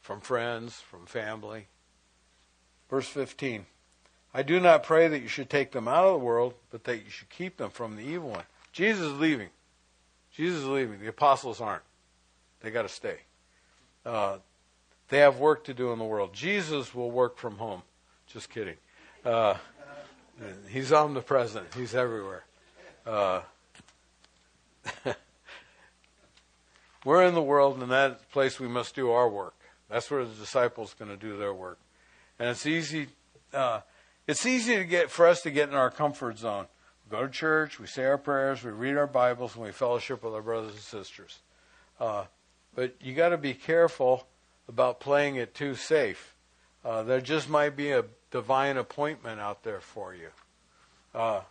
from 0.00 0.20
friends, 0.20 0.80
from 0.80 1.06
family. 1.06 1.68
Verse 2.90 3.08
15. 3.08 3.66
I 4.34 4.42
do 4.42 4.60
not 4.60 4.82
pray 4.82 5.08
that 5.08 5.20
you 5.20 5.28
should 5.28 5.50
take 5.50 5.72
them 5.72 5.86
out 5.86 6.06
of 6.06 6.12
the 6.20 6.24
world, 6.24 6.54
but 6.70 6.84
that 6.84 7.04
you 7.04 7.10
should 7.10 7.30
keep 7.30 7.56
them 7.56 7.70
from 7.70 7.96
the 7.96 8.02
evil 8.02 8.30
one. 8.30 8.44
Jesus 8.72 9.06
is 9.06 9.18
leaving. 9.18 9.48
Jesus 10.34 10.60
is 10.60 10.66
leaving. 10.66 10.98
The 11.00 11.08
apostles 11.08 11.60
aren't. 11.60 11.82
They 12.60 12.70
got 12.70 12.82
to 12.82 12.88
stay. 12.88 13.18
Uh, 14.04 14.38
they 15.08 15.18
have 15.18 15.38
work 15.38 15.64
to 15.64 15.74
do 15.74 15.92
in 15.92 15.98
the 15.98 16.04
world. 16.04 16.32
Jesus 16.32 16.94
will 16.94 17.10
work 17.10 17.36
from 17.36 17.58
home. 17.58 17.82
Just 18.26 18.48
kidding. 18.48 18.76
Uh, 19.24 19.54
he's 20.68 20.92
omnipresent. 20.92 21.66
He's 21.74 21.94
everywhere. 21.94 22.44
Uh, 23.06 23.42
we're 27.04 27.24
in 27.24 27.34
the 27.34 27.42
world, 27.42 27.82
and 27.82 27.90
that 27.90 28.30
place 28.30 28.60
we 28.60 28.68
must 28.68 28.94
do 28.94 29.10
our 29.10 29.28
work. 29.28 29.54
That's 29.88 30.10
where 30.10 30.24
the 30.24 30.34
disciples 30.34 30.94
going 30.98 31.10
to 31.10 31.16
do 31.16 31.36
their 31.36 31.52
work. 31.52 31.78
And 32.38 32.48
it's 32.48 32.66
easy. 32.66 33.08
Uh, 33.52 33.80
it's 34.26 34.46
easy 34.46 34.76
to 34.76 34.84
get 34.84 35.10
for 35.10 35.26
us 35.26 35.42
to 35.42 35.50
get 35.50 35.68
in 35.68 35.74
our 35.74 35.90
comfort 35.90 36.38
zone 36.38 36.66
go 37.12 37.26
to 37.26 37.28
church, 37.28 37.78
we 37.78 37.86
say 37.86 38.06
our 38.06 38.16
prayers, 38.16 38.64
we 38.64 38.70
read 38.70 38.96
our 38.96 39.06
Bibles, 39.06 39.54
and 39.54 39.62
we 39.62 39.70
fellowship 39.70 40.24
with 40.24 40.32
our 40.32 40.40
brothers 40.40 40.72
and 40.72 40.80
sisters. 40.80 41.40
Uh, 42.00 42.24
but 42.74 42.94
you 43.02 43.14
got 43.14 43.28
to 43.28 43.36
be 43.36 43.52
careful 43.52 44.26
about 44.66 44.98
playing 44.98 45.36
it 45.36 45.54
too 45.54 45.74
safe. 45.74 46.34
Uh, 46.82 47.02
there 47.02 47.20
just 47.20 47.50
might 47.50 47.76
be 47.76 47.90
a 47.90 48.06
divine 48.30 48.78
appointment 48.78 49.40
out 49.40 49.62
there 49.62 49.80
for 49.80 50.14
you. 50.14 50.28
Uh, 51.14 51.42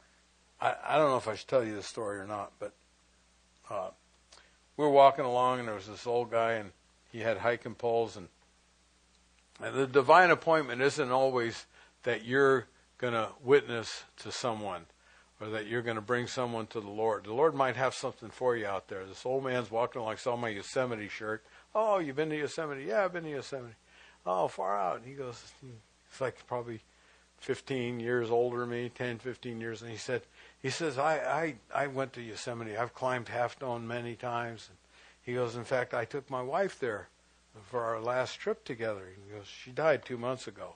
I, 0.60 0.74
I, 0.84 0.98
don't 0.98 1.12
know 1.12 1.18
if 1.18 1.28
I 1.28 1.36
should 1.36 1.48
tell 1.48 1.64
you 1.64 1.76
the 1.76 1.84
story 1.84 2.18
or 2.18 2.26
not, 2.26 2.52
but 2.58 2.74
uh, 3.70 3.90
we 4.78 4.86
were 4.86 4.92
walking 4.92 5.26
along 5.26 5.60
and 5.60 5.68
there 5.68 5.76
was 5.76 5.88
this 5.88 6.08
old 6.08 6.32
guy 6.32 6.54
and 6.54 6.72
he 7.12 7.20
had 7.20 7.38
hiking 7.38 7.76
poles, 7.76 8.16
and, 8.16 8.30
and 9.62 9.76
the 9.76 9.88
divine 9.88 10.30
appointment 10.30 10.82
isn't 10.82 11.12
always 11.12 11.66
that 12.04 12.26
you're 12.26 12.68
going 12.98 13.14
to 13.14 13.30
witness 13.44 14.06
to 14.18 14.32
someone 14.32 14.86
or 15.42 15.50
that 15.50 15.68
you're 15.68 15.82
going 15.82 15.96
to 15.96 16.02
bring 16.02 16.28
someone 16.28 16.68
to 16.68 16.80
the 16.80 16.90
Lord. 16.90 17.26
The 17.26 17.34
Lord 17.34 17.54
might 17.54 17.76
have 17.76 17.94
something 17.94 18.30
for 18.30 18.56
you 18.56 18.66
out 18.66 18.88
there. 18.88 19.06
This 19.06 19.26
old 19.26 19.44
man's 19.44 19.72
walking 19.72 20.02
along, 20.02 20.18
saw 20.18 20.38
my 20.38 20.50
Yosemite 20.50 21.10
shirt. 21.10 21.44
Oh, 21.76 22.00
you've 22.00 22.16
been 22.16 22.30
to 22.30 22.38
Yosemite? 22.38 22.86
Yeah, 22.88 23.04
I've 23.04 23.14
been 23.14 23.24
to 23.24 23.30
Yosemite. 23.30 23.76
Oh, 24.26 24.48
far 24.48 24.78
out. 24.78 24.98
And 24.98 25.06
he 25.06 25.14
goes, 25.14 25.52
hmm. 25.62 25.72
it's 26.10 26.22
like 26.22 26.46
probably 26.48 26.80
15 27.40 28.00
years 28.00 28.30
older 28.30 28.60
than 28.60 28.70
me, 28.70 28.92
10, 28.94 29.18
15 29.18 29.60
years. 29.60 29.82
And 29.82 29.92
he 29.92 29.98
said, 29.98 30.22
he 30.62 30.70
says, 30.70 30.98
I, 30.98 31.18
I, 31.74 31.84
I 31.84 31.88
went 31.88 32.14
to 32.14 32.22
Yosemite. 32.22 32.78
I've 32.78 32.94
climbed 32.94 33.30
Half 33.30 33.60
Dome 33.60 33.88
many 33.88 34.16
times. 34.16 34.70
And 34.70 34.78
he 35.24 35.34
goes, 35.34 35.56
in 35.56 35.64
fact, 35.64 35.94
I 35.94 36.06
took 36.06 36.30
my 36.30 36.42
wife 36.42 36.80
there 36.80 37.10
for 37.70 37.82
our 37.82 38.00
last 38.00 38.36
trip 38.36 38.64
together. 38.64 39.02
He 39.10 39.34
goes, 39.34 39.48
she 39.48 39.72
died 39.72 40.06
two 40.06 40.18
months 40.18 40.48
ago. 40.48 40.76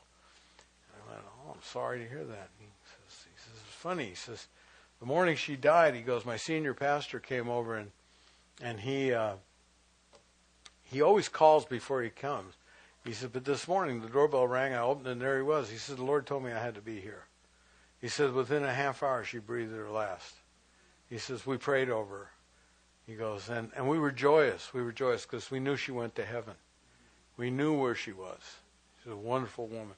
And 0.92 1.04
I 1.04 1.12
went, 1.12 1.26
oh, 1.26 1.52
I'm 1.52 1.62
sorry 1.62 2.00
to 2.00 2.10
hear 2.10 2.24
that. 2.24 2.50
He 2.60 2.66
says, 2.84 3.26
he 3.32 3.40
says, 3.40 3.62
it's 3.64 3.76
funny. 3.76 4.06
He 4.06 4.16
says, 4.16 4.48
the 5.00 5.06
morning 5.06 5.36
she 5.36 5.56
died, 5.56 5.94
he 5.94 6.02
goes, 6.02 6.26
my 6.26 6.38
senior 6.38 6.74
pastor 6.74 7.20
came 7.20 7.48
over 7.48 7.76
and, 7.76 7.92
and 8.62 8.80
he, 8.80 9.14
uh, 9.14 9.34
he 10.84 11.02
always 11.02 11.30
calls 11.30 11.66
before 11.66 12.02
he 12.02 12.10
comes. 12.10 12.56
He 13.04 13.14
said, 13.14 13.34
but 13.34 13.46
this 13.46 13.68
morning 13.68 14.02
the 14.02 14.10
doorbell 14.10 14.48
rang. 14.48 14.74
I 14.74 14.80
opened 14.80 15.06
it 15.06 15.12
and 15.12 15.22
there 15.22 15.38
he 15.38 15.44
was. 15.44 15.70
He 15.70 15.78
said, 15.78 15.98
the 15.98 16.04
Lord 16.04 16.26
told 16.26 16.44
me 16.44 16.52
I 16.52 16.60
had 16.60 16.74
to 16.74 16.82
be 16.82 17.00
here. 17.00 17.26
He 18.06 18.10
said, 18.10 18.34
within 18.34 18.64
a 18.64 18.72
half 18.72 19.02
hour 19.02 19.24
she 19.24 19.40
breathed 19.40 19.74
her 19.74 19.90
last. 19.90 20.36
He 21.10 21.18
says, 21.18 21.48
we 21.48 21.58
prayed 21.58 21.90
over 21.90 22.16
her. 22.16 22.30
He 23.08 23.16
goes, 23.16 23.50
and, 23.50 23.72
and 23.76 23.90
we 23.90 23.98
were 23.98 24.12
joyous. 24.12 24.72
We 24.76 24.84
were 24.84 24.92
joyous 24.92 25.24
because 25.26 25.50
we 25.50 25.60
knew 25.60 25.76
she 25.76 25.92
went 25.92 26.14
to 26.18 26.24
heaven. 26.24 26.54
We 27.36 27.50
knew 27.50 27.74
where 27.74 27.96
she 27.96 28.12
was. 28.12 28.42
She's 29.02 29.12
a 29.12 29.16
wonderful 29.16 29.66
woman. 29.66 29.96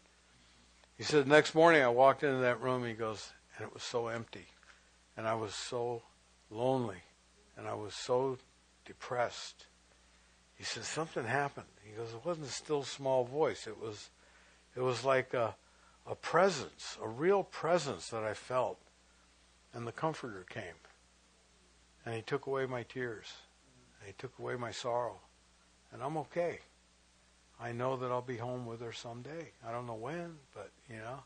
He 0.97 1.03
said, 1.03 1.27
next 1.27 1.53
morning 1.53 1.83
I 1.83 1.89
walked 1.89 2.23
into 2.23 2.37
that 2.37 2.61
room, 2.61 2.85
he 2.85 2.93
goes, 2.93 3.33
and 3.57 3.67
it 3.67 3.73
was 3.73 3.83
so 3.83 4.07
empty. 4.07 4.45
And 5.17 5.27
I 5.27 5.33
was 5.33 5.53
so 5.53 6.01
lonely. 6.49 7.03
And 7.57 7.67
I 7.67 7.73
was 7.73 7.93
so 7.93 8.37
depressed. 8.85 9.65
He 10.55 10.63
says, 10.63 10.87
something 10.87 11.25
happened. 11.25 11.67
He 11.83 11.91
goes, 11.91 12.13
it 12.13 12.25
wasn't 12.25 12.47
a 12.47 12.51
still 12.51 12.83
small 12.83 13.25
voice. 13.25 13.67
It 13.67 13.77
was, 13.77 14.11
it 14.77 14.81
was 14.81 15.03
like 15.03 15.33
a, 15.33 15.55
a 16.09 16.15
presence, 16.15 16.97
a 17.01 17.07
real 17.07 17.43
presence 17.43 18.09
that 18.09 18.23
I 18.23 18.33
felt. 18.33 18.79
And 19.73 19.85
the 19.85 19.91
Comforter 19.91 20.45
came. 20.49 20.63
And 22.05 22.15
he 22.15 22.21
took 22.21 22.47
away 22.47 22.65
my 22.65 22.83
tears. 22.83 23.33
And 23.99 24.07
he 24.07 24.13
took 24.17 24.39
away 24.39 24.55
my 24.55 24.71
sorrow. 24.71 25.19
And 25.91 26.01
I'm 26.01 26.17
okay. 26.17 26.59
I 27.59 27.71
know 27.71 27.97
that 27.97 28.11
I'll 28.11 28.21
be 28.21 28.37
home 28.37 28.65
with 28.65 28.81
her 28.81 28.93
someday. 28.93 29.51
I 29.67 29.71
don't 29.71 29.87
know 29.87 29.95
when, 29.95 30.35
but, 30.53 30.69
you 30.89 30.97
know. 30.97 31.19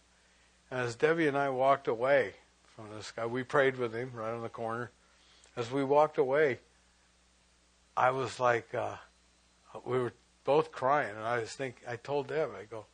And 0.72 0.80
as 0.80 0.96
Debbie 0.96 1.28
and 1.28 1.38
I 1.38 1.50
walked 1.50 1.88
away 1.88 2.34
from 2.76 2.86
this 2.96 3.12
guy, 3.12 3.26
we 3.26 3.44
prayed 3.44 3.78
with 3.78 3.94
him 3.94 4.12
right 4.14 4.34
on 4.34 4.42
the 4.42 4.50
corner. 4.50 4.92
As 5.58 5.70
we 5.70 5.84
walked 5.84 6.18
away, 6.18 6.60
I 7.96 8.12
was 8.12 8.40
like, 8.40 8.74
uh, 8.74 8.96
we 9.86 10.00
were 10.00 10.14
both 10.46 10.72
crying, 10.72 11.16
and 11.16 11.26
I 11.26 11.40
was 11.40 11.52
thinking, 11.52 11.84
I 11.88 11.98
told 11.98 12.28
Deb, 12.28 12.50
I 12.58 12.64
go, 12.64 12.86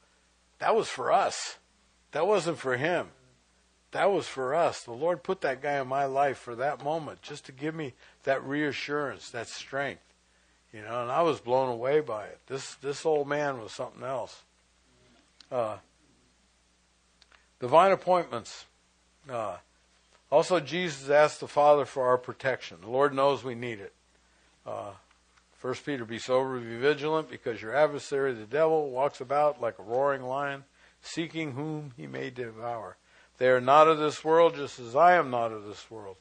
that 0.59 0.75
was 0.75 0.87
for 0.89 1.11
us. 1.11 1.57
That 2.17 2.25
wasn't 2.25 2.57
for 2.57 2.77
him. 2.77 3.09
That 3.91 4.11
was 4.11 4.27
for 4.27 4.55
us. 4.55 4.81
The 4.81 4.91
Lord 4.91 5.21
put 5.21 5.41
that 5.41 5.61
guy 5.61 5.79
in 5.79 5.87
my 5.87 6.05
life 6.05 6.39
for 6.39 6.55
that 6.55 6.83
moment, 6.83 7.21
just 7.21 7.45
to 7.45 7.51
give 7.51 7.75
me 7.75 7.93
that 8.23 8.43
reassurance, 8.43 9.29
that 9.29 9.47
strength. 9.47 10.01
You 10.73 10.81
know, 10.81 11.03
and 11.03 11.11
I 11.11 11.21
was 11.21 11.39
blown 11.39 11.69
away 11.69 11.99
by 11.99 12.25
it. 12.25 12.39
This 12.47 12.73
this 12.73 13.05
old 13.05 13.27
man 13.27 13.61
was 13.61 13.71
something 13.71 14.01
else. 14.01 14.41
Uh, 15.51 15.77
divine 17.59 17.91
appointments. 17.91 18.65
Uh, 19.29 19.57
also, 20.31 20.59
Jesus 20.59 21.11
asked 21.11 21.39
the 21.39 21.47
Father 21.47 21.85
for 21.85 22.07
our 22.07 22.17
protection. 22.17 22.77
The 22.81 22.89
Lord 22.89 23.13
knows 23.13 23.43
we 23.43 23.53
need 23.53 23.79
it. 23.79 23.93
Uh, 24.65 24.93
First 25.59 25.85
Peter, 25.85 26.03
be 26.03 26.17
sober, 26.17 26.59
be 26.59 26.77
vigilant, 26.77 27.29
because 27.29 27.61
your 27.61 27.75
adversary, 27.75 28.33
the 28.33 28.45
devil, 28.45 28.89
walks 28.89 29.21
about 29.21 29.61
like 29.61 29.77
a 29.77 29.83
roaring 29.83 30.23
lion, 30.23 30.63
seeking 31.07 31.53
whom 31.53 31.93
he 31.97 32.07
may 32.07 32.29
devour. 32.29 32.97
They 33.37 33.49
are 33.49 33.61
not 33.61 33.87
of 33.87 33.99
this 33.99 34.23
world, 34.23 34.55
just 34.55 34.79
as 34.79 34.95
I 34.95 35.13
am 35.13 35.29
not 35.29 35.51
of 35.51 35.65
this 35.65 35.89
world. 35.89 36.17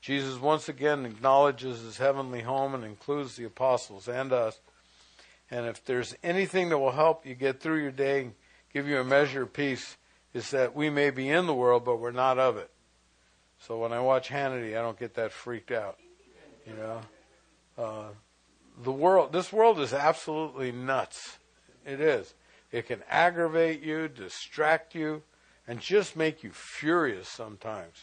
Jesus 0.00 0.38
once 0.38 0.68
again 0.68 1.06
acknowledges 1.06 1.80
his 1.80 1.98
heavenly 1.98 2.42
home 2.42 2.74
and 2.74 2.84
includes 2.84 3.36
the 3.36 3.44
apostles 3.44 4.06
and 4.06 4.32
us. 4.32 4.60
And 5.50 5.66
if 5.66 5.84
there's 5.84 6.14
anything 6.22 6.68
that 6.68 6.78
will 6.78 6.92
help 6.92 7.26
you 7.26 7.34
get 7.34 7.60
through 7.60 7.82
your 7.82 7.90
day 7.90 8.22
and 8.22 8.34
give 8.72 8.86
you 8.86 8.98
a 8.98 9.04
measure 9.04 9.42
of 9.42 9.52
peace, 9.52 9.96
is 10.32 10.50
that 10.50 10.74
we 10.74 10.90
may 10.90 11.10
be 11.10 11.28
in 11.28 11.46
the 11.46 11.54
world, 11.54 11.84
but 11.84 12.00
we're 12.00 12.10
not 12.10 12.38
of 12.38 12.56
it. 12.56 12.70
So 13.60 13.78
when 13.78 13.92
I 13.92 14.00
watch 14.00 14.28
Hannity, 14.28 14.76
I 14.76 14.82
don't 14.82 14.98
get 14.98 15.14
that 15.14 15.32
freaked 15.32 15.70
out. 15.70 15.98
You 16.66 16.74
know, 16.74 17.00
uh, 17.78 18.08
the 18.82 18.92
world, 18.92 19.32
this 19.32 19.52
world 19.52 19.80
is 19.80 19.92
absolutely 19.92 20.72
nuts. 20.72 21.38
It 21.86 22.00
is. 22.00 22.34
It 22.74 22.88
can 22.88 23.04
aggravate 23.08 23.82
you, 23.84 24.08
distract 24.08 24.96
you, 24.96 25.22
and 25.68 25.78
just 25.78 26.16
make 26.16 26.42
you 26.42 26.50
furious 26.50 27.28
sometimes 27.28 28.02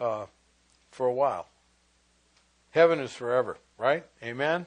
uh, 0.00 0.26
for 0.92 1.08
a 1.08 1.12
while. 1.12 1.48
Heaven 2.70 3.00
is 3.00 3.12
forever, 3.12 3.58
right? 3.76 4.04
Amen? 4.22 4.66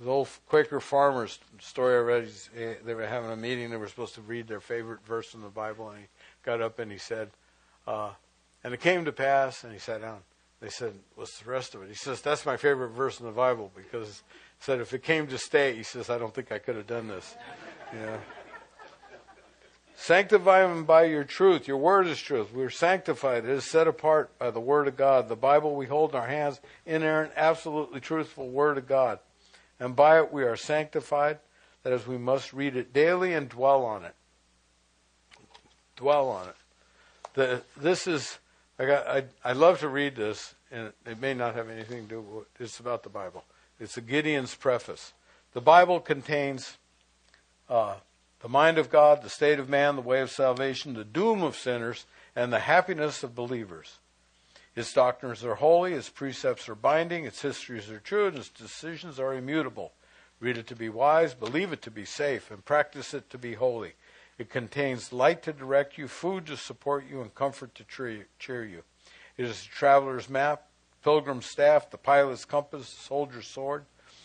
The 0.00 0.08
old 0.08 0.28
Quaker 0.46 0.78
farmers 0.78 1.40
story 1.58 1.96
I 1.96 1.98
read, 1.98 2.30
eh, 2.56 2.74
they 2.84 2.94
were 2.94 3.08
having 3.08 3.32
a 3.32 3.36
meeting. 3.36 3.70
They 3.70 3.76
were 3.76 3.88
supposed 3.88 4.14
to 4.14 4.20
read 4.20 4.46
their 4.46 4.60
favorite 4.60 5.04
verse 5.04 5.34
in 5.34 5.40
the 5.40 5.48
Bible, 5.48 5.90
and 5.90 5.98
he 5.98 6.06
got 6.44 6.60
up 6.60 6.78
and 6.78 6.92
he 6.92 6.98
said, 6.98 7.30
uh, 7.88 8.10
And 8.62 8.72
it 8.72 8.80
came 8.80 9.04
to 9.04 9.10
pass, 9.10 9.64
and 9.64 9.72
he 9.72 9.80
sat 9.80 10.00
down. 10.00 10.20
They 10.60 10.68
said, 10.68 10.92
What's 11.16 11.40
the 11.40 11.50
rest 11.50 11.74
of 11.74 11.82
it? 11.82 11.88
He 11.88 11.96
says, 11.96 12.20
That's 12.20 12.46
my 12.46 12.56
favorite 12.56 12.90
verse 12.90 13.18
in 13.18 13.26
the 13.26 13.32
Bible 13.32 13.72
because 13.74 14.22
said, 14.60 14.80
If 14.80 14.92
it 14.92 15.02
came 15.02 15.26
to 15.28 15.38
stay, 15.38 15.74
he 15.74 15.82
says, 15.82 16.10
I 16.10 16.18
don't 16.18 16.34
think 16.34 16.52
I 16.52 16.58
could 16.58 16.76
have 16.76 16.86
done 16.86 17.08
this. 17.08 17.36
Know? 17.92 18.18
Sanctify 19.96 20.60
them 20.60 20.84
by 20.84 21.04
your 21.04 21.24
truth. 21.24 21.66
Your 21.66 21.78
word 21.78 22.06
is 22.06 22.20
truth. 22.20 22.52
We're 22.52 22.68
sanctified. 22.68 23.44
It 23.44 23.50
is 23.50 23.64
set 23.64 23.88
apart 23.88 24.38
by 24.38 24.50
the 24.50 24.60
word 24.60 24.88
of 24.88 24.96
God. 24.96 25.28
The 25.28 25.36
Bible 25.36 25.74
we 25.74 25.86
hold 25.86 26.10
in 26.10 26.16
our 26.16 26.26
hands, 26.26 26.60
inerrant, 26.84 27.32
absolutely 27.34 28.00
truthful 28.00 28.48
word 28.48 28.76
of 28.76 28.86
God. 28.86 29.18
And 29.80 29.96
by 29.96 30.18
it 30.18 30.32
we 30.32 30.44
are 30.44 30.56
sanctified. 30.56 31.38
That 31.82 31.94
is, 31.94 32.06
we 32.06 32.18
must 32.18 32.52
read 32.52 32.76
it 32.76 32.92
daily 32.92 33.32
and 33.32 33.48
dwell 33.48 33.84
on 33.84 34.04
it. 34.04 34.14
Dwell 35.96 36.28
on 36.28 36.48
it. 36.48 36.56
The, 37.34 37.62
this 37.76 38.06
is, 38.06 38.38
I, 38.78 38.86
got, 38.86 39.06
I, 39.06 39.24
I 39.44 39.52
love 39.52 39.80
to 39.80 39.88
read 39.88 40.14
this, 40.14 40.54
and 40.70 40.92
it 41.06 41.20
may 41.20 41.32
not 41.32 41.54
have 41.54 41.70
anything 41.70 42.02
to 42.02 42.08
do 42.08 42.20
with 42.20 42.46
it's 42.60 42.80
about 42.80 43.02
the 43.02 43.08
Bible. 43.08 43.44
It's 43.78 43.96
a 43.96 44.00
Gideon's 44.00 44.54
preface. 44.54 45.12
The 45.52 45.60
Bible 45.60 46.00
contains 46.00 46.78
uh, 47.68 47.96
the 48.40 48.48
mind 48.48 48.78
of 48.78 48.90
God, 48.90 49.22
the 49.22 49.30
state 49.30 49.58
of 49.58 49.68
man, 49.68 49.96
the 49.96 50.02
way 50.02 50.20
of 50.20 50.30
salvation, 50.30 50.94
the 50.94 51.04
doom 51.04 51.42
of 51.42 51.56
sinners, 51.56 52.06
and 52.34 52.52
the 52.52 52.60
happiness 52.60 53.22
of 53.22 53.34
believers. 53.34 53.98
Its 54.74 54.92
doctrines 54.92 55.42
are 55.44 55.54
holy, 55.54 55.94
its 55.94 56.10
precepts 56.10 56.68
are 56.68 56.74
binding, 56.74 57.24
its 57.24 57.40
histories 57.40 57.90
are 57.90 57.98
true, 57.98 58.26
and 58.26 58.36
its 58.36 58.50
decisions 58.50 59.18
are 59.18 59.34
immutable. 59.34 59.92
Read 60.38 60.58
it 60.58 60.66
to 60.66 60.76
be 60.76 60.90
wise, 60.90 61.32
believe 61.32 61.72
it 61.72 61.80
to 61.82 61.90
be 61.90 62.04
safe, 62.04 62.50
and 62.50 62.64
practice 62.64 63.14
it 63.14 63.30
to 63.30 63.38
be 63.38 63.54
holy. 63.54 63.94
It 64.38 64.50
contains 64.50 65.14
light 65.14 65.42
to 65.44 65.52
direct 65.54 65.96
you, 65.96 66.08
food 66.08 66.46
to 66.46 66.58
support 66.58 67.04
you, 67.10 67.22
and 67.22 67.34
comfort 67.34 67.74
to 67.76 67.84
cheer 68.38 68.64
you. 68.64 68.82
It 69.38 69.46
is 69.46 69.64
a 69.64 69.68
traveler's 69.68 70.28
map, 70.28 70.66
pilgrim's 71.06 71.46
staff, 71.46 71.88
the 71.88 71.96
pilot's 71.96 72.44
compass, 72.44 72.92
the 72.92 73.00
soldier's 73.00 73.46
sword, 73.46 73.84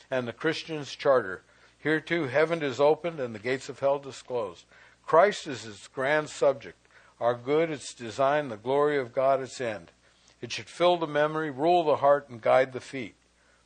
and 0.09 0.27
the 0.27 0.33
Christian's 0.33 0.95
charter 0.95 1.43
here 1.81 1.99
too, 1.99 2.25
heaven 2.25 2.61
is 2.61 2.79
opened 2.79 3.19
and 3.19 3.33
the 3.33 3.39
gates 3.39 3.67
of 3.67 3.79
hell 3.79 3.97
disclosed. 3.97 4.65
Christ 5.03 5.47
is 5.47 5.65
its 5.65 5.87
grand 5.87 6.29
subject, 6.29 6.77
our 7.19 7.33
good 7.33 7.71
its 7.71 7.93
design, 7.95 8.49
the 8.49 8.57
glory 8.57 8.99
of 8.99 9.13
God 9.13 9.41
its 9.41 9.59
end. 9.59 9.91
It 10.41 10.51
should 10.51 10.69
fill 10.69 10.97
the 10.97 11.07
memory, 11.07 11.49
rule 11.49 11.83
the 11.83 11.97
heart, 11.97 12.29
and 12.29 12.39
guide 12.39 12.73
the 12.73 12.79
feet. 12.79 13.15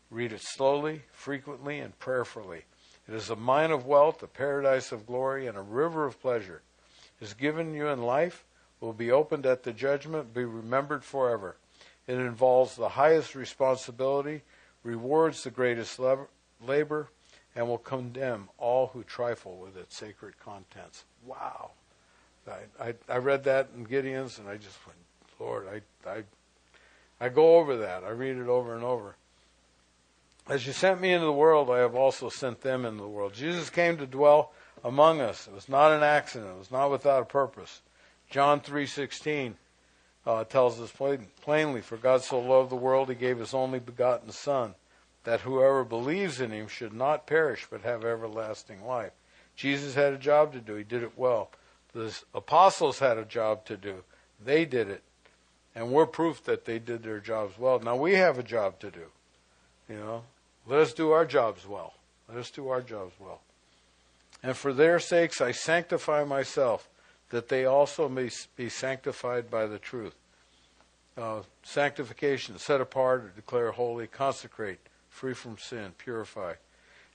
Read 0.10 0.32
it 0.32 0.42
slowly, 0.42 1.02
frequently, 1.12 1.80
and 1.80 1.98
prayerfully. 2.00 2.64
It 3.08 3.14
is 3.14 3.30
a 3.30 3.36
mine 3.36 3.72
of 3.72 3.86
wealth, 3.86 4.24
a 4.24 4.28
paradise 4.28 4.94
of 4.94 5.06
glory, 5.06 5.46
and 5.48 5.58
a 5.58 5.62
river 5.62 6.06
of 6.06 6.22
pleasure. 6.22 6.62
It 7.20 7.26
is 7.26 7.34
given 7.34 7.74
you 7.74 7.88
in 7.88 8.02
life, 8.02 8.46
will 8.80 8.94
be 8.94 9.12
opened 9.12 9.46
at 9.46 9.64
the 9.64 9.74
judgment, 9.74 10.34
be 10.34 10.46
remembered 10.46 11.04
forever. 11.04 11.58
It 12.08 12.18
involves 12.18 12.76
the 12.76 12.90
highest 12.90 13.36
responsibility, 13.36 14.44
rewards 14.84 15.44
the 15.44 15.50
greatest 15.50 16.00
labor, 16.62 17.10
and 17.56 17.68
will 17.68 17.78
condemn 17.78 18.50
all 18.58 18.88
who 18.88 19.04
trifle 19.04 19.58
with 19.58 19.78
its 19.78 19.96
sacred 19.96 20.40
contents. 20.40 21.06
Wow. 21.26 21.72
I, 22.48 22.90
I, 22.90 22.94
I 23.10 23.18
read 23.18 23.44
that 23.46 23.70
in 23.76 23.86
Gideon's 23.86 24.38
and 24.38 24.48
I 24.48 24.58
just 24.58 24.78
went, 24.86 25.00
Lord, 25.40 25.68
I, 25.68 26.10
I, 26.10 26.24
I 27.20 27.30
go 27.30 27.58
over 27.58 27.78
that. 27.78 28.04
I 28.04 28.10
read 28.10 28.38
it 28.38 28.48
over 28.48 28.76
and 28.76 28.84
over. 28.84 29.16
As 30.48 30.68
you 30.68 30.74
sent 30.74 31.02
me 31.02 31.12
into 31.12 31.26
the 31.26 31.34
world, 31.34 31.72
I 31.72 31.80
have 31.80 31.96
also 31.96 32.30
sent 32.30 32.62
them 32.62 32.86
into 32.86 33.02
the 33.02 33.10
world. 33.10 33.34
Jesus 33.34 33.72
came 33.72 33.98
to 33.98 34.06
dwell 34.06 34.52
among 34.84 35.22
us. 35.22 35.48
It 35.48 35.54
was 35.54 35.68
not 35.68 35.92
an 35.92 36.04
accident. 36.04 36.52
It 36.52 36.60
was 36.60 36.72
not 36.72 36.92
without 36.92 37.24
a 37.24 37.26
purpose. 37.26 37.82
John 38.30 38.62
3:16 38.62 39.56
uh, 40.26 40.44
tells 40.44 40.80
us 40.80 40.92
plain, 40.92 41.28
plainly, 41.42 41.82
"For 41.82 41.98
God 41.98 42.24
so 42.24 42.40
loved 42.40 42.72
the 42.72 42.76
world, 42.76 43.10
He 43.10 43.16
gave 43.16 43.40
His 43.40 43.54
only 43.54 43.80
begotten 43.80 44.32
Son, 44.32 44.76
that 45.24 45.42
whoever 45.42 45.84
believes 45.84 46.42
in 46.42 46.52
Him 46.52 46.68
should 46.68 46.94
not 46.94 47.28
perish 47.28 47.68
but 47.70 47.82
have 47.82 48.04
everlasting 48.04 48.86
life." 48.86 49.12
Jesus 49.56 49.96
had 49.96 50.14
a 50.14 50.18
job 50.18 50.54
to 50.54 50.60
do. 50.60 50.76
He 50.76 50.84
did 50.84 51.04
it 51.04 51.18
well. 51.18 51.50
The 51.94 52.14
apostles 52.34 53.00
had 53.00 53.18
a 53.18 53.26
job 53.26 53.66
to 53.66 53.78
do. 53.78 54.04
They 54.44 54.66
did 54.66 54.90
it, 54.90 55.02
and 55.74 55.92
we're 55.92 56.06
proof 56.06 56.44
that 56.44 56.66
they 56.66 56.78
did 56.78 57.04
their 57.04 57.20
jobs 57.20 57.58
well. 57.58 57.80
Now 57.80 57.96
we 57.96 58.16
have 58.16 58.38
a 58.38 58.44
job 58.44 58.80
to 58.80 58.92
do. 58.92 59.06
You 59.88 59.96
know, 59.96 60.24
let 60.68 60.82
us 60.82 60.94
do 60.94 61.12
our 61.12 61.26
jobs 61.26 61.66
well. 61.66 61.94
Let 62.28 62.38
us 62.38 62.50
do 62.50 62.68
our 62.70 62.82
jobs 62.82 63.14
well. 63.20 63.40
And 64.44 64.58
for 64.58 64.74
their 64.74 65.00
sakes 65.00 65.40
I 65.40 65.52
sanctify 65.52 66.24
myself, 66.26 66.90
that 67.30 67.50
they 67.50 67.66
also 67.66 68.08
may 68.08 68.30
be 68.56 68.70
sanctified 68.70 69.50
by 69.50 69.66
the 69.66 69.80
truth. 69.80 70.16
Uh, 71.18 71.42
sanctification, 71.64 72.58
set 72.58 72.82
apart 72.82 73.24
or 73.24 73.30
declare 73.36 73.72
holy, 73.72 74.08
consecrate, 74.08 74.80
free 75.10 75.34
from 75.34 75.58
sin, 75.58 75.94
purify. 75.98 76.54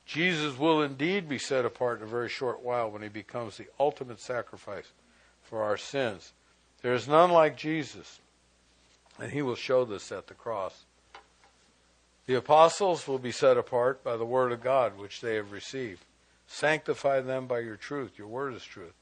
Jesus 0.07 0.59
will 0.59 0.83
indeed 0.83 1.29
be 1.29 1.39
set 1.39 1.65
apart 1.65 1.99
in 1.99 2.05
a 2.05 2.11
very 2.11 2.29
short 2.29 2.63
while 2.63 2.91
when 2.91 3.03
he 3.03 3.09
becomes 3.09 3.57
the 3.57 3.69
ultimate 3.79 4.21
sacrifice 4.21 4.91
for 5.43 5.63
our 5.63 5.77
sins. 5.77 6.33
There 6.83 6.95
is 6.95 7.07
none 7.07 7.31
like 7.31 7.57
Jesus, 7.57 8.21
and 9.21 9.31
he 9.31 9.43
will 9.43 9.55
show 9.55 9.85
this 9.85 10.11
at 10.11 10.27
the 10.27 10.35
cross. 10.35 10.85
The 12.27 12.35
apostles 12.37 13.07
will 13.07 13.19
be 13.19 13.33
set 13.33 13.59
apart 13.59 14.03
by 14.03 14.17
the 14.17 14.25
word 14.25 14.53
of 14.53 14.63
God 14.63 14.97
which 14.97 15.21
they 15.21 15.35
have 15.35 15.53
received. 15.53 16.05
Sanctify 16.47 17.21
them 17.21 17.47
by 17.47 17.61
your 17.61 17.77
truth. 17.77 18.13
Your 18.17 18.29
word 18.29 18.55
is 18.55 18.65
truth. 18.65 18.95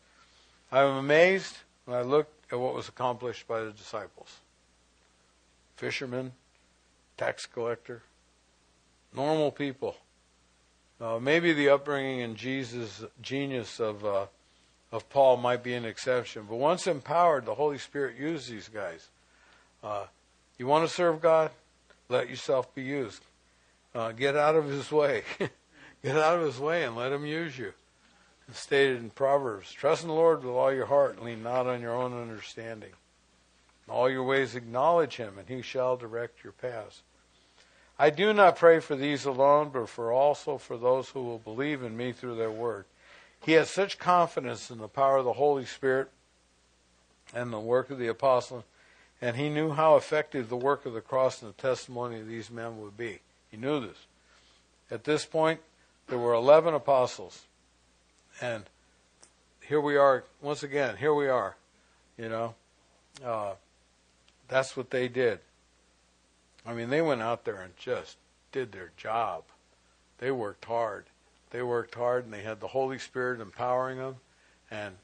I 0.70 0.82
am 0.82 0.96
amazed 0.96 1.56
when 1.84 1.96
I 1.96 2.02
look 2.02 2.28
at 2.50 2.58
what 2.58 2.74
was 2.74 2.88
accomplished 2.88 3.46
by 3.48 3.62
the 3.62 3.70
disciples. 3.70 4.40
Fishermen, 5.76 6.32
tax 7.16 7.46
collector, 7.46 8.02
normal 9.14 9.50
people. 9.50 9.96
Uh, 11.00 11.18
maybe 11.20 11.52
the 11.52 11.68
upbringing 11.68 12.22
and 12.22 12.36
Jesus 12.36 13.04
genius 13.22 13.80
of 13.80 14.04
uh, 14.04 14.26
of 14.90 15.08
Paul 15.10 15.36
might 15.36 15.62
be 15.62 15.74
an 15.74 15.84
exception, 15.84 16.46
but 16.48 16.56
once 16.56 16.86
empowered, 16.86 17.44
the 17.44 17.54
Holy 17.54 17.76
Spirit 17.76 18.16
used 18.16 18.50
these 18.50 18.68
guys. 18.68 19.08
Uh, 19.84 20.04
you 20.56 20.66
want 20.66 20.88
to 20.88 20.92
serve 20.92 21.20
God? 21.20 21.50
let 22.08 22.28
yourself 22.28 22.74
be 22.74 22.82
used. 22.82 23.22
Uh, 23.94 24.12
get 24.12 24.36
out 24.36 24.56
of 24.56 24.68
his 24.68 24.90
way. 24.90 25.22
get 26.02 26.16
out 26.16 26.38
of 26.38 26.46
his 26.46 26.58
way 26.58 26.84
and 26.84 26.96
let 26.96 27.12
him 27.12 27.26
use 27.26 27.58
you. 27.58 27.72
It's 28.49 28.61
stated 28.61 28.99
in 28.99 29.11
Proverbs 29.11 29.72
Trust 29.72 30.03
in 30.03 30.09
the 30.09 30.14
Lord 30.14 30.42
with 30.42 30.55
all 30.55 30.72
your 30.72 30.86
heart 30.86 31.16
and 31.16 31.24
lean 31.24 31.42
not 31.42 31.66
on 31.66 31.80
your 31.80 31.94
own 31.94 32.18
understanding. 32.18 32.92
In 33.86 33.94
all 33.94 34.09
your 34.09 34.22
ways 34.22 34.55
acknowledge 34.55 35.16
him, 35.16 35.38
and 35.38 35.49
he 35.49 35.62
shall 35.62 35.96
direct 35.96 36.42
your 36.42 36.53
paths. 36.53 37.03
I 37.99 38.11
do 38.11 38.32
not 38.32 38.57
pray 38.57 38.80
for 38.80 38.96
these 38.96 39.24
alone, 39.24 39.70
but 39.72 39.88
for 39.88 40.12
also 40.12 40.57
for 40.57 40.76
those 40.76 41.11
who 41.11 41.22
will 41.22 41.38
believe 41.38 41.82
in 41.82 41.96
me 41.96 42.12
through 42.12 42.36
their 42.36 42.51
word. 42.51 42.84
He 43.44 43.53
has 43.53 43.70
such 43.70 43.99
confidence 43.99 44.70
in 44.70 44.78
the 44.78 44.88
power 44.88 45.18
of 45.18 45.24
the 45.24 45.32
Holy 45.34 45.64
Spirit 45.64 46.11
and 47.34 47.53
the 47.53 47.61
work 47.61 47.90
of 47.90 47.99
the 47.99 48.09
apostles 48.09 48.64
and 49.20 49.36
he 49.36 49.49
knew 49.49 49.72
how 49.72 49.96
effective 49.96 50.49
the 50.49 50.57
work 50.57 50.86
of 50.86 50.92
the 50.92 51.01
cross 51.01 51.42
and 51.42 51.53
the 51.53 51.61
testimony 51.61 52.20
of 52.20 52.28
these 52.28 52.51
men 52.51 52.80
would 52.80 52.96
be. 52.96 53.18
He 53.51 53.57
knew 53.57 53.80
this. 53.80 54.07
At 54.90 55.05
this 55.05 55.24
point, 55.24 55.61
there 56.07 56.18
were 56.18 56.34
11 56.34 56.74
apostles. 56.74 57.44
And 58.41 58.64
here 59.66 59.80
we 59.80 59.97
are, 59.97 60.24
once 60.41 60.62
again, 60.62 60.97
here 60.97 61.14
we 61.14 61.28
are. 61.28 61.57
You 62.16 62.28
know, 62.28 62.55
uh, 63.24 63.55
that's 64.49 64.76
what 64.76 64.91
they 64.91 65.09
did. 65.09 65.41
I 66.66 66.72
mean, 66.72 66.91
they 66.91 67.03
went 67.03 67.22
out 67.22 67.45
there 67.45 67.61
and 67.61 67.76
just 67.76 68.16
did 68.53 68.72
their 68.72 68.91
job. 68.97 69.45
They 70.18 70.30
worked 70.30 70.64
hard. 70.64 71.07
They 71.51 71.62
worked 71.62 71.95
hard 71.95 72.24
and 72.24 72.32
they 72.32 72.43
had 72.43 72.61
the 72.61 72.68
Holy 72.68 72.99
Spirit 72.99 73.41
empowering 73.41 73.99
them. 73.99 74.16
And, 74.70 74.97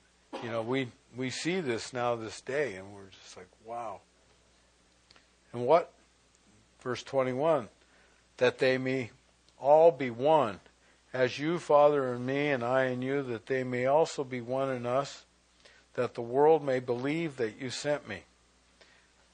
you 0.42 0.50
know, 0.50 0.62
we 0.62 0.88
we 1.16 1.30
see 1.30 1.60
this 1.60 1.92
now 1.92 2.16
this 2.16 2.40
day, 2.40 2.74
and 2.74 2.92
we're 2.92 3.08
just 3.22 3.36
like, 3.36 3.48
wow. 3.64 4.00
And 5.52 5.64
what? 5.64 5.92
Verse 6.82 7.02
21 7.02 7.68
that 8.36 8.58
they 8.58 8.78
may 8.78 9.10
all 9.60 9.92
be 9.92 10.10
one, 10.10 10.58
as 11.14 11.38
you, 11.38 11.60
Father, 11.60 12.12
in 12.12 12.26
me, 12.26 12.48
and 12.48 12.64
I 12.64 12.86
in 12.86 13.00
you, 13.00 13.22
that 13.22 13.46
they 13.46 13.62
may 13.62 13.86
also 13.86 14.24
be 14.24 14.40
one 14.40 14.68
in 14.70 14.84
us, 14.84 15.24
that 15.94 16.14
the 16.14 16.20
world 16.20 16.64
may 16.64 16.80
believe 16.80 17.36
that 17.36 17.56
you 17.60 17.70
sent 17.70 18.08
me. 18.08 18.24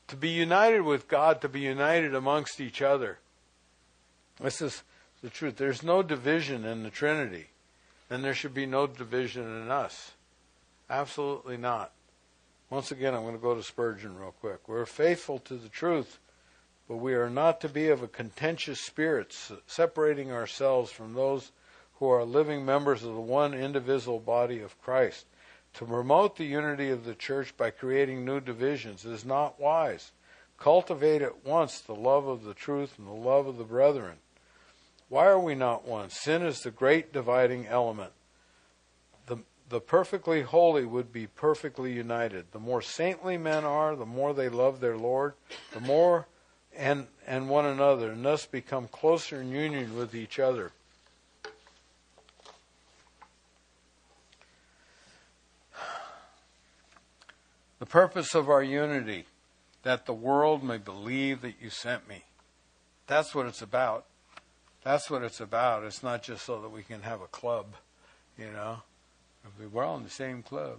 To 0.09 0.17
be 0.17 0.29
united 0.29 0.83
with 0.83 1.09
God, 1.09 1.41
to 1.41 1.49
be 1.49 1.61
united 1.61 2.15
amongst 2.15 2.61
each 2.61 2.83
other. 2.83 3.19
This 4.39 4.61
is 4.61 4.83
the 5.23 5.31
truth. 5.31 5.57
There's 5.57 5.83
no 5.83 6.03
division 6.03 6.67
in 6.67 6.83
the 6.83 6.91
Trinity, 6.91 7.47
and 8.11 8.23
there 8.23 8.35
should 8.35 8.53
be 8.53 8.67
no 8.67 8.87
division 8.87 9.45
in 9.45 9.71
us. 9.71 10.13
Absolutely 10.91 11.57
not. 11.57 11.93
Once 12.69 12.93
again, 12.93 13.15
I'm 13.15 13.23
going 13.23 13.35
to 13.35 13.41
go 13.41 13.55
to 13.55 13.63
Spurgeon 13.63 14.19
real 14.19 14.35
quick. 14.39 14.69
We're 14.69 14.85
faithful 14.85 15.39
to 15.41 15.55
the 15.55 15.71
truth, 15.71 16.19
but 16.89 16.97
we 16.97 17.15
are 17.15 17.31
not 17.31 17.63
to 17.63 17.71
be 17.71 17.89
of 17.89 18.03
a 18.03 18.09
contentious 18.09 18.83
spirit, 18.83 19.35
separating 19.67 20.31
ourselves 20.31 20.93
from 20.93 21.15
those 21.15 21.53
who 22.01 22.09
are 22.09 22.25
living 22.25 22.65
members 22.65 23.05
of 23.05 23.15
the 23.15 23.21
one 23.21 23.55
indivisible 23.55 24.19
body 24.19 24.61
of 24.61 24.81
Christ. 24.83 25.27
To 25.75 25.85
promote 25.85 26.37
the 26.37 26.45
unity 26.45 26.91
of 26.91 27.05
the 27.05 27.15
church 27.15 27.57
by 27.57 27.71
creating 27.71 28.25
new 28.25 28.41
divisions 28.41 29.05
is 29.05 29.25
not 29.25 29.61
wise. 29.61 30.11
Cultivate 30.59 31.23
at 31.23 31.47
once 31.47 31.79
the 31.81 31.95
love 31.95 32.27
of 32.27 32.43
the 32.43 32.55
truth 32.55 32.99
and 32.99 33.07
the 33.07 33.13
love 33.13 33.47
of 33.47 33.57
the 33.57 33.65
brethren. 33.65 34.17
Why 35.09 35.27
are 35.27 35.39
we 35.39 35.55
not 35.55 35.87
one? 35.87 36.11
Sin 36.11 36.43
is 36.43 36.61
the 36.61 36.73
great 36.73 37.13
dividing 37.13 37.69
element 37.69 38.13
the 39.31 39.39
the 39.69 39.81
perfectly 39.81 40.43
holy 40.43 40.85
would 40.85 41.13
be 41.13 41.29
perfectly 41.29 41.93
united. 41.93 42.47
The 42.51 42.59
more 42.59 42.83
saintly 42.83 43.39
men 43.39 43.65
are, 43.65 43.95
the 43.95 44.05
more 44.05 44.35
they 44.35 44.49
love 44.49 44.81
their 44.81 44.97
Lord, 44.97 45.35
the 45.73 45.81
more 45.81 46.27
and 46.77 47.07
and 47.27 47.49
one 47.49 47.67
another, 47.67 48.11
and 48.11 48.25
thus 48.25 48.47
become 48.47 48.89
closer 48.89 49.41
in 49.41 49.53
union 49.53 49.97
with 49.97 50.15
each 50.15 50.39
other. 50.39 50.73
The 57.81 57.87
purpose 57.87 58.35
of 58.35 58.49
our 58.49 58.63
unity, 58.63 59.25
that 59.83 60.07
the 60.07 60.13
world 60.13 60.63
may 60.63 60.79
believe 60.79 61.41
that 61.41 61.55
you 61.61 61.71
sent 61.71 62.09
me. 62.09 62.25
That's 63.07 63.35
what 63.35 63.47
it's 63.47 63.63
about. 63.63 64.05
That's 64.85 65.11
what 65.11 65.23
it's 65.23 65.41
about. 65.41 65.83
It's 65.85 66.03
not 66.03 66.23
just 66.23 66.45
so 66.45 66.61
that 66.61 66.69
we 66.69 66.83
can 66.83 67.03
have 67.03 67.21
a 67.21 67.27
club, 67.27 67.75
you 68.39 68.53
know. 68.53 68.83
We're 69.73 69.83
all 69.83 69.97
in 69.97 70.05
the 70.05 70.11
same 70.11 70.43
club, 70.43 70.79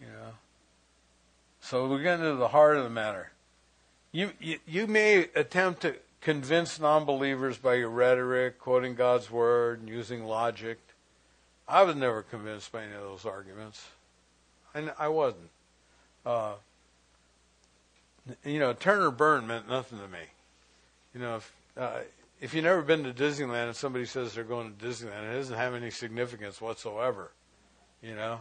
you 0.00 0.08
know. 0.08 0.32
So 1.60 1.86
we 1.86 2.02
get 2.02 2.18
into 2.18 2.34
the 2.34 2.48
heart 2.48 2.76
of 2.76 2.84
the 2.84 2.90
matter. 2.90 3.30
You, 4.12 4.32
you, 4.40 4.58
you 4.66 4.86
may 4.86 5.28
attempt 5.34 5.82
to 5.82 5.94
convince 6.20 6.80
non-believers 6.80 7.58
by 7.58 7.74
your 7.74 7.90
rhetoric, 7.90 8.58
quoting 8.58 8.96
God's 8.96 9.30
word, 9.30 9.80
and 9.80 9.88
using 9.88 10.24
logic. 10.24 10.78
I 11.68 11.82
was 11.84 11.94
never 11.94 12.22
convinced 12.22 12.72
by 12.72 12.82
any 12.82 12.94
of 12.94 13.02
those 13.02 13.24
arguments. 13.24 13.86
I, 14.74 14.90
I 14.98 15.08
wasn't. 15.08 15.50
Uh, 16.26 16.54
you 18.44 18.58
know, 18.58 18.74
turn 18.74 19.00
or 19.02 19.10
burn 19.10 19.46
meant 19.46 19.68
nothing 19.68 19.98
to 20.00 20.08
me. 20.08 20.18
You 21.14 21.20
know, 21.20 21.36
if, 21.36 21.52
uh, 21.78 22.00
if 22.40 22.52
you've 22.52 22.64
never 22.64 22.82
been 22.82 23.04
to 23.04 23.12
Disneyland 23.14 23.68
and 23.68 23.76
somebody 23.76 24.04
says 24.04 24.34
they're 24.34 24.44
going 24.44 24.74
to 24.76 24.84
Disneyland, 24.84 25.32
it 25.32 25.36
doesn't 25.36 25.56
have 25.56 25.74
any 25.74 25.90
significance 25.90 26.60
whatsoever 26.60 27.30
you 28.02 28.14
know. 28.14 28.40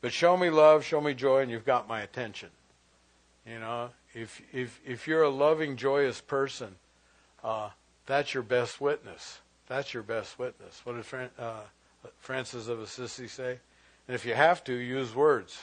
But 0.00 0.12
show 0.12 0.36
me 0.36 0.50
love, 0.50 0.84
show 0.84 1.00
me 1.00 1.14
joy, 1.14 1.40
and 1.42 1.50
you've 1.50 1.64
got 1.64 1.88
my 1.88 2.02
attention. 2.02 2.50
You 3.46 3.58
know, 3.58 3.90
if 4.14 4.40
if 4.52 4.80
if 4.84 5.06
you're 5.06 5.22
a 5.22 5.30
loving, 5.30 5.76
joyous 5.76 6.20
person, 6.20 6.74
uh, 7.42 7.70
that's 8.06 8.34
your 8.34 8.42
best 8.42 8.80
witness. 8.80 9.40
That's 9.66 9.94
your 9.94 10.02
best 10.02 10.38
witness. 10.38 10.80
What 10.84 10.96
did 10.96 11.06
Fran, 11.06 11.30
uh, 11.38 11.60
Francis 12.18 12.68
of 12.68 12.80
Assisi 12.80 13.28
say? 13.28 13.58
And 14.06 14.14
if 14.14 14.26
you 14.26 14.34
have 14.34 14.62
to, 14.64 14.74
use 14.74 15.14
words. 15.14 15.58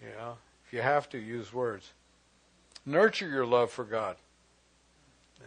You 0.00 0.08
know, 0.16 0.36
you 0.72 0.82
have 0.82 1.08
to, 1.10 1.18
use 1.18 1.52
words. 1.52 1.92
Nurture 2.86 3.28
your 3.28 3.46
love 3.46 3.70
for 3.70 3.84
God, 3.84 4.16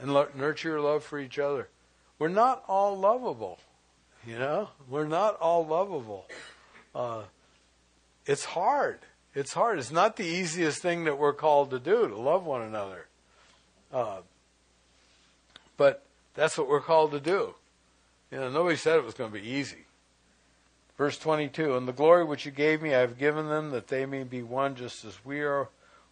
and 0.02 0.14
nurture 0.36 0.70
your 0.70 0.82
love 0.82 1.04
for 1.04 1.20
each 1.20 1.40
other. 1.40 1.70
We're 2.20 2.28
not 2.28 2.64
all 2.68 2.98
lovable. 2.98 3.60
You 4.26 4.40
know, 4.40 4.70
we're 4.88 5.08
not 5.08 5.36
all 5.42 5.66
lovable 5.66 6.26
uh, 6.96 7.24
it's 8.26 8.46
hard. 8.46 9.00
It's 9.36 9.54
hard. 9.54 9.80
It's 9.80 9.92
not 9.92 10.16
the 10.16 10.26
easiest 10.26 10.82
thing 10.82 11.06
that 11.06 11.18
we're 11.18 11.34
called 11.34 11.72
to 11.72 11.80
do 11.80 12.08
to 12.08 12.16
love 12.16 12.46
one 12.46 12.62
another. 12.62 13.08
Uh, 13.92 14.18
but 15.78 16.06
That's 16.36 16.58
what 16.58 16.68
we're 16.68 16.82
called 16.82 17.12
to 17.12 17.20
do. 17.20 17.56
You 18.32 18.40
know, 18.40 18.50
nobody 18.50 18.76
said 18.76 18.98
it 18.98 19.06
was 19.06 19.14
going 19.14 19.32
to 19.32 19.40
be 19.40 19.48
easy. 19.48 19.86
Verse 21.04 21.18
22 21.18 21.76
And 21.76 21.86
the 21.86 21.92
glory 21.92 22.24
which 22.24 22.46
you 22.46 22.52
gave 22.54 22.82
me, 22.82 22.96
I 22.96 23.02
have 23.02 23.18
given 23.18 23.50
them, 23.50 23.72
that 23.72 23.90
they 23.90 24.06
may 24.06 24.24
be 24.24 24.42
one 24.42 24.74
just 24.74 25.04
as 25.04 25.14
we 25.26 25.42
are 25.42 25.68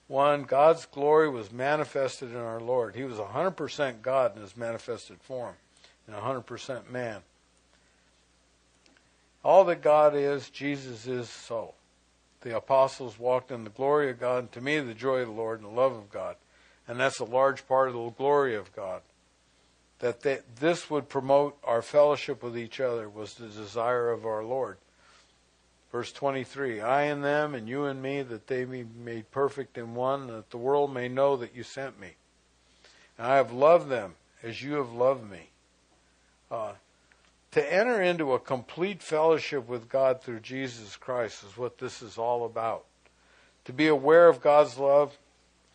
one. 0.09 0.43
God's 0.43 0.85
glory 0.85 1.29
was 1.29 1.49
manifested 1.49 2.31
in 2.31 2.35
our 2.35 2.59
Lord. 2.59 2.93
He 2.93 3.05
was 3.05 3.15
100% 3.15 4.01
God 4.01 4.35
in 4.35 4.41
his 4.41 4.57
manifested 4.57 5.21
form, 5.21 5.55
and 6.07 6.15
100% 6.17 6.89
man. 6.89 7.21
All 9.45 9.63
that 9.63 9.81
God 9.81 10.13
is, 10.13 10.49
Jesus 10.49 11.07
is 11.07 11.29
so. 11.29 11.73
The 12.41 12.57
apostles 12.57 13.17
walked 13.17 13.49
in 13.49 13.63
the 13.63 13.69
glory 13.69 14.09
of 14.09 14.19
God, 14.19 14.39
and 14.39 14.51
to 14.51 14.59
me, 14.59 14.77
the 14.81 14.93
joy 14.93 15.19
of 15.19 15.29
the 15.29 15.33
Lord 15.33 15.61
and 15.61 15.69
the 15.69 15.73
love 15.73 15.93
of 15.93 16.11
God. 16.11 16.35
And 16.85 16.99
that's 16.99 17.19
a 17.19 17.23
large 17.23 17.65
part 17.65 17.87
of 17.87 17.93
the 17.93 18.09
glory 18.09 18.55
of 18.55 18.75
God. 18.75 19.03
That 20.01 20.21
they, 20.21 20.39
this 20.59 20.89
would 20.89 21.09
promote 21.09 21.57
our 21.63 21.81
fellowship 21.81 22.43
with 22.43 22.57
each 22.57 22.79
other 22.79 23.07
was 23.07 23.35
the 23.35 23.47
desire 23.47 24.11
of 24.11 24.25
our 24.25 24.43
Lord. 24.43 24.77
Verse 25.91 26.11
23 26.11 26.81
I 26.81 27.03
and 27.03 27.23
them, 27.23 27.53
and 27.53 27.67
you 27.67 27.85
and 27.85 28.01
me, 28.01 28.21
that 28.23 28.47
they 28.47 28.65
be 28.65 28.83
made 28.83 29.29
perfect 29.31 29.77
in 29.77 29.95
one, 29.95 30.27
that 30.27 30.49
the 30.49 30.57
world 30.57 30.93
may 30.93 31.07
know 31.07 31.37
that 31.37 31.55
you 31.55 31.63
sent 31.63 31.99
me. 31.99 32.15
And 33.17 33.27
I 33.27 33.35
have 33.35 33.51
loved 33.51 33.89
them 33.89 34.15
as 34.41 34.61
you 34.61 34.73
have 34.75 34.91
loved 34.91 35.29
me. 35.29 35.49
Uh, 36.49 36.73
to 37.51 37.73
enter 37.73 38.01
into 38.01 38.33
a 38.33 38.39
complete 38.39 39.03
fellowship 39.03 39.67
with 39.67 39.89
God 39.89 40.21
through 40.21 40.39
Jesus 40.39 40.95
Christ 40.95 41.43
is 41.43 41.57
what 41.57 41.77
this 41.77 42.01
is 42.01 42.17
all 42.17 42.45
about. 42.45 42.85
To 43.65 43.73
be 43.73 43.87
aware 43.87 44.29
of 44.29 44.41
God's 44.41 44.77
love 44.77 45.17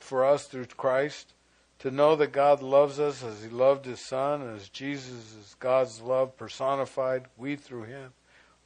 for 0.00 0.24
us 0.24 0.46
through 0.46 0.66
Christ, 0.66 1.32
to 1.80 1.90
know 1.90 2.16
that 2.16 2.32
God 2.32 2.62
loves 2.62 2.98
us 2.98 3.22
as 3.22 3.42
He 3.42 3.48
loved 3.48 3.84
His 3.84 4.00
Son, 4.00 4.42
as 4.54 4.68
Jesus 4.68 5.34
is 5.34 5.56
God's 5.58 6.00
love 6.00 6.36
personified, 6.36 7.26
we 7.36 7.56
through 7.56 7.84
Him 7.84 8.12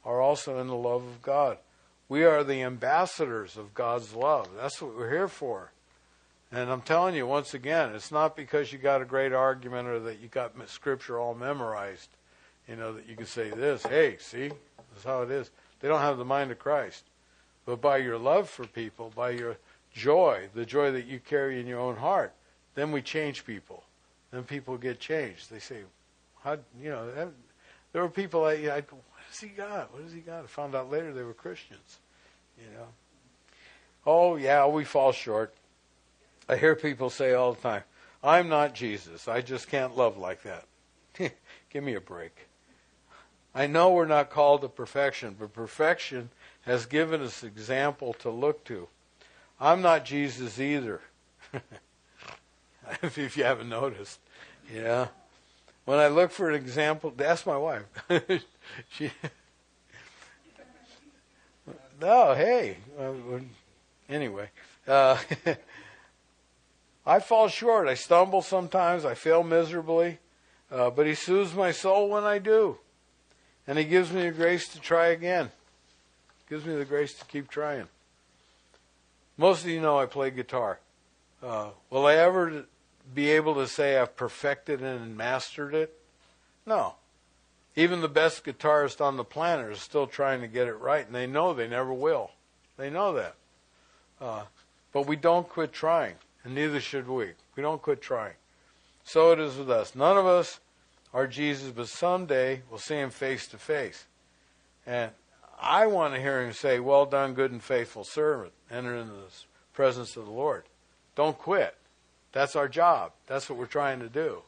are 0.03 0.21
also 0.21 0.59
in 0.59 0.67
the 0.67 0.75
love 0.75 1.03
of 1.03 1.21
God. 1.21 1.57
We 2.09 2.23
are 2.23 2.43
the 2.43 2.63
ambassadors 2.63 3.57
of 3.57 3.73
God's 3.73 4.13
love. 4.13 4.49
That's 4.57 4.81
what 4.81 4.97
we're 4.97 5.11
here 5.11 5.27
for. 5.27 5.71
And 6.51 6.69
I'm 6.69 6.81
telling 6.81 7.15
you 7.15 7.25
once 7.25 7.53
again, 7.53 7.95
it's 7.95 8.11
not 8.11 8.35
because 8.35 8.73
you 8.73 8.79
got 8.79 9.01
a 9.01 9.05
great 9.05 9.31
argument 9.31 9.87
or 9.87 9.99
that 9.99 10.19
you 10.19 10.27
got 10.27 10.53
scripture 10.67 11.19
all 11.19 11.33
memorized 11.33 12.09
you 12.67 12.75
know, 12.75 12.93
that 12.93 13.07
you 13.07 13.15
can 13.15 13.25
say 13.25 13.49
this, 13.49 13.83
hey, 13.83 14.17
see, 14.19 14.47
this 14.47 14.99
is 14.99 15.03
how 15.03 15.23
it 15.23 15.31
is. 15.31 15.51
They 15.79 15.87
don't 15.87 15.99
have 15.99 16.17
the 16.17 16.25
mind 16.25 16.51
of 16.51 16.59
Christ. 16.59 17.03
But 17.65 17.81
by 17.81 17.97
your 17.97 18.17
love 18.17 18.49
for 18.49 18.65
people, 18.65 19.11
by 19.15 19.31
your 19.31 19.57
joy, 19.93 20.47
the 20.53 20.65
joy 20.65 20.91
that 20.91 21.05
you 21.05 21.19
carry 21.19 21.59
in 21.59 21.67
your 21.67 21.79
own 21.79 21.97
heart, 21.97 22.33
then 22.75 22.91
we 22.91 23.01
change 23.01 23.45
people. 23.45 23.83
Then 24.31 24.43
people 24.43 24.77
get 24.77 24.99
changed. 24.99 25.51
They 25.51 25.59
say, 25.59 25.81
how, 26.43 26.57
you 26.81 26.89
know, 26.89 27.11
That, 27.11 27.29
there 27.93 28.01
were 28.01 28.09
people 28.09 28.45
I, 28.45 28.53
I 28.53 28.81
what 28.81 29.03
has 29.29 29.39
he 29.39 29.49
got? 29.49 29.93
What 29.93 30.03
has 30.03 30.13
he 30.13 30.21
got? 30.21 30.43
I 30.43 30.47
found 30.47 30.75
out 30.75 30.89
later 30.89 31.13
they 31.13 31.23
were 31.23 31.33
Christians, 31.33 31.99
you 32.57 32.71
know. 32.77 32.87
Oh, 34.05 34.35
yeah, 34.35 34.65
we 34.67 34.83
fall 34.83 35.11
short. 35.11 35.53
I 36.49 36.57
hear 36.57 36.75
people 36.75 37.09
say 37.09 37.33
all 37.33 37.53
the 37.53 37.61
time, 37.61 37.83
I'm 38.23 38.49
not 38.49 38.73
Jesus. 38.73 39.27
I 39.27 39.41
just 39.41 39.67
can't 39.67 39.95
love 39.95 40.17
like 40.17 40.43
that. 40.43 40.65
Give 41.69 41.83
me 41.83 41.95
a 41.95 42.01
break. 42.01 42.47
I 43.53 43.67
know 43.67 43.91
we're 43.91 44.05
not 44.05 44.29
called 44.29 44.61
to 44.61 44.69
perfection, 44.69 45.35
but 45.37 45.53
perfection 45.53 46.29
has 46.61 46.85
given 46.85 47.21
us 47.21 47.43
example 47.43 48.13
to 48.19 48.29
look 48.29 48.63
to. 48.65 48.87
I'm 49.59 49.81
not 49.81 50.05
Jesus 50.05 50.59
either. 50.59 51.01
if 53.03 53.37
you 53.37 53.43
haven't 53.43 53.69
noticed, 53.69 54.19
yeah. 54.73 55.07
When 55.85 55.99
I 55.99 56.07
look 56.07 56.31
for 56.31 56.49
an 56.49 56.55
example, 56.55 57.13
ask 57.19 57.45
my 57.45 57.57
wife. 57.57 57.83
she. 58.89 59.11
No, 61.99 62.33
hey. 62.33 62.77
Uh, 62.99 63.13
anyway, 64.09 64.49
uh, 64.87 65.17
I 67.05 67.19
fall 67.19 67.47
short. 67.47 67.87
I 67.87 67.95
stumble 67.95 68.41
sometimes. 68.41 69.05
I 69.05 69.15
fail 69.15 69.43
miserably, 69.43 70.19
uh, 70.71 70.89
but 70.91 71.07
He 71.07 71.15
soothes 71.15 71.53
my 71.53 71.71
soul 71.71 72.09
when 72.09 72.23
I 72.23 72.37
do. 72.37 72.77
And 73.67 73.77
He 73.77 73.85
gives 73.85 74.11
me 74.11 74.23
the 74.23 74.31
grace 74.31 74.67
to 74.69 74.79
try 74.79 75.07
again. 75.07 75.51
Gives 76.49 76.65
me 76.65 76.75
the 76.75 76.85
grace 76.85 77.13
to 77.15 77.25
keep 77.25 77.49
trying. 77.49 77.87
Most 79.37 79.63
of 79.63 79.69
you 79.69 79.81
know 79.81 79.97
I 79.97 80.05
play 80.05 80.29
guitar. 80.29 80.79
Uh, 81.41 81.69
will 81.89 82.05
I 82.05 82.15
ever 82.15 82.65
be 83.13 83.29
able 83.31 83.55
to 83.55 83.67
say 83.67 83.97
I've 83.97 84.15
perfected 84.15 84.81
and 84.81 85.15
mastered 85.15 85.73
it? 85.73 85.97
No. 86.65 86.95
Even 87.75 88.01
the 88.01 88.09
best 88.09 88.43
guitarist 88.43 89.01
on 89.01 89.17
the 89.17 89.23
planet 89.23 89.71
is 89.71 89.79
still 89.79 90.07
trying 90.07 90.41
to 90.41 90.47
get 90.47 90.67
it 90.67 90.73
right, 90.73 91.05
and 91.05 91.15
they 91.15 91.27
know 91.27 91.53
they 91.53 91.67
never 91.67 91.93
will. 91.93 92.31
They 92.77 92.89
know 92.89 93.13
that. 93.13 93.35
Uh, 94.19 94.43
but 94.91 95.07
we 95.07 95.15
don't 95.15 95.47
quit 95.47 95.71
trying, 95.71 96.15
and 96.43 96.53
neither 96.53 96.79
should 96.79 97.07
we. 97.07 97.31
We 97.55 97.63
don't 97.63 97.81
quit 97.81 98.01
trying. 98.01 98.33
So 99.03 99.31
it 99.31 99.39
is 99.39 99.57
with 99.57 99.69
us. 99.69 99.95
None 99.95 100.17
of 100.17 100.25
us 100.25 100.59
our 101.13 101.27
Jesus, 101.27 101.71
but 101.71 101.89
someday 101.89 102.61
we'll 102.69 102.79
see 102.79 102.95
him 102.95 103.09
face 103.09 103.47
to 103.47 103.57
face. 103.57 104.05
And 104.85 105.11
I 105.61 105.87
want 105.87 106.13
to 106.13 106.21
hear 106.21 106.41
him 106.41 106.53
say, 106.53 106.79
Well 106.79 107.05
done, 107.05 107.33
good 107.33 107.51
and 107.51 107.61
faithful 107.61 108.03
servant. 108.03 108.53
Enter 108.69 108.95
into 108.95 109.13
the 109.13 109.31
presence 109.73 110.15
of 110.15 110.25
the 110.25 110.31
Lord. 110.31 110.63
Don't 111.15 111.37
quit. 111.37 111.75
That's 112.31 112.55
our 112.55 112.67
job. 112.67 113.11
That's 113.27 113.49
what 113.49 113.59
we're 113.59 113.65
trying 113.65 113.99
to 113.99 114.09
do. 114.09 114.41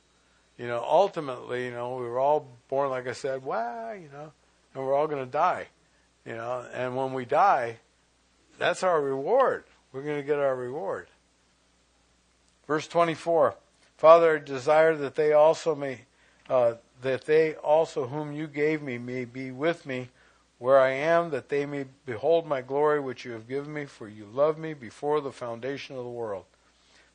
You 0.57 0.67
know, 0.67 0.83
ultimately, 0.87 1.65
you 1.65 1.71
know, 1.71 1.95
we 1.97 2.03
were 2.03 2.19
all 2.19 2.47
born, 2.69 2.89
like 2.89 3.07
I 3.07 3.13
said, 3.13 3.43
wow, 3.43 3.91
you 3.93 4.09
know, 4.13 4.31
and 4.73 4.85
we're 4.85 4.95
all 4.95 5.07
going 5.07 5.23
to 5.23 5.31
die. 5.31 5.67
You 6.25 6.33
know, 6.33 6.65
and 6.73 6.95
when 6.95 7.13
we 7.13 7.25
die, 7.25 7.77
that's 8.57 8.83
our 8.83 9.01
reward. 9.01 9.65
We're 9.91 10.03
going 10.03 10.21
to 10.21 10.23
get 10.23 10.39
our 10.39 10.55
reward. 10.55 11.07
Verse 12.67 12.87
24 12.87 13.55
Father, 13.97 14.35
I 14.35 14.39
desire 14.39 14.95
that 14.97 15.15
they 15.15 15.33
also 15.33 15.75
may 15.75 16.01
uh, 16.49 16.75
that 17.01 17.25
they 17.25 17.53
also 17.55 18.07
whom 18.07 18.33
you 18.33 18.47
gave 18.47 18.81
me 18.81 18.97
may 18.97 19.25
be 19.25 19.51
with 19.51 19.85
me 19.85 20.09
where 20.59 20.79
I 20.79 20.91
am, 20.91 21.31
that 21.31 21.49
they 21.49 21.65
may 21.65 21.85
behold 22.05 22.47
my 22.47 22.61
glory 22.61 22.99
which 22.99 23.25
you 23.25 23.31
have 23.31 23.47
given 23.47 23.73
me, 23.73 23.85
for 23.85 24.07
you 24.07 24.25
loved 24.25 24.57
me 24.57 24.73
before 24.73 25.19
the 25.19 25.31
foundation 25.31 25.97
of 25.97 26.03
the 26.03 26.09
world. 26.09 26.45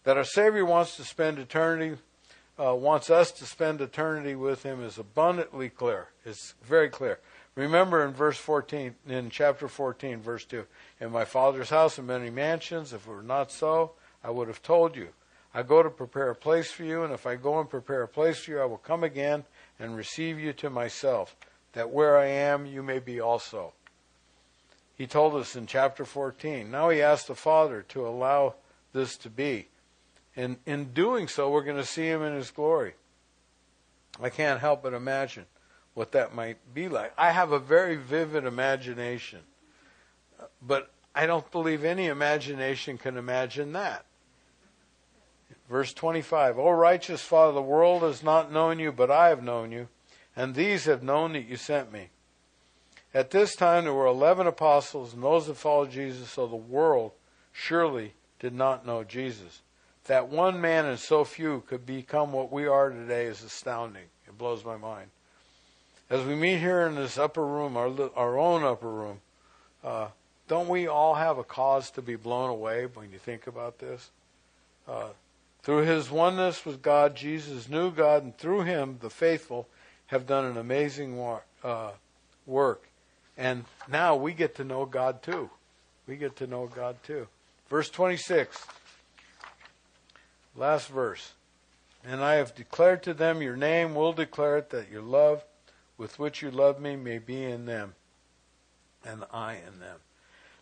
That 0.08 0.16
our 0.16 0.24
Savior 0.24 0.64
wants 0.64 0.96
to 0.96 1.04
spend 1.04 1.38
eternity, 1.38 1.98
uh, 2.58 2.74
wants 2.74 3.10
us 3.10 3.30
to 3.32 3.44
spend 3.44 3.82
eternity 3.82 4.34
with 4.34 4.62
Him 4.62 4.82
is 4.82 4.96
abundantly 4.96 5.68
clear. 5.68 6.08
It's 6.24 6.54
very 6.62 6.88
clear. 6.88 7.18
Remember 7.56 8.02
in 8.02 8.14
verse 8.14 8.38
14, 8.38 8.94
in 9.06 9.28
chapter 9.28 9.68
14, 9.68 10.22
verse 10.22 10.46
2, 10.46 10.64
in 11.02 11.12
my 11.12 11.26
Father's 11.26 11.68
house 11.68 11.98
are 11.98 12.02
many 12.04 12.30
mansions. 12.30 12.94
If 12.94 13.06
it 13.06 13.10
were 13.10 13.22
not 13.22 13.52
so, 13.52 13.92
I 14.24 14.30
would 14.30 14.48
have 14.48 14.62
told 14.62 14.96
you. 14.96 15.08
I 15.52 15.62
go 15.62 15.82
to 15.82 15.90
prepare 15.90 16.30
a 16.30 16.34
place 16.34 16.70
for 16.70 16.84
you, 16.84 17.02
and 17.02 17.12
if 17.12 17.26
I 17.26 17.36
go 17.36 17.60
and 17.60 17.68
prepare 17.68 18.02
a 18.02 18.08
place 18.08 18.38
for 18.38 18.52
you, 18.52 18.60
I 18.60 18.64
will 18.64 18.78
come 18.78 19.04
again 19.04 19.44
and 19.78 19.94
receive 19.94 20.40
you 20.40 20.54
to 20.54 20.70
myself, 20.70 21.36
that 21.74 21.90
where 21.90 22.16
I 22.16 22.28
am, 22.28 22.64
you 22.64 22.82
may 22.82 22.98
be 22.98 23.20
also. 23.20 23.74
He 24.96 25.06
told 25.06 25.34
us 25.34 25.54
in 25.54 25.66
chapter 25.66 26.06
14. 26.06 26.70
Now 26.70 26.88
he 26.88 27.02
asked 27.02 27.26
the 27.26 27.34
Father 27.34 27.84
to 27.90 28.08
allow 28.08 28.54
this 28.94 29.14
to 29.18 29.28
be. 29.28 29.68
And 30.38 30.58
in 30.66 30.92
doing 30.92 31.26
so, 31.26 31.50
we're 31.50 31.64
going 31.64 31.78
to 31.78 31.84
see 31.84 32.06
him 32.06 32.22
in 32.22 32.32
his 32.32 32.52
glory. 32.52 32.94
I 34.22 34.30
can't 34.30 34.60
help 34.60 34.84
but 34.84 34.94
imagine 34.94 35.46
what 35.94 36.12
that 36.12 36.32
might 36.32 36.58
be 36.72 36.88
like. 36.88 37.12
I 37.18 37.32
have 37.32 37.50
a 37.50 37.58
very 37.58 37.96
vivid 37.96 38.44
imagination, 38.44 39.40
but 40.62 40.92
I 41.12 41.26
don't 41.26 41.50
believe 41.50 41.82
any 41.82 42.06
imagination 42.06 42.98
can 42.98 43.16
imagine 43.16 43.72
that. 43.72 44.04
Verse 45.68 45.92
25 45.92 46.56
O 46.56 46.70
righteous 46.70 47.22
Father, 47.22 47.54
the 47.54 47.60
world 47.60 48.02
has 48.02 48.22
not 48.22 48.52
known 48.52 48.78
you, 48.78 48.92
but 48.92 49.10
I 49.10 49.30
have 49.30 49.42
known 49.42 49.72
you, 49.72 49.88
and 50.36 50.54
these 50.54 50.84
have 50.84 51.02
known 51.02 51.32
that 51.32 51.48
you 51.48 51.56
sent 51.56 51.92
me. 51.92 52.10
At 53.12 53.32
this 53.32 53.56
time 53.56 53.84
there 53.84 53.92
were 53.92 54.06
eleven 54.06 54.46
apostles, 54.46 55.14
and 55.14 55.22
those 55.24 55.48
that 55.48 55.56
followed 55.56 55.90
Jesus, 55.90 56.30
so 56.30 56.46
the 56.46 56.54
world 56.54 57.10
surely 57.50 58.14
did 58.38 58.54
not 58.54 58.86
know 58.86 59.02
Jesus. 59.02 59.62
That 60.08 60.28
one 60.28 60.60
man 60.62 60.86
and 60.86 60.98
so 60.98 61.22
few 61.22 61.62
could 61.66 61.84
become 61.84 62.32
what 62.32 62.50
we 62.50 62.66
are 62.66 62.88
today 62.88 63.26
is 63.26 63.42
astounding. 63.42 64.04
It 64.26 64.38
blows 64.38 64.64
my 64.64 64.78
mind. 64.78 65.10
As 66.08 66.24
we 66.24 66.34
meet 66.34 66.58
here 66.58 66.86
in 66.86 66.94
this 66.94 67.18
upper 67.18 67.44
room, 67.44 67.76
our, 67.76 67.92
our 68.16 68.38
own 68.38 68.64
upper 68.64 68.88
room, 68.88 69.20
uh, 69.84 70.08
don't 70.48 70.68
we 70.68 70.86
all 70.86 71.14
have 71.14 71.36
a 71.36 71.44
cause 71.44 71.90
to 71.90 72.00
be 72.00 72.16
blown 72.16 72.48
away 72.48 72.86
when 72.86 73.12
you 73.12 73.18
think 73.18 73.46
about 73.46 73.80
this? 73.80 74.10
Uh, 74.88 75.08
through 75.62 75.84
his 75.84 76.10
oneness 76.10 76.64
with 76.64 76.80
God, 76.80 77.14
Jesus 77.14 77.68
knew 77.68 77.90
God, 77.90 78.22
and 78.22 78.38
through 78.38 78.62
him, 78.62 78.96
the 79.02 79.10
faithful 79.10 79.68
have 80.06 80.26
done 80.26 80.46
an 80.46 80.56
amazing 80.56 81.22
uh, 81.62 81.90
work. 82.46 82.88
And 83.36 83.66
now 83.86 84.16
we 84.16 84.32
get 84.32 84.54
to 84.54 84.64
know 84.64 84.86
God 84.86 85.22
too. 85.22 85.50
We 86.06 86.16
get 86.16 86.36
to 86.36 86.46
know 86.46 86.66
God 86.66 86.96
too. 87.02 87.28
Verse 87.68 87.90
26. 87.90 88.66
Last 90.58 90.88
verse. 90.88 91.32
And 92.04 92.22
I 92.22 92.34
have 92.34 92.54
declared 92.54 93.02
to 93.04 93.14
them 93.14 93.42
your 93.42 93.56
name, 93.56 93.94
will 93.94 94.12
declare 94.12 94.58
it, 94.58 94.70
that 94.70 94.90
your 94.90 95.02
love 95.02 95.44
with 95.96 96.18
which 96.18 96.42
you 96.42 96.50
love 96.50 96.80
me 96.80 96.96
may 96.96 97.18
be 97.18 97.44
in 97.44 97.66
them, 97.66 97.94
and 99.04 99.24
I 99.32 99.54
in 99.54 99.80
them. 99.80 99.98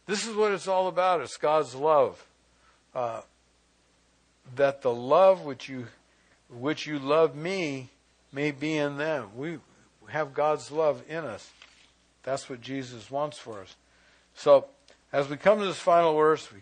This 0.07 0.27
is 0.27 0.37
what 0.37 0.53
it's 0.53 0.69
all 0.69 0.89
about. 0.89 1.21
It's 1.21 1.37
God's 1.37 1.75
love. 1.75 2.25
Uh, 2.95 3.23
that 4.55 4.83
the 4.83 4.93
love 4.93 5.45
which 5.45 5.69
you 5.69 5.89
which 6.49 6.87
you 6.87 6.99
love 6.99 7.35
me 7.35 7.89
may 8.33 8.53
be 8.53 8.77
in 8.77 8.97
them. 8.97 9.31
We 9.35 9.59
have 10.09 10.33
God's 10.33 10.71
love 10.71 11.03
in 11.09 11.25
us. 11.25 11.51
That's 12.23 12.49
what 12.49 12.61
Jesus 12.61 13.11
wants 13.11 13.39
for 13.39 13.61
us. 13.61 13.75
So, 14.35 14.67
as 15.13 15.29
we 15.29 15.37
come 15.37 15.59
to 15.59 15.67
this 15.67 15.79
final 15.79 16.15
verse, 16.15 16.53
we, 16.53 16.61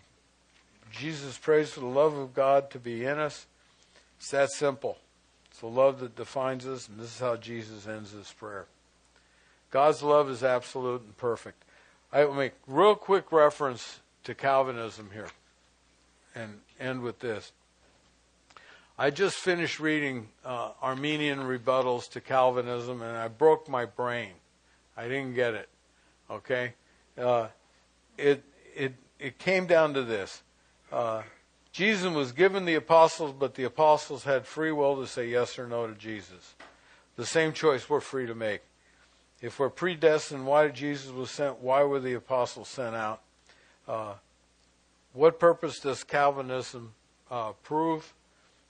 Jesus 0.95 1.37
prays 1.37 1.71
for 1.71 1.81
the 1.81 1.85
love 1.85 2.15
of 2.17 2.33
God 2.33 2.69
to 2.71 2.79
be 2.79 3.03
in 3.05 3.19
us. 3.19 3.45
It's 4.17 4.31
that 4.31 4.51
simple. 4.51 4.97
It's 5.51 5.59
the 5.59 5.67
love 5.67 5.99
that 5.99 6.15
defines 6.15 6.65
us, 6.65 6.87
and 6.87 6.99
this 6.99 7.15
is 7.15 7.19
how 7.19 7.35
Jesus 7.35 7.87
ends 7.87 8.11
his 8.11 8.31
prayer. 8.31 8.65
God's 9.71 10.01
love 10.01 10.29
is 10.29 10.43
absolute 10.43 11.01
and 11.01 11.17
perfect. 11.17 11.63
I 12.11 12.23
will 12.25 12.33
make 12.33 12.53
real 12.65 12.95
quick 12.95 13.31
reference 13.31 13.99
to 14.23 14.33
Calvinism 14.33 15.09
here 15.13 15.27
and 16.33 16.59
end 16.79 17.01
with 17.01 17.19
this. 17.19 17.51
I 18.97 19.09
just 19.09 19.35
finished 19.35 19.81
reading 19.81 20.29
uh, 20.45 20.71
Arminian 20.81 21.39
rebuttals 21.39 22.09
to 22.11 22.21
Calvinism, 22.21 23.01
and 23.01 23.17
I 23.17 23.27
broke 23.27 23.67
my 23.67 23.83
brain. 23.83 24.31
I 24.95 25.09
didn't 25.09 25.35
get 25.35 25.53
it. 25.53 25.67
Okay, 26.31 26.73
uh, 27.17 27.47
it 28.17 28.43
it 28.73 28.93
it 29.19 29.37
came 29.37 29.67
down 29.67 29.93
to 29.93 30.03
this: 30.03 30.41
uh, 30.91 31.23
Jesus 31.71 32.13
was 32.13 32.31
given 32.31 32.65
the 32.65 32.75
apostles, 32.75 33.33
but 33.37 33.55
the 33.55 33.65
apostles 33.65 34.23
had 34.23 34.45
free 34.45 34.71
will 34.71 35.01
to 35.01 35.07
say 35.07 35.27
yes 35.27 35.59
or 35.59 35.67
no 35.67 35.87
to 35.87 35.93
Jesus. 35.93 36.55
The 37.17 37.25
same 37.25 37.53
choice 37.53 37.89
we're 37.89 37.99
free 37.99 38.27
to 38.27 38.35
make. 38.35 38.61
If 39.41 39.59
we're 39.59 39.69
predestined, 39.69 40.45
why 40.45 40.63
did 40.63 40.75
Jesus 40.75 41.11
was 41.11 41.29
sent? 41.29 41.59
Why 41.59 41.83
were 41.83 41.99
the 41.99 42.13
apostles 42.13 42.69
sent 42.69 42.95
out? 42.95 43.21
Uh, 43.87 44.13
what 45.13 45.39
purpose 45.39 45.79
does 45.79 46.03
Calvinism 46.03 46.93
uh, 47.29 47.51
prove? 47.63 48.13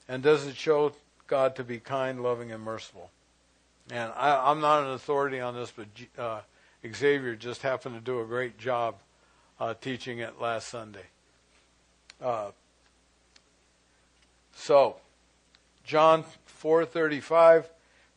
And 0.07 0.22
does 0.22 0.45
it 0.45 0.55
show 0.55 0.93
God 1.28 1.55
to 1.55 1.63
be 1.63 1.80
kind, 1.80 2.22
loving, 2.22 2.51
and 2.51 2.63
merciful? 2.63 3.11
And 3.91 4.11
I, 4.16 4.51
am 4.51 4.61
not 4.61 4.84
an 4.84 4.91
authority 4.91 5.39
on 5.39 5.55
this, 5.55 5.72
but 5.72 5.88
uh, 6.18 6.41
Xavier 6.91 7.36
just 7.36 7.61
happened 7.61 7.95
to 7.95 8.01
do 8.01 8.20
a 8.20 8.26
great 8.26 8.57
job 8.57 8.95
uh, 9.59 9.74
teaching 9.80 10.20
it 10.20 10.41
last 10.41 10.70
Sunday. 10.70 11.05
Uh, 12.26 12.51
so, 14.55 14.95
John 15.84 16.23
4:35, 16.47 17.69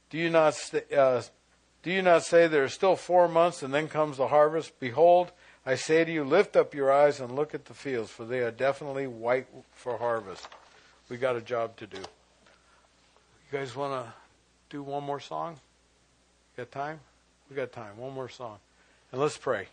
do 0.09 0.17
you 0.17 0.31
not 0.31 0.55
st- 0.55 0.91
uh, 0.93 1.23
do 1.83 1.91
you 1.91 2.01
not 2.01 2.25
say 2.25 2.47
there 2.47 2.65
are 2.65 2.69
still 2.69 2.97
four 2.97 3.29
months 3.29 3.63
and 3.63 3.73
then 3.75 3.89
comes 3.89 4.17
the 4.17 4.29
harvest? 4.29 4.81
Behold, 4.81 5.31
I 5.67 5.75
say 5.75 6.05
to 6.05 6.11
you, 6.11 6.25
lift 6.25 6.57
up 6.57 6.75
your 6.75 6.91
eyes 6.91 7.21
and 7.21 7.37
look 7.37 7.55
at 7.55 7.67
the 7.67 7.75
fields, 7.75 8.11
for 8.11 8.25
they 8.25 8.41
are 8.41 8.51
definitely 8.51 9.07
white 9.07 9.47
for 9.75 9.99
harvest 9.99 10.49
we 11.09 11.17
got 11.17 11.37
a 11.37 11.41
job 11.41 11.77
to 11.77 11.87
do. 11.87 11.99
You 11.99 13.59
guys 13.59 13.75
want 13.75 14.05
to 14.05 14.13
do 14.71 14.83
one 14.83 15.05
more 15.05 15.21
song? 15.21 15.59
Got 16.57 16.71
time? 16.71 17.01
We 17.49 17.57
got 17.57 17.73
time. 17.73 17.97
One 17.97 18.13
more 18.13 18.29
song. 18.29 18.59
And 19.11 19.21
let's 19.21 19.39
pray. 19.39 19.69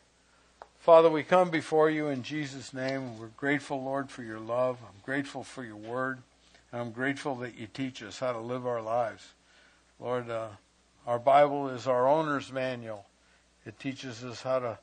Father, 0.86 1.10
we 1.10 1.24
come 1.24 1.50
before 1.50 1.90
you 1.90 2.10
in 2.10 2.22
Jesus' 2.22 2.72
name. 2.72 3.18
We're 3.18 3.30
grateful, 3.30 3.84
Lord, 3.84 4.12
for 4.12 4.22
your 4.22 4.40
love. 4.40 4.78
I'm 4.84 5.02
grateful 5.04 5.44
for 5.44 5.64
your 5.64 5.76
word. 5.78 6.20
And 6.72 6.80
I'm 6.80 6.92
grateful 6.92 7.34
that 7.38 7.58
you 7.58 7.66
teach 7.66 8.04
us 8.04 8.20
how 8.20 8.34
to 8.34 8.40
live 8.40 8.68
our 8.68 8.84
lives. 8.84 9.30
Lord, 10.00 10.30
uh, 10.30 10.50
our 11.08 11.18
Bible 11.18 11.70
is 11.70 11.88
our 11.88 12.08
owner's 12.08 12.52
manual. 12.52 13.08
It 13.66 13.80
teaches 13.80 14.24
us 14.24 14.44
how 14.44 14.60
to 14.60 14.78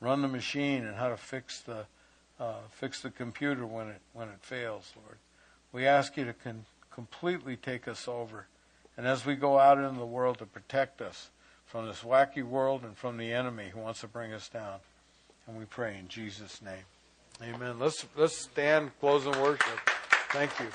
run 0.00 0.22
the 0.22 0.28
machine 0.28 0.84
and 0.84 0.94
how 0.94 1.08
to 1.08 1.16
fix 1.16 1.58
the 1.62 1.86
uh, 2.38 2.60
fix 2.70 3.02
the 3.02 3.10
computer 3.10 3.66
when 3.66 3.88
it 3.88 4.00
when 4.12 4.28
it 4.28 4.38
fails, 4.42 4.92
Lord. 4.94 5.18
We 5.72 5.88
ask 5.88 6.16
you 6.16 6.24
to 6.26 6.34
con- 6.34 6.66
completely 6.92 7.56
take 7.56 7.88
us 7.88 8.06
over. 8.06 8.46
And 8.96 9.08
as 9.08 9.26
we 9.26 9.34
go 9.34 9.58
out 9.58 9.78
into 9.78 9.98
the 9.98 10.06
world 10.06 10.38
to 10.38 10.46
protect 10.46 11.00
us 11.00 11.30
from 11.66 11.88
this 11.88 12.02
wacky 12.02 12.44
world 12.44 12.84
and 12.84 12.96
from 12.96 13.16
the 13.16 13.32
enemy 13.32 13.70
who 13.74 13.80
wants 13.80 14.02
to 14.02 14.06
bring 14.06 14.32
us 14.32 14.48
down. 14.48 14.78
And 15.48 15.56
we 15.56 15.64
pray 15.64 15.96
in 15.98 16.08
Jesus' 16.08 16.60
name. 16.62 17.54
Amen. 17.54 17.78
Let's 17.78 18.04
let's 18.16 18.36
stand, 18.36 18.90
close 19.00 19.24
in 19.24 19.32
worship. 19.40 19.80
Thank 20.30 20.50
you. 20.60 20.66